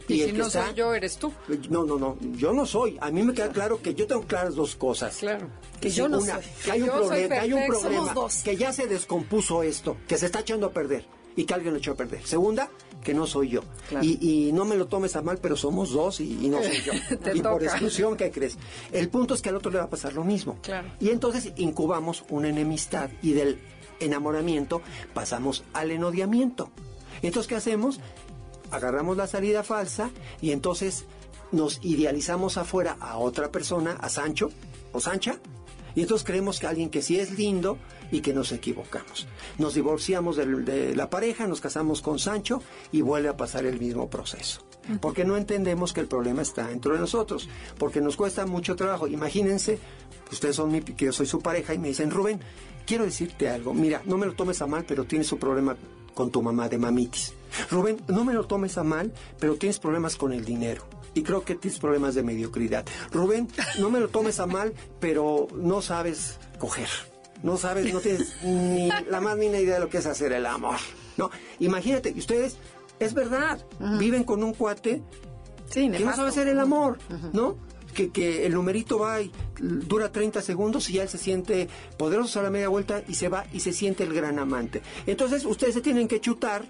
Y, 0.08 0.24
si 0.24 0.32
no 0.32 0.50
soy 0.50 0.74
yo, 0.74 0.94
eres 0.94 1.18
tú. 1.18 1.34
No, 1.70 1.84
no, 1.84 1.98
no, 1.98 2.18
yo 2.38 2.54
no 2.54 2.66
soy. 2.66 2.98
A 3.02 3.12
mí 3.12 3.24
me 3.24 3.34
queda 3.34 3.50
claro 3.50 3.82
que 3.82 3.94
yo 3.94 4.08
tengo 4.08 4.22
claras 4.22 4.56
dos 4.56 4.76
cosas. 4.76 5.18
Claro. 5.18 5.50
Que 5.82 5.90
yo 5.90 6.08
no 6.08 6.22
soy. 6.22 6.42
Que 6.64 6.72
hay 6.72 6.82
un 6.82 6.90
problema, 6.90 7.36
que 7.36 7.40
hay 7.42 7.54
un 7.54 7.68
problema, 7.68 8.14
que 8.44 8.56
ya 8.56 8.72
se 8.72 8.88
descompuso 8.88 9.64
esto, 9.64 9.98
que 10.08 10.18
se 10.18 10.28
está 10.28 10.40
echando 10.40 10.68
a 10.68 10.72
perder 10.72 11.06
y 11.36 11.44
que 11.44 11.54
alguien 11.54 11.74
lo 11.74 11.80
echó 11.80 11.92
a 11.92 11.96
perder. 11.96 12.26
Segunda, 12.26 12.70
que 13.04 13.14
no 13.14 13.28
soy 13.28 13.50
yo. 13.50 13.62
Y, 14.02 14.52
no 14.54 14.66
me 14.66 14.76
lo 14.76 14.88
tomes 14.88 15.16
a 15.16 15.22
mal, 15.22 15.38
pero 15.42 15.56
somos 15.56 15.92
dos 15.92 16.20
y, 16.20 16.50
no 16.50 16.62
soy 16.64 16.82
yo. 16.82 16.94
y 17.34 17.42
por 17.42 17.64
exclusión, 17.64 18.18
¿qué 18.18 18.32
crees? 18.32 18.58
El 18.92 19.10
punto 19.10 19.36
es 19.36 19.42
que 19.42 19.50
al 19.50 19.56
otro 19.56 19.72
le 19.72 19.78
va 19.78 19.86
a 19.86 19.90
pasar 19.90 20.14
lo 20.14 20.24
mismo. 20.24 20.58
Y 21.00 21.10
entonces 21.10 21.54
incubamos 21.58 22.26
una 22.30 22.50
enemistad 22.50 23.10
y 23.22 23.34
del 23.34 23.60
enamoramiento 24.00 24.82
pasamos 25.14 25.64
al 25.74 25.92
enodiamiento. 25.92 26.70
Entonces, 27.22 27.48
¿qué 27.48 27.56
hacemos? 27.56 28.00
Agarramos 28.72 29.18
la 29.18 29.28
salida 29.28 29.64
falsa 29.64 30.10
y 30.42 30.52
entonces 30.52 31.06
nos 31.52 31.80
idealizamos 31.84 32.58
afuera 32.58 32.98
a 33.00 33.18
otra 33.18 33.52
persona, 33.52 33.98
a 34.00 34.10
Sancho 34.10 34.50
o 34.92 35.00
Sancha, 35.00 35.40
y 35.98 36.02
entonces 36.02 36.28
creemos 36.28 36.60
que 36.60 36.68
alguien 36.68 36.92
que 36.92 37.02
sí 37.02 37.20
es 37.20 37.40
lindo 37.40 37.80
y 38.12 38.22
que 38.22 38.32
nos 38.32 38.52
equivocamos. 38.52 39.28
Nos 39.58 39.74
divorciamos 39.74 40.36
de, 40.36 40.96
la 40.96 41.10
pareja, 41.10 41.48
nos 41.48 41.60
casamos 41.60 42.04
con 42.04 42.20
Sancho 42.20 42.62
y 42.92 43.02
vuelve 43.02 43.30
a 43.30 43.36
pasar 43.36 43.66
el 43.66 43.80
mismo 43.80 44.08
proceso. 44.08 44.62
Porque 45.02 45.26
no 45.26 45.36
entendemos 45.36 45.94
que 45.94 46.02
el 46.02 46.08
problema 46.08 46.44
está 46.44 46.68
dentro 46.68 46.94
de 46.94 47.00
nosotros, 47.00 47.50
porque 47.80 48.00
nos 48.00 48.16
cuesta 48.16 48.46
mucho 48.46 48.76
trabajo. 48.76 49.08
Imagínense, 49.08 49.80
ustedes 50.32 50.56
son 50.56 50.72
mi, 50.72 50.82
que 50.82 51.06
yo 51.06 51.12
soy 51.12 51.26
su 51.26 51.40
pareja 51.40 51.74
y 51.74 51.80
me 51.80 51.90
dicen, 51.90 52.12
Rubén, 52.12 52.40
quiero 52.86 53.04
decirte 53.04 53.50
algo. 53.50 53.74
Mira, 53.74 54.02
no 54.06 54.18
me 54.18 54.26
lo 54.26 54.34
tomes 54.34 54.62
a 54.62 54.68
mal, 54.68 54.86
pero 54.88 55.06
tienes 55.06 55.32
un 55.32 55.40
problema 55.40 55.76
con 56.14 56.32
tu 56.32 56.42
mamá 56.42 56.68
de 56.68 56.78
mamitis. 56.78 57.34
Rubén, 57.70 58.02
no 58.08 58.26
me 58.26 58.34
lo 58.34 58.46
tomes 58.46 58.78
a 58.78 58.84
mal, 58.84 59.14
pero 59.40 59.56
tienes 59.56 59.80
problemas 59.80 60.16
con 60.16 60.34
el 60.34 60.44
dinero. 60.44 60.84
Y 61.14 61.24
creo 61.24 61.44
que 61.44 61.56
tienes 61.56 61.80
problemas 61.80 62.16
de 62.16 62.24
mediocridad. 62.24 62.86
Rubén, 63.12 63.48
no 63.80 63.90
me 63.90 64.00
lo 64.00 64.08
tomes 64.10 64.40
a 64.40 64.46
mal, 64.46 64.74
pero 65.00 65.48
no 65.56 65.82
sabes 65.82 66.40
coger. 66.60 66.90
No 67.44 67.58
sabes, 67.58 67.94
no 67.94 68.00
tienes 68.00 68.44
ni 68.44 68.90
la 69.10 69.22
más 69.22 69.38
mínima 69.38 69.60
idea 69.60 69.76
de 69.76 69.82
lo 69.82 69.90
que 69.90 70.00
es 70.00 70.06
hacer 70.06 70.32
el 70.32 70.46
amor. 70.46 70.78
No, 71.18 71.30
imagínate, 71.60 72.14
ustedes, 72.18 72.58
es 73.00 73.14
verdad, 73.14 73.64
viven 74.00 74.24
con 74.24 74.44
un 74.44 74.54
cuate 74.54 75.02
que 75.72 75.88
no 75.90 76.16
sabe 76.16 76.30
hacer 76.30 76.48
el 76.48 76.60
amor, 76.60 76.98
¿no? 77.34 77.58
Que, 78.06 78.46
el 78.46 78.54
numerito 78.54 79.00
va 79.00 79.22
y 79.22 79.32
dura 79.60 80.12
30 80.12 80.42
segundos 80.42 80.90
y 80.90 80.94
ya 80.94 81.04
él 81.04 81.10
se 81.10 81.18
siente 81.18 81.68
poderoso 81.98 82.40
a 82.40 82.44
la 82.44 82.50
media 82.50 82.70
vuelta 82.70 83.04
y 83.08 83.16
se 83.16 83.30
va 83.30 83.46
y 83.52 83.60
se 83.60 83.74
siente 83.74 84.04
el 84.04 84.14
gran 84.14 84.40
amante. 84.40 84.82
Entonces 85.06 85.46
ustedes 85.46 85.74
se 85.74 85.82
tienen 85.82 86.08
que 86.08 86.22
chutar 86.22 86.66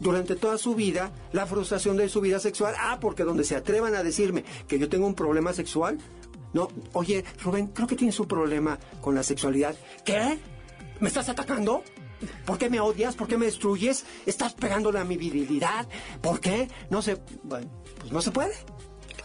durante 0.00 0.36
toda 0.36 0.58
su 0.58 0.74
vida 0.74 1.12
la 1.32 1.46
frustración 1.46 1.96
de 1.96 2.08
su 2.08 2.20
vida 2.20 2.40
sexual. 2.40 2.74
Ah, 2.78 2.98
porque 3.00 3.24
donde 3.24 3.44
se 3.44 3.56
atrevan 3.56 3.94
a 3.94 4.02
decirme 4.02 4.44
que 4.68 4.78
yo 4.78 4.88
tengo 4.88 5.06
un 5.06 5.14
problema 5.14 5.52
sexual, 5.52 5.98
no, 6.52 6.68
oye, 6.92 7.24
Rubén, 7.42 7.68
creo 7.68 7.86
que 7.86 7.96
tienes 7.96 8.18
un 8.18 8.26
problema 8.26 8.78
con 9.00 9.14
la 9.14 9.22
sexualidad. 9.22 9.76
¿Qué? 10.04 10.38
¿Me 11.00 11.08
estás 11.08 11.28
atacando? 11.28 11.82
¿Por 12.44 12.56
qué 12.56 12.70
me 12.70 12.80
odias? 12.80 13.14
¿Por 13.14 13.28
qué 13.28 13.36
me 13.36 13.46
destruyes? 13.46 14.04
¿Estás 14.24 14.54
pegándole 14.54 14.98
a 14.98 15.04
mi 15.04 15.16
virilidad? 15.16 15.86
¿Por 16.22 16.40
qué? 16.40 16.68
No 16.88 17.02
se... 17.02 17.18
Bueno, 17.42 17.68
pues 17.98 18.12
no 18.12 18.22
se 18.22 18.30
puede. 18.30 18.54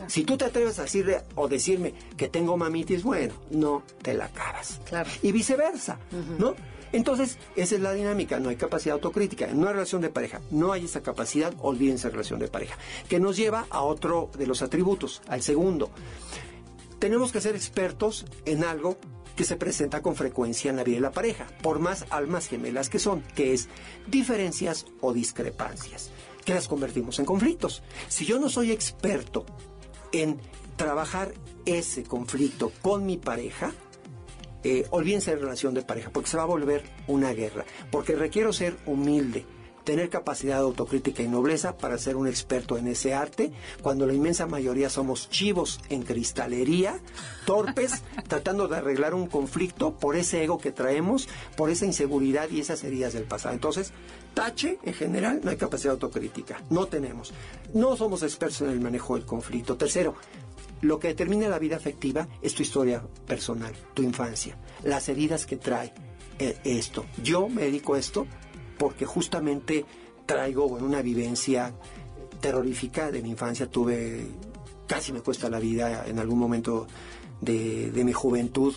Si 0.08 0.24
tú 0.24 0.38
te 0.38 0.46
atreves 0.46 0.80
a 0.80 0.84
decirle 0.84 1.22
o 1.36 1.48
decirme 1.48 1.94
que 2.18 2.28
tengo 2.28 2.58
mamitis, 2.58 3.04
bueno, 3.04 3.34
no 3.50 3.84
te 4.02 4.14
la 4.14 4.26
acabas. 4.26 4.82
Claro. 4.86 5.10
Y 5.22 5.32
viceversa, 5.32 6.00
¿no? 6.38 6.56
Entonces, 6.94 7.38
esa 7.56 7.76
es 7.76 7.82
la 7.82 7.94
dinámica, 7.94 8.40
no 8.40 8.50
hay 8.50 8.58
capacidad 8.58 8.96
autocrítica. 8.96 9.50
En 9.50 9.60
una 9.60 9.72
relación 9.72 10.02
de 10.02 10.10
pareja 10.10 10.42
no 10.52 10.74
hay 10.74 10.86
esa 10.86 11.02
capacidad, 11.02 11.54
olvídense 11.60 12.10
relación 12.10 12.40
de 12.40 12.48
pareja. 12.48 12.78
Que 13.08 13.20
nos 13.20 13.38
lleva 13.38 13.66
a 13.70 13.82
otro 13.82 14.30
de 14.38 14.48
los 14.48 14.62
atributos, 14.62 15.22
al 15.28 15.42
segundo. 15.42 15.90
Tenemos 17.00 17.32
que 17.32 17.42
ser 17.42 17.56
expertos 17.56 18.26
en 18.46 18.64
algo 18.64 18.98
que 19.36 19.46
se 19.46 19.56
presenta 19.56 20.02
con 20.02 20.16
frecuencia 20.16 20.70
en 20.70 20.78
la 20.78 20.84
vida 20.84 20.98
de 20.98 21.02
la 21.02 21.12
pareja, 21.12 21.48
por 21.62 21.80
más 21.80 22.06
almas 22.10 22.48
gemelas 22.48 22.90
que 22.90 23.00
son, 23.00 23.22
que 23.36 23.54
es 23.54 23.70
diferencias 24.08 24.86
o 25.00 25.14
discrepancias, 25.14 26.12
que 26.44 26.54
las 26.54 26.68
convertimos 26.68 27.18
en 27.20 27.26
conflictos. 27.26 27.82
Si 28.10 28.26
yo 28.26 28.40
no 28.40 28.50
soy 28.50 28.72
experto 28.72 29.46
en 30.12 30.40
trabajar 30.76 31.34
ese 31.66 32.04
conflicto 32.04 32.72
con 32.82 33.06
mi 33.06 33.18
pareja, 33.18 33.72
eh, 34.64 34.86
olvídense 34.92 35.32
de 35.32 35.42
relación 35.42 35.74
de 35.74 35.82
pareja, 35.82 36.10
porque 36.12 36.30
se 36.30 36.38
va 36.38 36.44
a 36.44 36.48
volver 36.48 36.84
una 37.08 37.34
guerra, 37.34 37.66
porque 37.90 38.16
requiero 38.16 38.54
ser 38.54 38.78
humilde, 38.86 39.46
tener 39.84 40.10
capacidad 40.10 40.58
de 40.58 40.62
autocrítica 40.62 41.24
y 41.24 41.28
nobleza 41.28 41.78
para 41.78 41.98
ser 41.98 42.16
un 42.16 42.28
experto 42.28 42.78
en 42.78 42.88
ese 42.88 43.14
arte, 43.14 43.52
cuando 43.82 44.06
la 44.06 44.14
inmensa 44.14 44.46
mayoría 44.46 44.90
somos 44.90 45.30
chivos 45.30 45.80
en 45.90 46.04
cristalería, 46.04 47.00
torpes, 47.46 48.04
tratando 48.28 48.68
de 48.68 48.78
arreglar 48.78 49.14
un 49.14 49.28
conflicto 49.28 49.98
por 49.98 50.16
ese 50.16 50.44
ego 50.44 50.60
que 50.60 50.72
traemos, 50.72 51.28
por 51.56 51.70
esa 51.70 51.86
inseguridad 51.86 52.50
y 52.50 52.60
esas 52.60 52.84
heridas 52.84 53.14
del 53.14 53.24
pasado. 53.24 53.54
Entonces, 53.54 53.92
tache, 54.34 54.80
en 54.84 54.94
general, 54.94 55.42
no 55.44 55.52
hay 55.52 55.58
capacidad 55.58 55.94
autocrítica, 55.94 56.62
no 56.70 56.88
tenemos. 56.88 57.34
No 57.74 57.96
somos 57.96 58.24
expertos 58.24 58.62
en 58.62 58.70
el 58.70 58.80
manejo 58.80 59.16
del 59.16 59.26
conflicto. 59.26 59.78
Tercero, 59.78 60.16
lo 60.82 61.00
que 61.00 61.10
determina 61.10 61.48
la 61.48 61.60
vida 61.60 61.76
afectiva 61.76 62.28
es 62.42 62.54
tu 62.54 62.64
historia 62.64 63.04
personal, 63.28 63.74
tu 63.94 64.02
infancia, 64.02 64.58
las 64.84 65.08
heridas 65.10 65.46
que 65.46 65.58
trae 65.58 65.94
eh, 66.40 66.58
esto. 66.64 67.06
Yo 67.24 67.48
me 67.50 67.64
dedico 67.64 67.94
a 67.94 68.00
esto 68.00 68.26
porque 68.78 69.06
justamente 69.06 69.86
traigo 70.26 70.66
una 70.66 71.02
vivencia 71.02 71.74
terrorífica 72.40 73.12
de 73.12 73.22
mi 73.22 73.30
infancia. 73.30 73.70
Tuve, 73.70 74.26
casi 74.88 75.14
me 75.14 75.22
cuesta 75.22 75.50
la 75.50 75.60
vida 75.60 76.06
en 76.08 76.18
algún 76.18 76.40
momento 76.40 76.88
de, 77.42 77.92
mi 78.04 78.14
juventud 78.14 78.74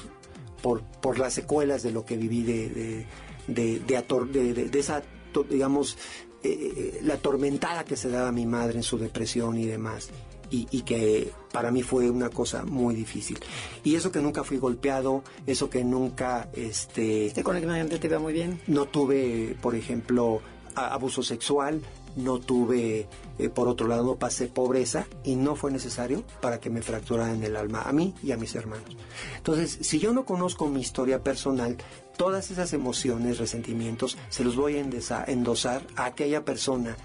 por, 0.63 0.83
por 0.83 1.19
las 1.19 1.33
secuelas 1.33 1.83
de 1.83 1.93
lo 1.93 2.05
que 2.05 2.17
viví 2.17 2.43
de, 2.43 3.07
de, 3.47 3.79
de 3.79 4.79
esa, 4.79 5.03
digamos, 5.43 5.99
eh, 6.43 6.73
eh, 6.77 7.01
la 7.03 7.17
tormentada 7.17 7.85
que 7.85 7.97
se 7.97 8.09
daba 8.09 8.29
a 8.29 8.33
mi 8.33 8.47
madre 8.47 8.77
en 8.77 8.83
su 8.83 8.99
depresión 8.99 9.59
y 9.59 9.67
demás 9.67 10.11
y, 10.51 10.83
que 10.83 11.33
para 11.53 11.71
mí 11.71 11.83
fue 11.83 12.11
una 12.11 12.31
cosa 12.31 12.65
muy 12.65 12.95
difícil. 12.95 13.39
Y 13.83 13.97
eso 13.97 14.13
que 14.13 14.21
nunca 14.21 14.45
fui 14.45 14.59
golpeado, 14.59 15.25
eso 15.47 15.69
que 15.69 15.85
nunca... 15.85 16.49
Este, 16.53 17.27
este 17.27 17.43
con 17.43 17.57
el 17.57 17.89
te 17.89 18.07
iba 18.07 18.19
muy 18.19 18.33
bien. 18.33 18.61
No 18.67 18.87
tuve, 18.87 19.57
por 19.61 19.75
ejemplo, 19.75 20.41
abuso 20.75 21.23
sexual, 21.23 21.81
no 22.17 22.39
tuve, 22.39 23.09
eh, 23.39 23.49
por 23.49 23.69
otro 23.69 23.89
lado, 23.89 24.05
no 24.05 24.17
pasé 24.17 24.47
pobreza 24.47 25.07
y 25.25 25.37
no 25.37 25.57
fue 25.57 25.71
necesario 25.71 26.25
para 26.41 26.61
que 26.61 26.71
me 26.71 26.83
fracturaran 26.83 27.43
el 27.43 27.57
alma 27.57 27.83
a 27.83 27.93
mí 27.93 28.15
y 28.23 28.33
a 28.33 28.37
mis 28.37 28.55
hermanos. 28.55 28.97
Entonces, 29.37 29.79
si 29.81 29.99
yo 29.99 30.13
no 30.13 30.25
conozco 30.25 30.69
mi 30.69 30.81
historia 30.81 31.23
personal, 31.23 31.77
todas 32.17 32.51
esas 32.51 32.73
emociones, 32.73 33.39
resentimientos, 33.39 34.17
se 34.29 34.45
los 34.45 34.57
voy 34.57 34.77
a 34.77 35.27
endosar 35.27 35.87
a 35.97 36.07
aquella 36.07 36.45
persona 36.45 36.97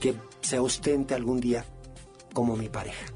que 0.00 0.14
se 0.40 0.58
ostente 0.58 1.14
algún 1.14 1.40
día 1.40 1.64
como 2.32 2.56
mi 2.56 2.68
pareja. 2.68 3.06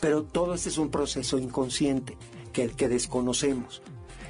Pero 0.00 0.22
todo 0.22 0.54
este 0.54 0.68
es 0.68 0.78
un 0.78 0.90
proceso 0.90 1.38
inconsciente 1.38 2.16
que, 2.52 2.68
que 2.68 2.88
desconocemos. 2.88 3.82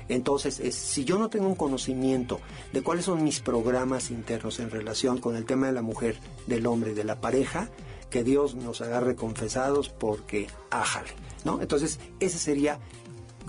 Entonces, 0.09 0.61
es, 0.61 0.75
si 0.75 1.05
yo 1.05 1.19
no 1.19 1.29
tengo 1.29 1.47
un 1.47 1.55
conocimiento 1.55 2.41
de 2.73 2.83
cuáles 2.83 3.05
son 3.05 3.23
mis 3.23 3.41
programas 3.41 4.11
internos 4.11 4.61
en 4.61 4.71
relación 4.71 5.19
con 5.19 5.37
el 5.37 5.45
tema 5.45 5.67
de 5.67 5.73
la 5.73 5.83
mujer, 5.83 6.17
del 6.47 6.67
hombre 6.67 6.95
de 6.95 7.05
la 7.05 7.21
pareja, 7.21 7.69
que 8.11 8.25
Dios 8.25 8.55
nos 8.55 8.81
agarre 8.81 9.15
confesados 9.17 9.91
porque 9.91 10.47
ájale, 10.71 11.11
¿no? 11.45 11.61
Entonces, 11.61 12.01
ese 12.21 12.39
sería 12.39 12.79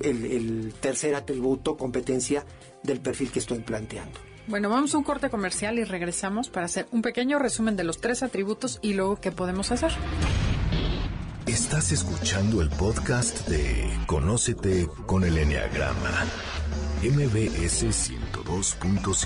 el, 0.01 0.25
el 0.25 0.73
tercer 0.79 1.15
atributo, 1.15 1.77
competencia 1.77 2.45
del 2.83 2.99
perfil 2.99 3.31
que 3.31 3.39
estoy 3.39 3.59
planteando. 3.59 4.19
Bueno, 4.47 4.67
vamos 4.69 4.95
a 4.95 4.97
un 4.97 5.03
corte 5.03 5.29
comercial 5.29 5.77
y 5.77 5.83
regresamos 5.83 6.49
para 6.49 6.65
hacer 6.65 6.87
un 6.91 7.03
pequeño 7.03 7.37
resumen 7.37 7.75
de 7.75 7.83
los 7.83 8.01
tres 8.01 8.23
atributos 8.23 8.79
y 8.81 8.93
luego 8.93 9.17
qué 9.17 9.31
podemos 9.31 9.71
hacer. 9.71 9.91
Estás 11.49 11.91
escuchando 11.91 12.61
el 12.61 12.69
podcast 12.69 13.47
de 13.47 13.89
Conócete 14.05 14.87
con 15.07 15.23
el 15.23 15.35
Enneagrama, 15.35 16.27
MBS 17.01 17.85
102.5. 17.85 19.25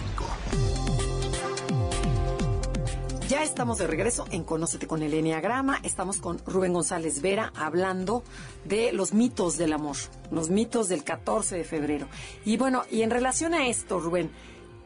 Ya 3.27 3.43
estamos 3.43 3.79
de 3.79 3.87
regreso 3.87 4.25
en 4.31 4.45
Conócete 4.45 4.87
con 4.87 5.03
el 5.03 5.13
Enneagrama. 5.13 5.81
Estamos 5.83 6.19
con 6.19 6.39
Rubén 6.45 6.71
González 6.71 7.21
Vera 7.21 7.51
hablando 7.57 8.23
de 8.63 8.93
los 8.93 9.13
mitos 9.13 9.57
del 9.57 9.73
amor, 9.73 9.97
los 10.31 10.49
mitos 10.49 10.87
del 10.87 11.03
14 11.03 11.57
de 11.57 11.65
febrero. 11.65 12.07
Y 12.45 12.55
bueno, 12.55 12.83
y 12.89 13.01
en 13.01 13.09
relación 13.09 13.53
a 13.53 13.67
esto, 13.67 13.99
Rubén, 13.99 14.31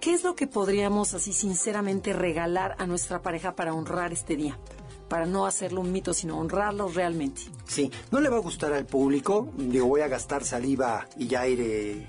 ¿qué 0.02 0.16
es 0.16 0.24
lo 0.24 0.36
que 0.36 0.48
podríamos 0.48 1.14
así 1.14 1.34
sinceramente 1.34 2.14
regalar 2.14 2.76
a 2.80 2.88
nuestra 2.88 3.22
pareja 3.22 3.56
para 3.56 3.76
honrar 3.76 4.12
este 4.12 4.36
día? 4.36 4.58
Para 5.10 5.26
no 5.26 5.46
hacerlo 5.46 5.82
un 5.82 5.92
mito, 5.92 6.14
sino 6.14 6.38
honrarlo 6.38 6.90
realmente. 6.90 7.42
Sí, 7.66 7.90
no 8.12 8.20
le 8.20 8.30
va 8.30 8.38
a 8.38 8.42
gustar 8.42 8.74
al 8.74 8.86
público, 8.86 9.50
digo, 9.58 9.88
voy 9.88 10.02
a 10.02 10.08
gastar 10.08 10.44
saliva 10.44 11.08
y 11.18 11.28
ya 11.28 11.48
iré 11.48 12.06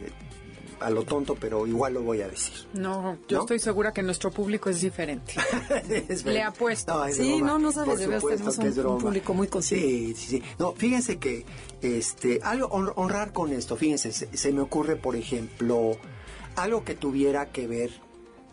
a 0.80 0.90
lo 0.90 1.02
tonto, 1.04 1.34
pero 1.34 1.66
igual 1.66 1.94
lo 1.94 2.02
voy 2.02 2.22
a 2.22 2.28
decir. 2.28 2.54
No, 2.72 3.18
yo 3.28 3.38
¿No? 3.38 3.40
estoy 3.42 3.58
segura 3.58 3.92
que 3.92 4.02
nuestro 4.02 4.30
público 4.30 4.70
es 4.70 4.80
diferente. 4.80 5.34
Es 6.08 6.24
Le 6.24 6.32
verdad. 6.34 6.48
apuesto. 6.48 7.04
es 7.04 7.16
Sí, 7.16 7.36
broma. 7.36 7.46
no, 7.46 7.58
no 7.58 7.72
sabes, 7.72 7.88
Por 7.88 7.98
de 7.98 8.04
supuesto 8.04 8.28
tenemos 8.28 8.74
que 8.74 8.80
un- 8.80 8.86
un 8.94 8.98
público 9.00 9.34
muy 9.34 9.48
consciente. 9.48 9.88
Sí, 9.88 10.14
sí, 10.14 10.26
sí. 10.38 10.42
No, 10.58 10.72
fíjense 10.74 11.18
que 11.18 11.44
este, 11.82 12.38
algo, 12.44 12.68
hon- 12.68 12.92
honrar 12.96 13.32
con 13.32 13.52
esto, 13.52 13.76
fíjense, 13.76 14.12
se, 14.12 14.36
se 14.36 14.52
me 14.52 14.60
ocurre, 14.60 14.94
por 14.96 15.16
ejemplo, 15.16 15.96
algo 16.56 16.84
que 16.84 16.94
tuviera 16.94 17.46
que 17.50 17.66
ver 17.66 17.90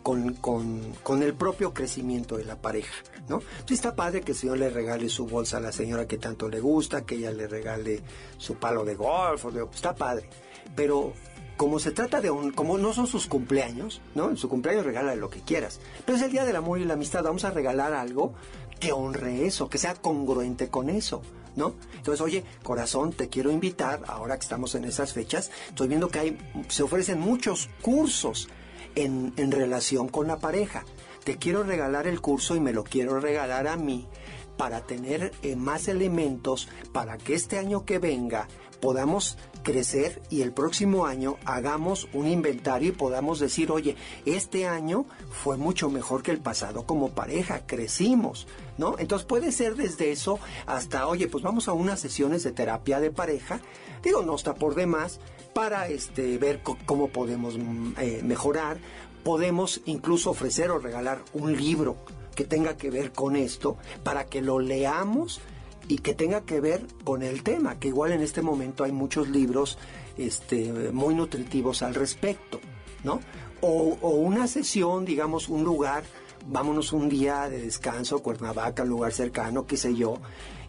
con, 0.06 0.34
con, 0.34 0.92
con 1.02 1.24
el 1.24 1.34
propio 1.34 1.74
crecimiento 1.74 2.36
de 2.36 2.44
la 2.44 2.54
pareja, 2.54 2.94
¿no? 3.28 3.42
Está 3.68 3.96
padre 3.96 4.20
que 4.20 4.30
el 4.30 4.38
señor 4.38 4.58
le 4.58 4.70
regale 4.70 5.08
su 5.08 5.26
bolsa 5.26 5.56
a 5.56 5.60
la 5.60 5.72
señora 5.72 6.06
que 6.06 6.16
tanto 6.16 6.48
le 6.48 6.60
gusta, 6.60 7.04
que 7.04 7.16
ella 7.16 7.32
le 7.32 7.48
regale 7.48 8.04
su 8.38 8.54
palo 8.54 8.84
de 8.84 8.94
golf, 8.94 9.46
está 9.74 9.96
padre, 9.96 10.28
pero 10.76 11.12
como 11.56 11.80
se 11.80 11.90
trata 11.90 12.20
de 12.20 12.30
un, 12.30 12.52
como 12.52 12.78
no 12.78 12.92
son 12.92 13.08
sus 13.08 13.26
cumpleaños, 13.26 14.00
¿no? 14.14 14.30
En 14.30 14.36
su 14.36 14.48
cumpleaños 14.48 14.86
regala 14.86 15.16
lo 15.16 15.28
que 15.28 15.40
quieras. 15.40 15.80
Pero 16.04 16.16
es 16.16 16.22
el 16.22 16.30
día 16.30 16.44
del 16.44 16.54
amor 16.54 16.78
y 16.78 16.84
la 16.84 16.94
amistad, 16.94 17.24
vamos 17.24 17.42
a 17.42 17.50
regalar 17.50 17.92
algo 17.92 18.32
que 18.78 18.92
honre 18.92 19.44
eso, 19.44 19.68
que 19.68 19.78
sea 19.78 19.96
congruente 19.96 20.68
con 20.68 20.88
eso, 20.88 21.20
¿no? 21.56 21.74
Entonces, 21.96 22.20
oye, 22.20 22.44
corazón, 22.62 23.12
te 23.12 23.28
quiero 23.28 23.50
invitar, 23.50 24.04
ahora 24.06 24.36
que 24.36 24.44
estamos 24.44 24.76
en 24.76 24.84
esas 24.84 25.12
fechas, 25.12 25.50
estoy 25.66 25.88
viendo 25.88 26.06
que 26.10 26.20
hay, 26.20 26.38
se 26.68 26.84
ofrecen 26.84 27.18
muchos 27.18 27.68
cursos 27.82 28.48
en, 28.96 29.52
relación 29.52 30.08
con 30.08 30.26
la 30.26 30.38
pareja. 30.38 30.84
Te 31.24 31.36
quiero 31.36 31.62
regalar 31.62 32.06
el 32.06 32.20
curso 32.20 32.56
y 32.56 32.60
me 32.60 32.72
lo 32.72 32.84
quiero 32.84 33.20
regalar 33.20 33.68
a 33.68 33.76
mí 33.76 34.08
para 34.56 34.80
tener 34.80 35.32
eh, 35.42 35.54
más 35.54 35.86
elementos 35.86 36.68
para 36.92 37.18
que 37.18 37.34
este 37.34 37.58
año 37.58 37.84
que 37.84 37.98
venga 37.98 38.48
podamos 38.80 39.36
crecer 39.62 40.22
y 40.30 40.42
el 40.42 40.52
próximo 40.52 41.06
año 41.06 41.36
hagamos 41.44 42.08
un 42.12 42.28
inventario 42.28 42.90
y 42.90 42.92
podamos 42.92 43.40
decir, 43.40 43.72
oye, 43.72 43.96
este 44.24 44.66
año 44.66 45.06
fue 45.30 45.56
mucho 45.56 45.90
mejor 45.90 46.22
que 46.22 46.30
el 46.30 46.38
pasado 46.38 46.86
como 46.86 47.10
pareja, 47.10 47.66
crecimos, 47.66 48.46
¿no? 48.78 48.94
Entonces 48.98 49.26
puede 49.26 49.50
ser 49.50 49.74
desde 49.74 50.12
eso 50.12 50.38
hasta, 50.66 51.08
oye, 51.08 51.26
pues 51.26 51.42
vamos 51.42 51.66
a 51.68 51.72
unas 51.72 51.98
sesiones 51.98 52.44
de 52.44 52.52
terapia 52.52 53.00
de 53.00 53.10
pareja, 53.10 53.60
digo, 54.02 54.22
no 54.22 54.36
está 54.36 54.54
por 54.54 54.76
demás, 54.76 55.18
para 55.56 55.88
este, 55.88 56.36
ver 56.36 56.60
cómo 56.84 57.08
podemos 57.08 57.56
mm, 57.56 57.92
eh, 57.98 58.20
mejorar, 58.22 58.76
podemos 59.24 59.80
incluso 59.86 60.28
ofrecer 60.28 60.70
o 60.70 60.78
regalar 60.78 61.22
un 61.32 61.56
libro 61.56 61.96
que 62.34 62.44
tenga 62.44 62.76
que 62.76 62.90
ver 62.90 63.12
con 63.12 63.36
esto 63.36 63.78
para 64.04 64.26
que 64.26 64.42
lo 64.42 64.58
leamos 64.58 65.40
y 65.88 65.96
que 66.00 66.12
tenga 66.12 66.42
que 66.42 66.60
ver 66.60 66.86
con 67.04 67.22
el 67.22 67.42
tema, 67.42 67.78
que 67.78 67.88
igual 67.88 68.12
en 68.12 68.20
este 68.20 68.42
momento 68.42 68.84
hay 68.84 68.92
muchos 68.92 69.30
libros 69.30 69.78
este, 70.18 70.92
muy 70.92 71.14
nutritivos 71.14 71.80
al 71.80 71.94
respecto, 71.94 72.60
¿no? 73.02 73.20
O, 73.62 73.96
o 74.02 74.10
una 74.10 74.48
sesión, 74.48 75.06
digamos, 75.06 75.48
un 75.48 75.64
lugar, 75.64 76.04
vámonos 76.48 76.92
un 76.92 77.08
día 77.08 77.48
de 77.48 77.62
descanso, 77.62 78.22
Cuernavaca, 78.22 78.84
lugar 78.84 79.14
cercano, 79.14 79.66
qué 79.66 79.78
sé 79.78 79.94
yo, 79.94 80.18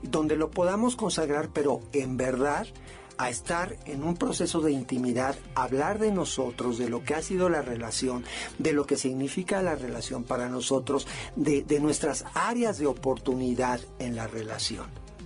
donde 0.01 0.37
lo 0.37 0.49
podamos 0.49 0.95
consagrar, 0.95 1.49
pero 1.49 1.81
en 1.91 2.15
verdad 2.15 2.67
a 3.17 3.29
estar 3.29 3.75
en 3.85 4.03
un 4.03 4.15
proceso 4.15 4.61
de 4.61 4.71
intimidad, 4.71 5.35
hablar 5.55 5.99
de 5.99 6.11
nosotros, 6.11 6.77
de 6.77 6.89
lo 6.89 7.03
que 7.03 7.15
ha 7.15 7.21
sido 7.21 7.49
la 7.49 7.61
relación, 7.61 8.23
de 8.59 8.73
lo 8.73 8.85
que 8.85 8.97
significa 8.97 9.61
la 9.61 9.75
relación 9.75 10.23
para 10.23 10.49
nosotros, 10.49 11.07
de, 11.35 11.63
de 11.63 11.79
nuestras 11.79 12.25
áreas 12.33 12.77
de 12.77 12.87
oportunidad 12.87 13.79
en 13.99 14.15
la 14.15 14.27
relación. 14.27 14.85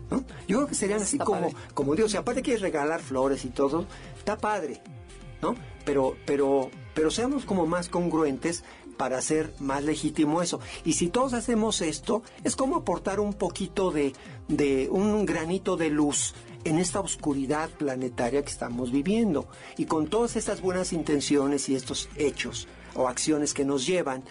¿no? 0.10 0.24
Yo 0.48 0.58
creo 0.58 0.68
que 0.68 0.76
serían 0.76 1.02
así 1.02 1.16
Está 1.16 1.26
como, 1.26 1.42
padre. 1.52 1.56
como 1.74 1.96
Dios, 1.96 2.12
si 2.12 2.18
aparte 2.18 2.42
quieres 2.42 2.62
regalar 2.62 3.02
flores 3.02 3.46
y 3.46 3.50
todo, 3.50 3.86
está 4.18 4.38
padre, 4.38 4.82
¿no? 5.42 5.56
Pero, 5.86 6.16
pero, 6.26 6.70
pero 6.94 7.10
seamos 7.12 7.46
como 7.46 7.66
más 7.66 7.90
congruentes 7.90 8.64
para 8.98 9.18
hacer 9.18 9.54
más 9.60 9.84
legítimo 9.84 10.42
eso. 10.44 10.60
Y 10.86 10.94
si 10.94 11.08
todos 11.08 11.34
hacemos 11.34 11.82
esto, 11.82 12.22
es 12.44 12.56
como 12.56 12.76
aportar 12.76 13.20
un 13.20 13.34
poquito 13.34 13.90
de, 13.90 14.14
de 14.48 14.90
un 14.92 15.26
granito 15.26 15.76
de 15.76 15.90
luz 15.90 16.36
en 16.64 16.78
esta 16.78 17.00
oscuridad 17.00 17.70
planetaria 17.70 18.42
que 18.44 18.50
estamos 18.50 18.92
viviendo. 18.92 19.48
Y 19.78 19.86
con 19.86 20.08
todas 20.08 20.36
estas 20.36 20.62
buenas 20.62 20.94
intenciones 20.94 21.70
y 21.70 21.76
estos 21.76 22.10
hechos 22.16 22.68
o 22.96 23.08
acciones 23.08 23.54
que 23.54 23.66
nos 23.66 23.86
llevan 23.86 24.24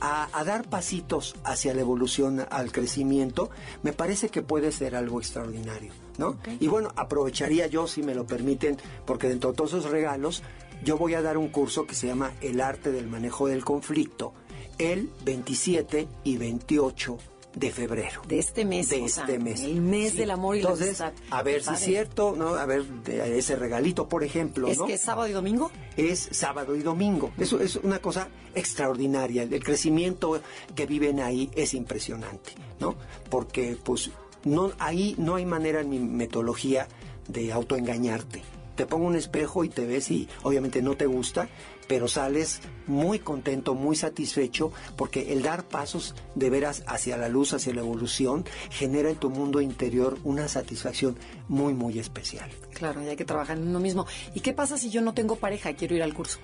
a, 0.00 0.28
a 0.38 0.44
dar 0.44 0.68
pasitos 0.68 1.36
hacia 1.44 1.74
la 1.74 1.80
evolución, 1.80 2.44
al 2.50 2.72
crecimiento, 2.72 3.50
me 3.82 3.92
parece 3.92 4.28
que 4.28 4.42
puede 4.42 4.72
ser 4.72 4.96
algo 4.96 5.20
extraordinario, 5.20 5.92
¿no? 6.18 6.38
Y 6.58 6.66
bueno, 6.66 6.92
aprovecharía 6.96 7.68
yo, 7.68 7.86
si 7.86 8.02
me 8.02 8.14
lo 8.14 8.26
permiten, 8.26 8.78
porque 9.06 9.28
dentro 9.28 9.50
de 9.50 9.56
todos 9.56 9.74
esos 9.74 9.90
regalos, 9.90 10.42
yo 10.84 10.98
voy 10.98 11.14
a 11.14 11.22
dar 11.22 11.38
un 11.38 11.48
curso 11.48 11.86
que 11.86 11.94
se 11.94 12.08
llama 12.08 12.32
El 12.40 12.60
arte 12.60 12.90
del 12.90 13.06
manejo 13.06 13.46
del 13.46 13.64
conflicto, 13.64 14.34
el 14.78 15.08
27 15.24 16.08
y 16.24 16.36
28 16.36 17.18
de 17.54 17.70
febrero. 17.70 18.22
De 18.26 18.38
este 18.38 18.64
mes, 18.64 18.88
De 18.88 19.02
o 19.02 19.08
sea, 19.08 19.24
este 19.24 19.38
mes. 19.38 19.60
el 19.62 19.80
mes 19.82 20.12
Sí. 20.12 20.18
del 20.18 20.30
amor 20.30 20.56
y 20.56 20.60
Entonces, 20.60 20.98
la 21.00 21.08
amistad. 21.08 21.26
a 21.38 21.42
ver 21.42 21.62
si 21.62 21.74
es 21.74 21.80
cierto, 21.80 22.34
¿no? 22.36 22.54
A 22.54 22.64
ver, 22.66 22.84
de- 22.84 23.38
ese 23.38 23.56
regalito, 23.56 24.08
por 24.08 24.24
ejemplo, 24.24 24.68
¿Es 24.68 24.78
¿no? 24.78 24.86
que 24.86 24.94
es 24.94 25.00
sábado 25.02 25.28
y 25.28 25.32
domingo? 25.32 25.70
es 25.96 26.28
sábado 26.30 26.74
y 26.76 26.80
domingo. 26.82 27.30
Eso 27.38 27.60
es 27.60 27.76
una 27.76 27.98
cosa 27.98 28.28
extraordinaria. 28.54 29.42
El 29.42 29.62
crecimiento 29.62 30.40
que 30.74 30.86
viven 30.86 31.20
ahí 31.20 31.50
es 31.54 31.74
impresionante, 31.74 32.52
¿no? 32.80 32.96
Porque 33.30 33.76
pues 33.82 34.10
no 34.44 34.72
ahí 34.78 35.14
no 35.18 35.34
hay 35.34 35.44
manera 35.44 35.80
en 35.82 35.90
mi 35.90 35.98
metodología 35.98 36.88
de 37.28 37.52
autoengañarte. 37.52 38.42
Te 38.76 38.86
pongo 38.86 39.06
un 39.06 39.16
espejo 39.16 39.64
y 39.64 39.68
te 39.68 39.86
ves 39.86 40.10
y 40.10 40.28
obviamente 40.42 40.82
no 40.82 40.96
te 40.96 41.06
gusta, 41.06 41.48
pero 41.86 42.08
sales 42.08 42.60
muy 42.86 43.18
contento, 43.18 43.74
muy 43.74 43.96
satisfecho, 43.96 44.72
porque 44.96 45.32
el 45.32 45.42
dar 45.42 45.64
pasos 45.64 46.14
de 46.34 46.50
veras 46.50 46.82
hacia 46.86 47.16
la 47.16 47.28
luz, 47.28 47.52
hacia 47.52 47.74
la 47.74 47.80
evolución, 47.80 48.44
genera 48.70 49.10
en 49.10 49.16
tu 49.16 49.30
mundo 49.30 49.60
interior 49.60 50.18
una 50.24 50.48
satisfacción 50.48 51.16
muy, 51.48 51.74
muy 51.74 51.98
especial. 51.98 52.50
Claro, 52.74 53.02
y 53.02 53.08
hay 53.08 53.16
que 53.16 53.24
trabajar 53.24 53.58
en 53.58 53.68
uno 53.68 53.80
mismo. 53.80 54.06
¿Y 54.34 54.40
qué 54.40 54.52
pasa 54.52 54.78
si 54.78 54.90
yo 54.90 55.02
no 55.02 55.14
tengo 55.14 55.36
pareja 55.36 55.70
y 55.70 55.74
quiero 55.74 55.94
ir 55.94 56.02
al 56.02 56.14
curso? 56.14 56.38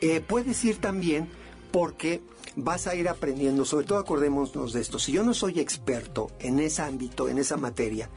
Eh, 0.00 0.20
puedes 0.20 0.64
ir 0.64 0.76
también 0.76 1.28
porque 1.72 2.22
vas 2.56 2.86
a 2.86 2.94
ir 2.94 3.08
aprendiendo, 3.08 3.64
sobre 3.64 3.86
todo 3.86 3.98
acordémonos 3.98 4.72
de 4.72 4.80
esto, 4.80 4.98
si 4.98 5.12
yo 5.12 5.22
no 5.22 5.34
soy 5.34 5.58
experto 5.58 6.30
en 6.38 6.60
ese 6.60 6.82
ámbito, 6.82 7.28
en 7.28 7.38
esa 7.38 7.56
materia, 7.56 8.10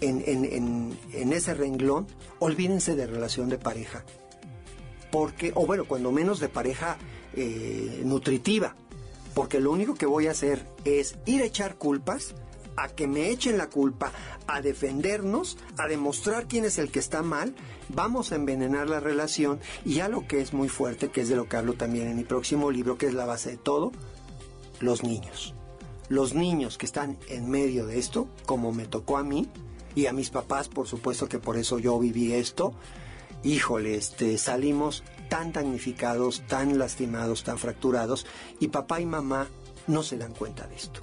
en, 0.00 1.32
ese 1.32 1.54
renglón, 1.54 2.06
olvídense 2.38 2.94
de 2.94 3.06
relación 3.06 3.48
de 3.48 3.58
pareja. 3.58 4.04
Porque, 5.10 5.52
o 5.54 5.66
bueno, 5.66 5.84
cuando 5.84 6.10
menos 6.12 6.40
de 6.40 6.48
pareja 6.48 6.98
eh, 7.34 8.02
nutritiva, 8.04 8.74
porque 9.34 9.60
lo 9.60 9.72
único 9.72 9.94
que 9.94 10.06
voy 10.06 10.26
a 10.26 10.32
hacer 10.32 10.66
es 10.84 11.16
ir 11.26 11.42
a 11.42 11.46
echar 11.46 11.76
culpas, 11.76 12.34
a 12.76 12.88
que 12.88 13.06
me 13.06 13.30
echen 13.30 13.56
la 13.56 13.68
culpa, 13.68 14.12
a 14.46 14.60
defendernos, 14.60 15.58
a 15.78 15.86
demostrar 15.86 16.46
quién 16.46 16.64
es 16.64 16.78
el 16.78 16.90
que 16.90 16.98
está 16.98 17.22
mal, 17.22 17.54
vamos 17.88 18.32
a 18.32 18.36
envenenar 18.36 18.88
la 18.88 19.00
relación 19.00 19.60
y 19.84 19.94
ya 19.94 20.08
lo 20.08 20.26
que 20.26 20.40
es 20.40 20.52
muy 20.52 20.68
fuerte, 20.68 21.10
que 21.10 21.20
es 21.20 21.28
de 21.28 21.36
lo 21.36 21.48
que 21.48 21.56
hablo 21.56 21.74
también 21.74 22.08
en 22.08 22.16
mi 22.16 22.24
próximo 22.24 22.70
libro, 22.70 22.98
que 22.98 23.06
es 23.06 23.14
la 23.14 23.26
base 23.26 23.50
de 23.50 23.56
todo, 23.56 23.92
los 24.80 25.02
niños. 25.02 25.54
Los 26.08 26.34
niños 26.34 26.76
que 26.76 26.86
están 26.86 27.16
en 27.28 27.48
medio 27.48 27.86
de 27.86 27.98
esto, 27.98 28.28
como 28.44 28.72
me 28.72 28.86
tocó 28.86 29.16
a 29.16 29.24
mí 29.24 29.48
y 29.94 30.06
a 30.06 30.12
mis 30.12 30.30
papás, 30.30 30.68
por 30.68 30.86
supuesto 30.86 31.28
que 31.28 31.38
por 31.38 31.56
eso 31.56 31.78
yo 31.78 31.98
viví 31.98 32.32
esto, 32.32 32.74
híjole, 33.42 33.94
este, 33.94 34.38
salimos 34.38 35.04
tan 35.28 35.52
damnificados, 35.52 36.42
tan 36.46 36.78
lastimados, 36.78 37.44
tan 37.44 37.58
fracturados, 37.58 38.26
y 38.60 38.68
papá 38.68 39.00
y 39.00 39.06
mamá 39.06 39.48
no 39.86 40.02
se 40.02 40.18
dan 40.18 40.34
cuenta 40.34 40.66
de 40.66 40.76
esto. 40.76 41.00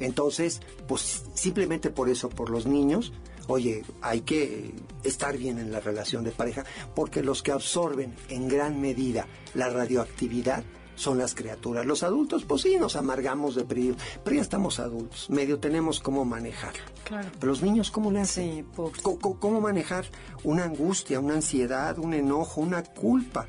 Entonces, 0.00 0.60
pues 0.86 1.24
simplemente 1.34 1.90
por 1.90 2.08
eso, 2.08 2.28
por 2.28 2.50
los 2.50 2.66
niños, 2.66 3.12
oye, 3.48 3.82
hay 4.00 4.20
que 4.20 4.74
estar 5.02 5.36
bien 5.36 5.58
en 5.58 5.72
la 5.72 5.80
relación 5.80 6.22
de 6.22 6.30
pareja, 6.30 6.64
porque 6.94 7.22
los 7.22 7.42
que 7.42 7.52
absorben 7.52 8.14
en 8.28 8.48
gran 8.48 8.80
medida 8.80 9.26
la 9.54 9.70
radioactividad 9.70 10.62
son 10.98 11.16
las 11.16 11.34
criaturas. 11.34 11.86
Los 11.86 12.02
adultos, 12.02 12.44
pues 12.44 12.62
sí, 12.62 12.76
nos 12.78 12.96
amargamos 12.96 13.54
de 13.54 13.64
frío, 13.64 13.94
pero 14.24 14.36
ya 14.36 14.42
estamos 14.42 14.80
adultos, 14.80 15.30
medio 15.30 15.58
tenemos 15.58 16.00
cómo 16.00 16.24
manejar. 16.24 16.74
Claro. 17.04 17.30
Pero 17.38 17.52
los 17.52 17.62
niños, 17.62 17.90
¿cómo 17.90 18.10
le 18.10 18.20
hacen? 18.20 18.66
¿Cómo, 18.74 19.38
cómo 19.38 19.60
manejar 19.60 20.06
una 20.44 20.64
angustia, 20.64 21.20
una 21.20 21.34
ansiedad, 21.34 21.98
un 21.98 22.12
enojo, 22.14 22.60
una 22.60 22.82
culpa 22.82 23.46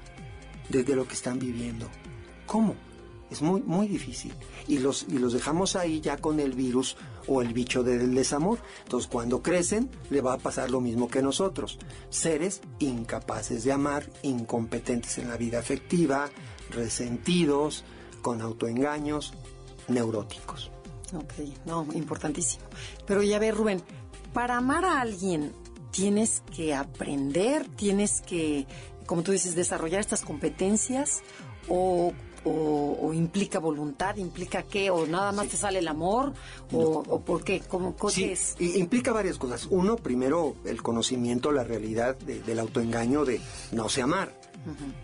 de, 0.70 0.84
de 0.84 0.96
lo 0.96 1.08
que 1.08 1.16
están 1.16 1.40
viviendo? 1.40 1.88
¿Cómo? 2.46 2.76
Es 3.30 3.42
muy, 3.42 3.62
muy 3.62 3.88
difícil. 3.88 4.34
Y 4.68 4.80
los, 4.80 5.06
y 5.08 5.20
los 5.20 5.34
dejamos 5.34 5.76
ahí 5.76 6.02
ya 6.02 6.18
con 6.18 6.40
el 6.40 6.54
virus 6.54 6.98
o 7.28 7.42
el 7.42 7.54
bicho 7.54 7.84
del 7.84 8.16
desamor. 8.16 8.60
Entonces, 8.84 9.10
cuando 9.10 9.44
crecen, 9.44 9.90
le 10.10 10.22
va 10.22 10.34
a 10.34 10.38
pasar 10.38 10.72
lo 10.72 10.82
mismo 10.82 11.08
que 11.08 11.22
nosotros. 11.22 11.78
Seres 12.10 12.62
incapaces 12.80 13.64
de 13.64 13.72
amar, 13.72 14.10
incompetentes 14.24 15.20
en 15.20 15.30
la 15.30 15.38
vida 15.38 15.60
afectiva, 15.60 16.30
resentidos, 16.72 17.84
con 18.22 18.42
autoengaños, 18.42 19.34
neuróticos. 19.88 20.72
Ok, 21.14 21.34
no, 21.66 21.88
importantísimo. 21.94 22.66
Pero 23.06 23.24
ya 23.24 23.40
ve, 23.40 23.52
Rubén, 23.52 23.82
para 24.34 24.58
amar 24.58 24.86
a 24.86 25.02
alguien 25.02 25.54
tienes 25.92 26.44
que 26.56 26.76
aprender, 26.76 27.66
tienes 27.76 28.22
que, 28.22 28.68
como 29.06 29.24
tú 29.24 29.32
dices, 29.32 29.56
desarrollar 29.56 30.02
estas 30.02 30.22
competencias 30.22 31.22
o 31.68 32.14
o, 32.44 33.12
implica 33.14 33.60
voluntad, 33.60 34.16
implica 34.18 34.64
qué, 34.64 34.90
o 34.90 35.06
nada 35.06 35.32
más 35.32 35.48
te 35.48 35.58
sale 35.58 35.80
el 35.80 35.88
amor, 35.88 36.34
o, 36.72 37.22
por 37.22 37.44
qué, 37.44 37.62
¿Cómo, 37.62 37.96
sí, 38.10 38.26
es? 38.26 38.56
Implica 38.60 39.12
varias 39.12 39.38
cosas. 39.38 39.68
Uno, 39.70 39.98
primero, 39.98 40.56
el 40.66 40.82
conocimiento, 40.82 41.52
la 41.52 41.64
realidad 41.64 42.18
del 42.18 42.60
autoengaño 42.60 43.26
de 43.26 43.42
no 43.72 43.90
sé 43.90 44.02
amar, 44.02 44.34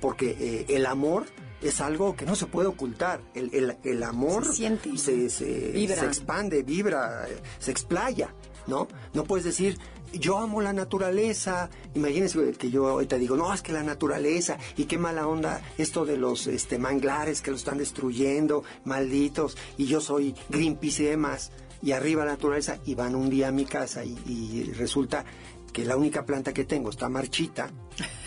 porque 0.02 0.36
eh, 0.40 0.66
el 0.70 0.86
amor 0.86 1.26
es 1.68 1.82
algo 1.82 2.16
que 2.16 2.26
no 2.26 2.36
se 2.36 2.46
puede 2.46 2.68
ocultar. 2.68 3.22
El, 3.34 3.78
el, 3.84 4.04
amor 4.04 4.46
se, 4.46 4.54
siente, 4.54 4.98
se, 4.98 5.30
se, 5.30 5.84
expande, 5.86 6.64
vibra, 6.64 7.28
se 7.60 7.72
explaya, 7.72 8.34
¿no? 8.68 8.88
No 9.14 9.24
puedes 9.24 9.46
decir, 9.46 9.78
yo 10.20 10.38
amo 10.38 10.62
la 10.62 10.74
naturaleza. 10.74 11.70
Imagínense 11.94 12.54
que 12.54 12.70
yo 12.70 12.88
ahorita 12.88 13.18
digo, 13.18 13.36
no, 13.36 13.54
es 13.54 13.62
que 13.62 13.74
la 13.74 13.84
naturaleza 13.84 14.58
y 14.78 14.86
qué 14.86 14.98
mala 14.98 15.28
onda 15.28 15.62
esto 15.78 16.06
de 16.06 16.18
los 16.18 16.48
este, 16.48 16.78
manglares 16.78 17.42
que 17.42 17.52
lo 17.52 17.58
están 17.58 17.78
destruyendo, 17.78 18.64
malditos, 18.84 19.58
y 19.78 19.86
yo 19.86 20.02
soy 20.02 20.36
Greenpeace 20.50 21.04
y 21.04 21.06
demás, 21.08 21.52
y 21.82 21.92
arriba 21.92 22.26
la 22.26 22.32
naturaleza, 22.32 22.80
y 22.86 22.96
van 22.96 23.16
un 23.16 23.30
día 23.30 23.50
a 23.50 23.52
mi 23.52 23.66
casa 23.66 24.04
y, 24.04 24.72
resulta 24.78 25.26
que 25.72 25.84
la 25.84 25.98
única 25.98 26.26
planta 26.26 26.54
que 26.54 26.64
tengo 26.64 26.90
está 26.90 27.10
marchita. 27.10 27.70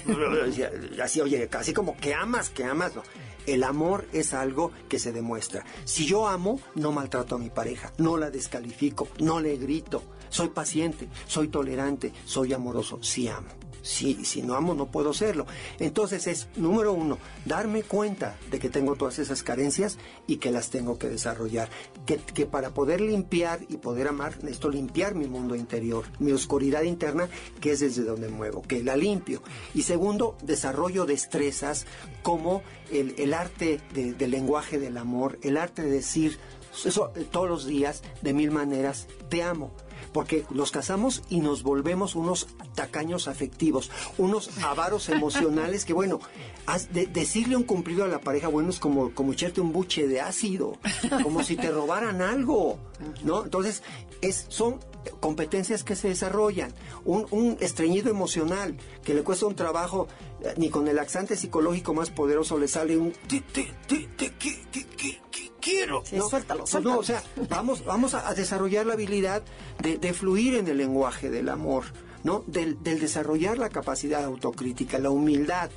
Así, 1.02 1.20
oye, 1.20 1.48
casi 1.48 1.72
como 1.72 1.96
que 1.96 2.14
amas, 2.14 2.50
que 2.50 2.64
amas, 2.64 2.94
no. 2.94 3.02
El 3.48 3.64
amor 3.64 4.06
es 4.12 4.34
algo 4.34 4.72
que 4.90 4.98
se 4.98 5.10
demuestra. 5.10 5.64
Si 5.84 6.04
yo 6.04 6.28
amo, 6.28 6.60
no 6.74 6.92
maltrato 6.92 7.36
a 7.36 7.38
mi 7.38 7.48
pareja, 7.48 7.94
no 7.96 8.18
la 8.18 8.30
descalifico, 8.30 9.08
no 9.20 9.40
le 9.40 9.56
grito, 9.56 10.02
soy 10.28 10.50
paciente, 10.50 11.08
soy 11.26 11.48
tolerante, 11.48 12.12
soy 12.26 12.52
amoroso, 12.52 12.98
sí 13.00 13.26
amo. 13.26 13.57
Si, 13.88 14.22
si 14.26 14.42
no 14.42 14.54
amo, 14.54 14.74
no 14.74 14.84
puedo 14.84 15.14
serlo. 15.14 15.46
Entonces 15.78 16.26
es, 16.26 16.48
número 16.56 16.92
uno, 16.92 17.16
darme 17.46 17.82
cuenta 17.82 18.36
de 18.50 18.58
que 18.58 18.68
tengo 18.68 18.96
todas 18.96 19.18
esas 19.18 19.42
carencias 19.42 19.96
y 20.26 20.36
que 20.36 20.50
las 20.50 20.68
tengo 20.68 20.98
que 20.98 21.08
desarrollar. 21.08 21.70
Que, 22.04 22.18
que 22.18 22.44
para 22.44 22.74
poder 22.74 23.00
limpiar 23.00 23.60
y 23.66 23.78
poder 23.78 24.08
amar, 24.08 24.36
necesito 24.42 24.68
limpiar 24.68 25.14
mi 25.14 25.26
mundo 25.26 25.54
interior, 25.54 26.04
mi 26.18 26.32
oscuridad 26.32 26.82
interna, 26.82 27.30
que 27.62 27.72
es 27.72 27.80
desde 27.80 28.02
donde 28.02 28.28
muevo, 28.28 28.60
que 28.60 28.82
la 28.82 28.94
limpio. 28.94 29.42
Y 29.74 29.82
segundo, 29.82 30.36
desarrollo 30.42 31.06
destrezas 31.06 31.86
como 32.22 32.62
el, 32.92 33.14
el 33.16 33.32
arte 33.32 33.80
del 33.94 34.30
lenguaje 34.30 34.78
del 34.78 34.98
amor, 34.98 35.38
el 35.40 35.56
arte 35.56 35.80
de 35.80 35.90
decir 35.90 36.38
eso 36.84 37.10
todos 37.30 37.48
los 37.48 37.64
días, 37.64 38.02
de 38.20 38.34
mil 38.34 38.50
maneras, 38.50 39.06
te 39.30 39.42
amo 39.42 39.72
porque 40.12 40.44
nos 40.50 40.70
casamos 40.70 41.22
y 41.28 41.40
nos 41.40 41.62
volvemos 41.62 42.14
unos 42.14 42.48
tacaños 42.74 43.28
afectivos, 43.28 43.90
unos 44.16 44.50
avaros 44.62 45.08
emocionales 45.08 45.84
que, 45.84 45.92
bueno, 45.92 46.20
decirle 46.90 47.56
un 47.56 47.64
cumplido 47.64 48.04
a 48.04 48.08
la 48.08 48.20
pareja, 48.20 48.48
bueno, 48.48 48.70
es 48.70 48.78
como, 48.78 49.14
como 49.14 49.32
echarte 49.32 49.60
un 49.60 49.72
buche 49.72 50.06
de 50.06 50.20
ácido, 50.20 50.78
como 51.22 51.42
si 51.42 51.56
te 51.56 51.70
robaran 51.70 52.22
algo, 52.22 52.78
¿no? 53.24 53.44
Entonces, 53.44 53.82
es, 54.20 54.46
son 54.48 54.80
competencias 55.20 55.84
que 55.84 55.96
se 55.96 56.08
desarrollan, 56.08 56.72
un, 57.04 57.56
estreñido 57.60 58.10
emocional 58.10 58.76
que 59.04 59.14
le 59.14 59.22
cuesta 59.22 59.46
un 59.46 59.54
trabajo, 59.54 60.08
eh, 60.42 60.54
ni 60.56 60.68
con 60.68 60.88
el 60.88 60.96
laxante 60.96 61.36
psicológico 61.36 61.94
más 61.94 62.10
poderoso 62.10 62.58
le 62.58 62.68
sale 62.68 62.96
un 62.96 63.12
quiero. 65.60 66.02
¿no? 66.12 66.28
suéltalo, 66.28 66.60
pues 66.60 66.70
suéltalo. 66.70 66.94
No, 66.94 67.00
o 67.00 67.04
sea, 67.04 67.22
vamos, 67.48 67.84
vamos 67.84 68.14
a, 68.14 68.32
desarrollar 68.34 68.86
la 68.86 68.94
habilidad 68.94 69.42
de, 69.82 70.12
fluir 70.12 70.54
en 70.54 70.68
el 70.68 70.78
lenguaje 70.78 71.30
del 71.30 71.48
amor, 71.48 71.84
¿no? 72.24 72.44
Del, 72.46 72.82
del 72.82 73.00
desarrollar 73.00 73.58
la 73.58 73.68
capacidad 73.68 74.24
autocrítica, 74.24 74.98
la 74.98 75.10
humildad. 75.10 75.70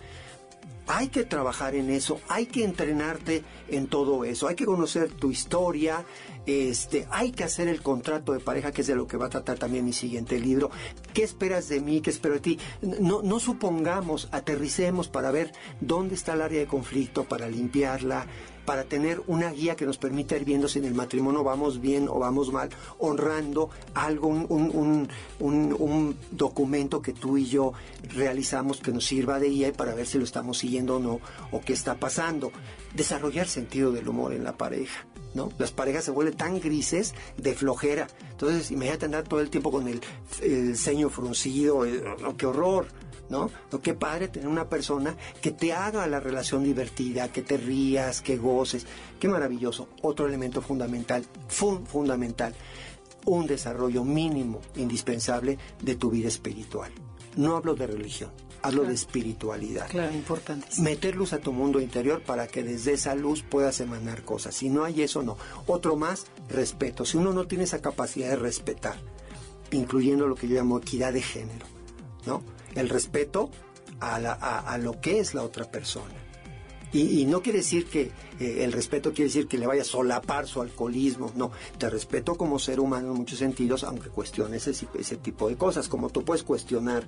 Hay 0.88 1.07
que 1.07 1.23
trabajar 1.23 1.75
en 1.75 1.89
eso, 1.89 2.19
hay 2.27 2.47
que 2.47 2.65
entrenarte 2.65 3.43
en 3.69 3.88
todo 3.88 4.25
eso, 4.25 4.47
hay 4.47 4.55
que 4.55 4.65
conocer 4.65 5.11
tu 5.11 5.32
historia, 5.32 6.03
este, 6.45 7.07
hay 7.11 7.32
que 7.32 7.43
hacer 7.43 7.67
el 7.67 7.82
contrato 7.82 8.34
de 8.34 8.39
pareja, 8.39 8.71
que 8.71 8.82
es 8.82 8.88
de 8.88 8.95
lo 8.95 9.07
que 9.07 9.15
va 9.15 9.27
a 9.27 9.29
tratar 9.29 9.57
también 9.57 9.86
mi 9.86 9.93
siguiente 9.93 10.39
libro. 10.39 10.71
¿Qué 11.13 11.23
esperas 11.23 11.69
de 11.69 11.79
mí? 11.82 12.01
¿Qué 12.01 12.09
espero 12.09 12.34
de 12.36 12.39
ti? 12.41 12.59
No, 12.82 13.21
no 13.21 13.39
supongamos, 13.39 14.27
aterricemos 14.32 15.07
para 15.07 15.32
ver 15.32 15.53
dónde 15.79 16.15
está 16.15 16.34
el 16.34 16.41
área 16.41 16.59
de 16.59 16.67
conflicto, 16.67 17.25
para 17.25 17.47
limpiarla, 17.47 18.25
para 18.66 18.84
tener 18.84 19.22
una 19.28 19.51
guía 19.51 19.76
que 19.76 19.86
nos 19.86 19.97
permita 19.97 20.36
ir 20.36 20.45
viendo 20.45 20.68
si 20.68 20.80
en 20.80 20.86
el 20.86 20.93
matrimonio 20.93 21.43
vamos 21.43 21.82
bien 21.82 22.07
o 22.07 22.20
vamos 22.20 22.51
mal, 22.51 22.70
honrando 22.99 23.70
algo, 23.93 24.28
un, 24.28 25.09
un, 25.39 26.16
documento 26.32 27.01
que 27.01 27.14
tú 27.14 27.38
y 27.38 27.45
yo 27.45 27.74
realizamos 28.14 28.80
que 28.80 28.91
nos 28.91 29.05
sirva 29.05 29.39
de 29.39 29.49
guía 29.49 29.74
para 29.74 29.93
ver 29.93 30.05
si 30.05 30.18
lo 30.18 30.24
estamos 30.24 30.57
siguiendo 30.57 30.97
o 30.97 30.99
no, 30.99 31.20
o 31.51 31.62
qué 31.62 31.74
está 31.74 31.95
pasando. 31.95 32.51
Desarrollar 32.95 33.47
sentido 33.47 33.91
del 33.91 34.07
humor 34.07 34.34
en 34.34 34.43
la 34.43 34.57
pareja. 34.57 35.05
¿No? 35.34 35.49
Las 35.57 35.72
parejas 35.72 36.03
se 36.03 36.12
vuelven 36.12 36.36
tan 36.36 36.59
grises 36.59 37.14
de 37.38 37.53
flojera. 37.53 38.07
Entonces, 38.32 38.70
imagínate 38.70 39.05
andar 39.05 39.24
todo 39.24 39.39
el 39.39 39.49
tiempo 39.49 39.72
con 39.72 39.88
el, 39.88 40.01
ceño 40.76 41.09
fruncido, 41.09 41.86
eh, 41.86 42.03
qué 42.38 42.45
horror. 42.45 42.88
¿No? 43.32 43.49
qué 43.82 43.93
padre 43.93 44.27
tener 44.27 44.47
una 44.47 44.69
persona 44.69 45.15
que 45.41 45.51
te 45.51 45.73
haga 45.73 46.05
la 46.05 46.19
relación 46.19 46.63
divertida, 46.63 47.32
que 47.32 47.41
te 47.41 47.57
rías, 47.57 48.21
que 48.21 48.38
goces. 48.38 48.86
Qué 49.19 49.27
maravilloso. 49.27 49.88
Otro 50.01 50.27
elemento 50.27 50.61
fundamental, 50.61 51.25
fundamental, 51.47 52.53
un 53.25 53.47
desarrollo 53.47 54.03
mínimo, 54.03 54.59
indispensable 54.75 55.57
de 55.82 55.95
tu 55.95 56.11
vida 56.11 56.27
espiritual. 56.27 56.91
No 57.38 57.55
hablo 57.55 57.75
de 57.75 57.88
religión, 57.88 58.32
hablo 58.61 58.84
de 58.84 58.93
espiritualidad. 58.93 59.88
Claro, 59.89 60.13
importante. 60.13 60.67
Meter 60.82 61.15
luz 61.15 61.32
a 61.32 61.39
tu 61.39 61.53
mundo 61.53 61.79
interior 61.79 62.21
para 62.21 62.47
que 62.47 62.63
desde 62.63 62.93
esa 62.93 63.15
luz 63.15 63.41
puedas 63.41 63.79
emanar 63.79 64.23
cosas. 64.23 64.53
Si 64.55 64.69
no 64.69 64.84
hay 64.84 65.01
eso, 65.01 65.23
no. 65.23 65.38
Otro 65.65 65.95
más, 65.95 66.25
respeto. 66.49 67.05
Si 67.05 67.17
uno 67.17 67.32
no 67.32 67.47
tiene 67.47 67.63
esa 67.63 67.82
capacidad 67.82 68.29
de 68.29 68.36
respetar, 68.36 68.97
incluyendo 69.71 70.27
lo 70.27 70.36
que 70.36 70.49
yo 70.49 70.55
llamo 70.55 70.79
equidad 70.79 71.13
de 71.13 71.21
género, 71.21 71.65
¿no? 72.25 72.43
El 72.76 72.89
respeto 72.89 73.49
a, 73.99 74.78
lo 74.80 74.99
que 74.99 75.19
es 75.19 75.34
la 75.34 75.43
otra 75.43 75.69
persona. 75.69 76.13
Y, 76.93 77.24
no 77.26 77.41
quiere 77.41 77.59
decir 77.59 77.86
que 77.86 78.11
eh, 78.39 78.65
el 78.65 78.74
respeto 78.74 79.13
quiere 79.13 79.30
decir 79.30 79.47
que 79.47 79.57
le 79.57 79.65
vaya 79.65 79.84
a 79.84 79.86
solapar 79.86 80.45
su 80.45 80.61
alcoholismo, 80.61 81.32
no, 81.36 81.51
te 81.78 81.89
respeto 81.89 82.36
como 82.36 82.59
ser 82.59 82.82
humano 82.82 83.11
en 83.11 83.17
muchos 83.17 83.39
sentidos, 83.39 83.86
aunque 83.86 84.09
cuestiones 84.09 84.67
ese, 84.67 85.15
tipo 85.15 85.47
de 85.47 85.55
cosas, 85.55 85.88
como 85.88 86.09
tú 86.09 86.26
puedes 86.26 86.43
cuestionar 86.43 87.07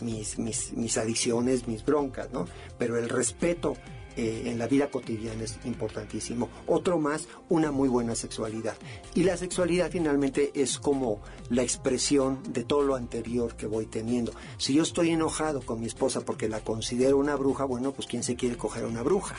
mis 0.00 0.98
adicciones, 0.98 1.68
mis 1.68 1.84
broncas, 1.84 2.32
¿no? 2.32 2.46
Pero 2.76 2.98
el 2.98 3.08
respeto 3.08 3.76
eh, 4.16 4.42
en 4.46 4.58
la 4.58 4.66
vida 4.66 4.90
cotidiana 4.90 5.44
es 5.44 5.58
importantísimo. 5.64 6.48
Otro 6.66 6.98
más, 6.98 7.28
una 7.48 7.70
muy 7.70 7.88
buena 7.88 8.14
sexualidad. 8.14 8.76
Y 9.14 9.22
la 9.22 9.36
sexualidad 9.36 9.90
finalmente 9.90 10.50
es 10.54 10.78
como 10.78 11.20
la 11.48 11.62
expresión 11.62 12.40
de 12.52 12.64
todo 12.64 12.82
lo 12.82 12.96
anterior 12.96 13.56
que 13.56 13.66
voy 13.66 13.86
teniendo. 13.86 14.32
Si 14.58 14.74
yo 14.74 14.82
estoy 14.82 15.10
enojado 15.10 15.60
con 15.62 15.80
mi 15.80 15.86
esposa 15.86 16.22
porque 16.22 16.48
la 16.48 16.60
considero 16.60 17.18
una 17.18 17.36
bruja, 17.36 17.64
bueno, 17.64 17.92
pues 17.92 18.08
¿quién 18.08 18.22
se 18.22 18.36
quiere 18.36 18.56
coger 18.56 18.84
a 18.84 18.88
una 18.88 19.02
bruja? 19.02 19.36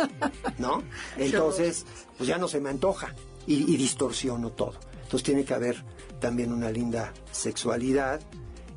¿No? 0.58 0.82
Entonces, 1.16 1.84
pues 2.16 2.28
ya 2.28 2.38
no 2.38 2.48
se 2.48 2.60
me 2.60 2.70
antoja 2.70 3.14
y, 3.46 3.72
y 3.72 3.76
distorsiono 3.76 4.50
todo. 4.50 4.74
Entonces 5.02 5.22
tiene 5.22 5.44
que 5.44 5.54
haber 5.54 5.84
también 6.20 6.52
una 6.52 6.70
linda 6.70 7.12
sexualidad, 7.30 8.20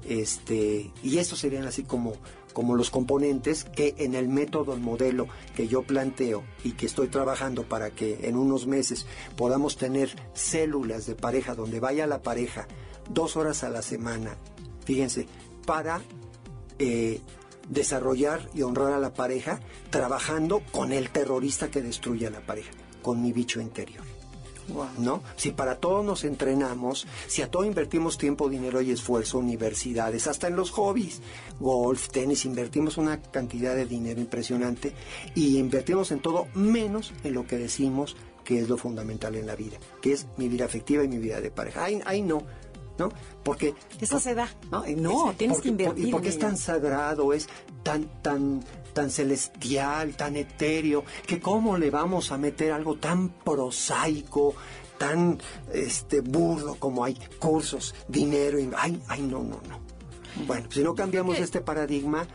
este, 0.08 0.92
y 1.04 1.18
eso 1.18 1.36
serían 1.36 1.66
así 1.66 1.84
como 1.84 2.14
como 2.58 2.76
los 2.76 2.89
componentes 2.89 3.66
que 3.66 3.93
en 3.99 4.16
el 4.16 4.30
método, 4.30 4.74
el 4.74 4.80
modelo 4.80 5.28
que 5.55 5.68
yo 5.68 5.84
planteo 5.84 6.43
y 6.64 6.72
que 6.72 6.88
estoy 6.88 7.08
trabajando 7.08 7.70
para 7.70 7.91
que 7.91 8.28
en 8.28 8.36
unos 8.36 8.66
meses 8.66 9.05
podamos 9.36 9.78
tener 9.78 10.10
células 10.34 11.05
de 11.05 11.14
pareja 11.14 11.53
donde 11.53 11.80
vaya 11.80 12.08
la 12.08 12.24
pareja 12.24 12.68
dos 13.12 13.38
horas 13.38 13.64
a 13.64 13.70
la 13.70 13.84
semana, 13.84 14.38
fíjense, 14.86 15.28
para 15.68 16.01
eh, 16.80 17.22
desarrollar 17.70 18.49
y 18.55 18.64
honrar 18.64 18.91
a 18.93 18.99
la 18.99 19.14
pareja 19.14 19.60
trabajando 19.91 20.64
con 20.72 20.93
el 20.93 21.12
terrorista 21.12 21.70
que 21.70 21.84
destruye 21.84 22.26
a 22.26 22.32
la 22.32 22.43
pareja, 22.43 22.72
con 23.03 23.22
mi 23.22 23.34
bicho 23.34 23.62
interior. 23.62 24.16
¿No? 24.97 25.22
Si 25.36 25.51
para 25.51 25.76
todo 25.76 26.03
nos 26.03 26.24
entrenamos, 26.24 27.07
si 27.28 27.41
a 27.41 27.49
todo 27.49 27.63
invertimos 27.63 28.18
tiempo, 28.18 28.49
dinero 28.49 28.82
y 28.82 28.91
esfuerzo, 28.91 29.38
universidades, 29.38 30.28
hasta 30.28 30.47
en 30.47 30.55
los 30.55 30.72
hobbies, 30.72 31.22
golf, 31.59 32.09
tenis, 32.09 32.45
invertimos 32.45 32.97
una 32.97 33.22
cantidad 33.22 33.76
de 33.76 33.86
dinero 33.86 34.20
impresionante 34.20 34.93
y 35.36 35.57
invertimos 35.57 36.11
en 36.11 36.20
todo 36.20 36.47
menos 36.53 37.13
en 37.24 37.34
lo 37.34 37.47
que 37.47 37.57
decimos 37.57 38.15
que 38.43 38.59
es 38.59 38.70
lo 38.70 38.78
fundamental 38.78 39.36
en 39.36 39.45
la 39.45 39.55
vida, 39.55 39.78
que 40.01 40.13
es 40.13 40.26
mi 40.38 40.47
vida 40.47 40.65
afectiva 40.65 41.03
y 41.03 41.07
mi 41.09 41.18
vida 41.18 41.41
de 41.41 41.51
pareja. 41.51 41.84
Ay, 41.84 42.22
no, 42.22 42.43
¿no? 42.97 43.11
Porque... 43.43 43.74
Eso 43.99 44.20
se 44.20 44.36
da, 44.36 44.49
¿no? 44.72 44.86
No, 44.95 45.34
tienes 45.38 45.59
que 45.59 45.70
invertir. 45.70 46.07
Y 46.07 46.11
porque 46.11 46.30
es 46.30 46.39
tan 46.39 46.57
sagrado, 46.57 47.34
es 47.34 47.47
tan, 47.84 48.05
tan, 48.22 48.63
tan 48.98 49.12
celestial, 49.12 50.16
tan 50.16 50.36
etéreo, 50.36 51.06
que 51.28 51.39
cómo 51.39 51.78
le 51.78 51.91
vamos 51.91 52.32
a 52.32 52.38
meter 52.39 52.72
algo 52.72 52.95
tan 52.95 53.30
prosaico, 53.30 54.56
tan 54.98 55.38
este 55.72 56.22
burdo 56.22 56.78
como 56.80 57.04
hay 57.04 57.16
cursos, 57.38 57.93
dinero, 58.08 58.60
y, 58.60 58.72
ay, 58.76 59.00
ay, 59.08 59.22
no, 59.22 59.43
no, 59.43 59.62
no. 59.70 59.80
Bueno, 60.48 60.68
si 60.72 60.82
no 60.82 60.95
cambiamos 60.95 61.38
este 61.38 61.62
paradigma, 61.62 62.26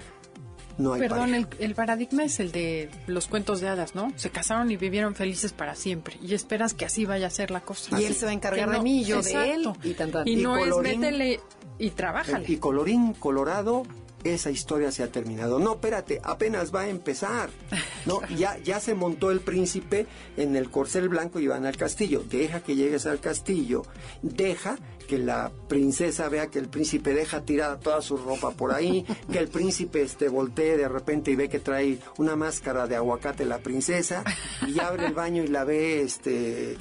no 0.79 0.93
hay 0.93 1.01
Perdón, 1.01 1.35
el, 1.35 1.75
paradigma 1.75 2.23
es 2.23 2.39
el 2.39 2.53
de 2.53 2.89
los 3.09 3.27
cuentos 3.27 3.61
de 3.61 3.69
hadas, 3.69 3.97
¿no? 3.97 4.13
Se 4.15 4.31
casaron 4.31 4.71
y 4.71 4.77
vivieron 4.77 5.17
felices 5.17 5.53
para 5.53 5.75
siempre. 5.75 6.17
Y 6.23 6.33
esperas 6.35 6.75
que 6.75 6.85
así 6.85 7.07
vaya 7.07 7.27
a 7.27 7.31
ser 7.31 7.51
la 7.51 7.63
cosa. 7.63 8.01
Y 8.01 8.05
él 8.05 8.15
se 8.15 8.25
va 8.25 8.31
a 8.31 8.35
encargar 8.35 8.71
de 8.71 8.81
mí, 8.81 9.03
yo 9.03 9.21
de 9.21 9.53
él. 9.53 9.69
Y, 9.83 10.31
y, 10.31 10.37
no 10.37 10.57
es 10.59 10.77
métele 10.77 11.41
y 11.79 11.91
trabájale. 11.91 12.45
Y 12.47 12.59
colorín 12.59 13.15
colorado, 13.15 13.83
esa 14.25 14.51
historia 14.51 14.93
se 14.93 15.03
ha 15.03 15.11
terminado. 15.11 15.59
No, 15.59 15.75
espérate, 15.75 16.21
apenas 16.23 16.75
va 16.75 16.83
a 16.83 16.89
empezar. 16.89 17.51
No, 18.07 18.21
ya, 18.37 18.59
ya 18.59 18.81
se 18.81 18.95
montó 18.95 19.31
el 19.31 19.41
príncipe 19.41 20.07
en 20.37 20.57
el 20.57 20.71
corcel 20.71 21.09
blanco 21.09 21.41
y 21.41 21.47
van 21.47 21.67
al 21.67 21.77
castillo. 21.77 22.23
Deja 22.29 22.61
que 22.61 22.77
llegues 22.77 23.07
al 23.07 23.21
castillo, 23.21 23.83
deja 24.23 24.79
que 25.07 25.19
la 25.19 25.53
princesa 25.69 26.29
vea 26.29 26.47
que 26.47 26.59
el 26.59 26.69
príncipe 26.69 27.13
deja 27.13 27.43
tirada 27.43 27.79
toda 27.79 28.01
su 28.01 28.17
ropa 28.17 28.53
por 28.53 28.73
ahí, 28.73 29.05
que 29.33 29.39
el 29.39 29.49
príncipe 29.49 30.03
este 30.03 30.29
voltee 30.29 30.77
de 30.77 30.89
repente 30.89 31.31
y 31.31 31.37
ve 31.37 31.49
que 31.49 31.59
trae 31.59 31.99
una 32.19 32.37
máscara 32.37 32.87
de 32.87 32.97
aguacate 32.97 33.45
la 33.45 33.59
princesa 33.59 34.25
y 34.67 34.81
abre 34.81 35.07
el 35.07 35.13
baño 35.13 35.43
y 35.43 35.49
la 35.49 35.65
ve 35.65 36.03
este 36.03 36.77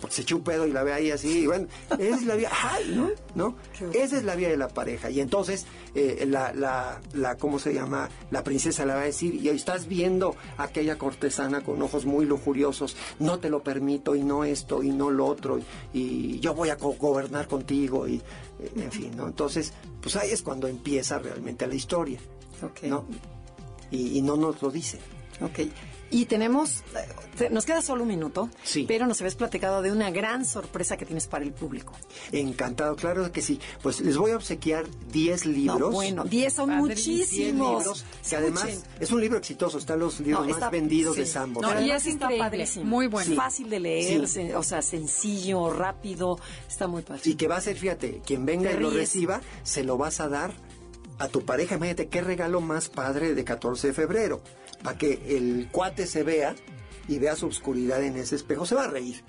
porque 0.00 0.16
se 0.16 0.22
echa 0.22 0.34
un 0.34 0.42
pedo 0.42 0.66
y 0.66 0.72
la 0.72 0.82
ve 0.82 0.92
ahí 0.92 1.10
así, 1.10 1.40
y 1.40 1.46
bueno, 1.46 1.66
esa 1.98 2.16
es 2.16 2.24
la 2.24 2.34
vida, 2.34 2.50
ay, 2.52 2.94
¿no? 2.94 3.10
¿no? 3.34 3.56
Esa 3.92 4.16
es 4.16 4.24
la 4.24 4.34
vida 4.34 4.48
de 4.48 4.56
la 4.56 4.68
pareja. 4.68 5.10
Y 5.10 5.20
entonces, 5.20 5.66
eh, 5.94 6.24
la, 6.28 6.52
la, 6.52 7.00
la, 7.14 7.36
¿cómo 7.36 7.58
se 7.58 7.72
llama? 7.72 8.08
La 8.30 8.44
princesa 8.44 8.84
le 8.84 8.92
va 8.92 9.00
a 9.00 9.04
decir, 9.04 9.34
y 9.34 9.48
estás 9.48 9.86
viendo 9.86 10.36
a 10.58 10.64
aquella 10.64 10.98
cortesana 10.98 11.62
con 11.62 11.80
ojos 11.82 12.04
muy 12.04 12.26
lujuriosos, 12.26 12.96
no 13.18 13.38
te 13.38 13.50
lo 13.50 13.62
permito, 13.62 14.14
y 14.14 14.22
no 14.22 14.44
esto, 14.44 14.82
y 14.82 14.90
no 14.90 15.10
lo 15.10 15.26
otro, 15.26 15.60
y, 15.92 16.38
yo 16.40 16.54
voy 16.54 16.68
a 16.68 16.76
gobernar 16.76 17.48
contigo, 17.48 18.06
y 18.06 18.16
eh, 18.60 18.72
en 18.76 18.92
fin, 18.92 19.16
¿no? 19.16 19.26
Entonces, 19.26 19.72
pues 20.00 20.16
ahí 20.16 20.30
es 20.30 20.42
cuando 20.42 20.68
empieza 20.68 21.18
realmente 21.18 21.66
la 21.66 21.74
historia, 21.74 22.18
¿no? 22.82 23.06
Y, 23.90 24.18
y 24.18 24.22
no 24.22 24.36
nos 24.36 24.60
lo 24.60 24.70
dice. 24.70 24.98
Ok. 25.40 25.60
Y 26.10 26.26
tenemos, 26.26 26.84
eh, 27.40 27.48
nos 27.50 27.66
queda 27.66 27.82
solo 27.82 28.02
un 28.02 28.08
minuto, 28.08 28.48
sí. 28.62 28.84
pero 28.86 29.06
nos 29.06 29.20
habías 29.20 29.34
platicado 29.34 29.82
de 29.82 29.90
una 29.90 30.10
gran 30.10 30.44
sorpresa 30.44 30.96
que 30.96 31.04
tienes 31.04 31.26
para 31.26 31.44
el 31.44 31.52
público. 31.52 31.92
Encantado, 32.30 32.94
claro 32.94 33.30
que 33.32 33.42
sí. 33.42 33.58
Pues 33.82 34.00
les 34.00 34.16
voy 34.16 34.30
a 34.30 34.36
obsequiar 34.36 34.86
10 35.12 35.46
libros. 35.46 35.92
bueno, 35.92 36.24
10 36.24 36.52
son 36.52 36.70
muchísimos. 36.70 37.78
libros, 37.78 38.04
que 38.28 38.36
además 38.36 38.84
es 39.00 39.10
un 39.10 39.20
libro 39.20 39.38
exitoso, 39.38 39.78
están 39.78 39.98
los 39.98 40.20
libros 40.20 40.46
más 40.46 40.70
vendidos 40.70 41.16
de 41.16 41.26
Sambo. 41.26 41.60
No, 41.60 41.80
y 41.80 41.90
es 41.90 42.06
está 42.06 42.28
padrísimo. 42.38 42.84
Muy 42.84 43.08
bueno. 43.08 43.34
Fácil 43.34 43.68
de 43.68 43.80
leer, 43.80 44.24
o 44.54 44.62
sea, 44.62 44.82
sencillo, 44.82 45.70
rápido, 45.70 46.38
está 46.68 46.86
muy 46.86 47.02
padre. 47.02 47.22
Y 47.24 47.34
que 47.34 47.48
va 47.48 47.56
a 47.56 47.60
ser, 47.60 47.76
fíjate, 47.76 48.22
quien 48.24 48.46
venga 48.46 48.70
y 48.70 48.78
lo 48.78 48.90
reciba, 48.90 49.40
se 49.64 49.82
lo 49.82 49.98
vas 49.98 50.20
a 50.20 50.28
dar 50.28 50.54
a 51.18 51.28
tu 51.28 51.44
pareja. 51.44 51.76
Imagínate 51.76 52.08
qué 52.08 52.20
regalo 52.20 52.60
más 52.60 52.88
padre 52.88 53.34
de 53.34 53.44
14 53.44 53.88
de 53.88 53.92
febrero 53.92 54.42
para 54.82 54.98
que 54.98 55.20
el 55.28 55.68
cuate 55.70 56.06
se 56.06 56.22
vea 56.22 56.54
y 57.08 57.18
vea 57.18 57.36
su 57.36 57.46
oscuridad 57.46 58.02
en 58.02 58.16
ese 58.16 58.34
espejo, 58.34 58.66
se 58.66 58.74
va 58.74 58.84
a 58.84 58.88
reír. 58.88 59.22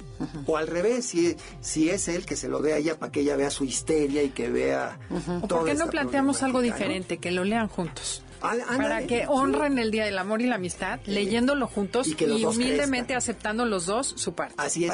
O 0.45 0.57
al 0.57 0.67
revés, 0.67 1.05
si, 1.05 1.35
si 1.61 1.89
es 1.89 2.07
él 2.07 2.25
que 2.25 2.35
se 2.35 2.47
lo 2.47 2.61
dé 2.61 2.73
a 2.73 2.77
ella 2.77 2.97
para 2.97 3.11
que 3.11 3.21
ella 3.21 3.35
vea 3.35 3.51
su 3.51 3.65
histeria 3.65 4.23
y 4.23 4.29
que 4.29 4.49
vea... 4.49 4.99
¿Por 5.47 5.65
qué 5.65 5.75
no 5.75 5.87
planteamos 5.87 6.41
algo 6.43 6.61
diferente? 6.61 7.17
Que 7.17 7.31
lo 7.31 7.43
lean 7.43 7.67
juntos 7.67 8.23
para 8.39 9.05
que 9.07 9.25
honren 9.27 9.77
el 9.79 9.91
Día 9.91 10.05
del 10.05 10.17
Amor 10.17 10.41
y 10.41 10.47
la 10.47 10.55
Amistad, 10.55 10.99
leyéndolo 11.05 11.67
juntos 11.67 12.07
y, 12.07 12.45
humildemente 12.45 13.15
aceptando 13.15 13.65
los 13.65 13.85
dos 13.85 14.13
su 14.15 14.33
parte. 14.33 14.55
Así 14.57 14.85
es. 14.85 14.93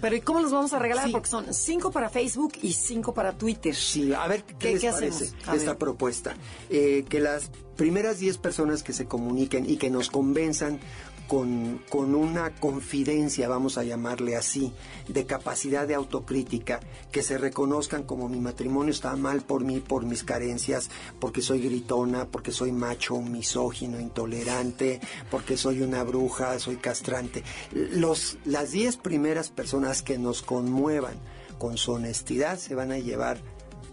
Pero 0.00 0.16
¿y 0.16 0.20
cómo 0.20 0.40
los 0.40 0.52
vamos 0.52 0.72
a 0.72 0.78
regalar? 0.78 1.10
Porque 1.10 1.28
son 1.28 1.52
cinco 1.52 1.90
para 1.90 2.08
Facebook 2.08 2.54
y 2.62 2.72
cinco 2.72 3.14
para 3.14 3.32
Twitter. 3.32 3.74
Sí, 3.74 4.12
a 4.12 4.26
ver, 4.26 4.44
¿qué, 4.44 4.74
les 4.74 4.84
parece 4.84 5.30
esta 5.52 5.78
propuesta? 5.78 6.34
Eh, 6.70 7.04
que 7.08 7.20
las 7.20 7.50
primeras 7.76 8.18
diez 8.18 8.38
personas 8.38 8.82
que 8.82 8.92
se 8.92 9.06
comuniquen 9.06 9.68
y 9.68 9.76
que 9.76 9.90
nos 9.90 10.10
convenzan 10.10 10.78
con, 11.32 12.14
una 12.14 12.54
confidencia, 12.56 13.48
vamos 13.48 13.78
a 13.78 13.84
llamarle 13.84 14.36
así, 14.36 14.70
de 15.08 15.24
capacidad 15.24 15.88
de 15.88 15.94
autocrítica, 15.94 16.80
que 17.10 17.22
se 17.22 17.38
reconozcan 17.38 18.02
como 18.02 18.28
mi 18.28 18.38
matrimonio 18.38 18.92
está 18.92 19.16
mal 19.16 19.40
por 19.40 19.64
mí, 19.64 19.80
por 19.80 20.04
mis 20.04 20.24
carencias, 20.24 20.90
porque 21.18 21.40
soy 21.40 21.62
gritona, 21.62 22.26
porque 22.26 22.52
soy 22.52 22.70
macho, 22.70 23.18
misógino, 23.22 23.98
intolerante, 23.98 25.00
porque 25.30 25.56
soy 25.56 25.80
una 25.80 26.02
bruja, 26.02 26.58
soy 26.58 26.76
castrante. 26.76 27.42
Los, 27.72 28.36
las 28.44 28.72
diez 28.72 28.98
primeras 28.98 29.48
personas 29.48 30.02
que 30.02 30.18
nos 30.18 30.42
conmuevan 30.42 31.14
con 31.56 31.78
su 31.78 31.92
honestidad 31.92 32.58
se 32.58 32.74
van 32.74 32.92
a 32.92 32.98
llevar 32.98 33.40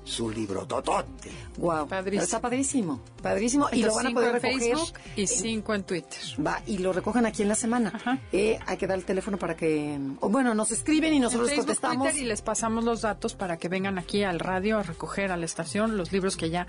su 0.09 0.29
libro 0.29 0.65
totote. 0.65 1.29
Wow, 1.57 1.87
está 2.13 2.41
padrísimo, 2.41 2.99
padrísimo. 3.21 3.69
y 3.71 3.83
lo 3.83 3.93
van 3.93 4.07
a 4.07 4.11
poder 4.11 4.33
recoger 4.33 4.59
Facebook 4.59 4.99
y 5.15 5.27
cinco 5.27 5.75
en 5.75 5.83
Twitter. 5.83 6.19
Va, 6.45 6.61
y 6.65 6.79
lo 6.79 6.91
recogen 6.91 7.25
aquí 7.25 7.43
en 7.43 7.49
la 7.49 7.55
semana. 7.55 8.19
Eh, 8.31 8.59
hay 8.65 8.77
que 8.77 8.87
dar 8.87 8.97
el 8.97 9.05
teléfono 9.05 9.37
para 9.37 9.55
que, 9.55 9.99
o 10.19 10.29
bueno, 10.29 10.53
nos 10.55 10.71
escriben 10.71 11.13
y 11.13 11.19
nosotros 11.19 11.51
contestamos. 11.51 12.15
y 12.15 12.25
les 12.25 12.41
pasamos 12.41 12.83
los 12.83 13.01
datos 13.01 13.35
para 13.35 13.57
que 13.57 13.69
vengan 13.69 13.99
aquí 13.99 14.23
al 14.23 14.39
radio 14.39 14.79
a 14.79 14.83
recoger 14.83 15.31
a 15.31 15.37
la 15.37 15.45
estación 15.45 15.95
los 15.95 16.11
libros 16.11 16.35
que 16.35 16.49
ya 16.49 16.65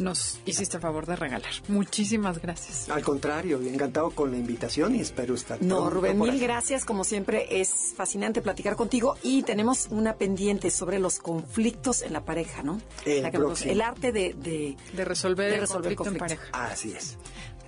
nos 0.00 0.40
hiciste 0.46 0.76
a 0.76 0.80
favor 0.80 1.06
de 1.06 1.16
regalar. 1.16 1.50
Muchísimas 1.68 2.40
gracias. 2.40 2.88
Al 2.88 3.02
contrario, 3.02 3.60
encantado 3.60 4.10
con 4.10 4.30
la 4.30 4.38
invitación 4.38 4.94
y 4.94 5.00
espero 5.00 5.34
estar. 5.34 5.62
No, 5.62 5.90
Rubén, 5.90 6.18
mil 6.18 6.38
gracias. 6.40 6.84
Como 6.84 7.04
siempre, 7.04 7.60
es 7.60 7.94
fascinante 7.96 8.42
platicar 8.42 8.76
contigo 8.76 9.16
y 9.22 9.42
tenemos 9.42 9.88
una 9.90 10.14
pendiente 10.14 10.70
sobre 10.70 10.98
los 10.98 11.18
conflictos 11.18 12.02
en 12.02 12.12
la 12.12 12.24
pareja, 12.24 12.62
¿no? 12.62 12.80
El, 13.04 13.80
arte 13.80 14.12
de, 14.12 14.34
de, 14.34 15.04
resolver, 15.04 15.52
el 15.52 15.66
conflicto 15.66 16.08
en 16.08 16.16
pareja. 16.16 16.44
Así 16.52 16.92
es. 16.92 17.16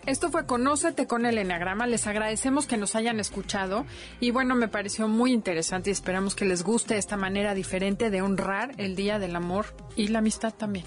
Esto 0.05 0.31
fue 0.31 0.47
Conócete 0.47 1.07
con 1.07 1.27
el 1.27 1.39
Enneagrama. 1.39 1.87
Les 1.87 2.09
agradecemos 2.09 2.67
que 2.67 2.77
nos 2.77 2.97
hayan 2.97 3.21
escuchado 3.21 3.87
y 4.19 4.33
bueno, 4.33 4.57
me 4.57 4.67
pareció 4.67 5.07
muy 5.07 5.33
interesante 5.33 5.91
y 5.91 5.93
esperamos 5.93 6.35
que 6.35 6.45
les 6.45 6.65
guste 6.65 6.99
esta 6.99 7.17
manera 7.17 7.55
diferente 7.55 8.11
de 8.11 8.21
honrar 8.21 8.73
el 8.79 8.97
Día 8.97 9.21
del 9.21 9.37
Amor 9.37 9.67
y 9.95 10.09
la 10.09 10.19
Amistad 10.19 10.53
también. 10.53 10.87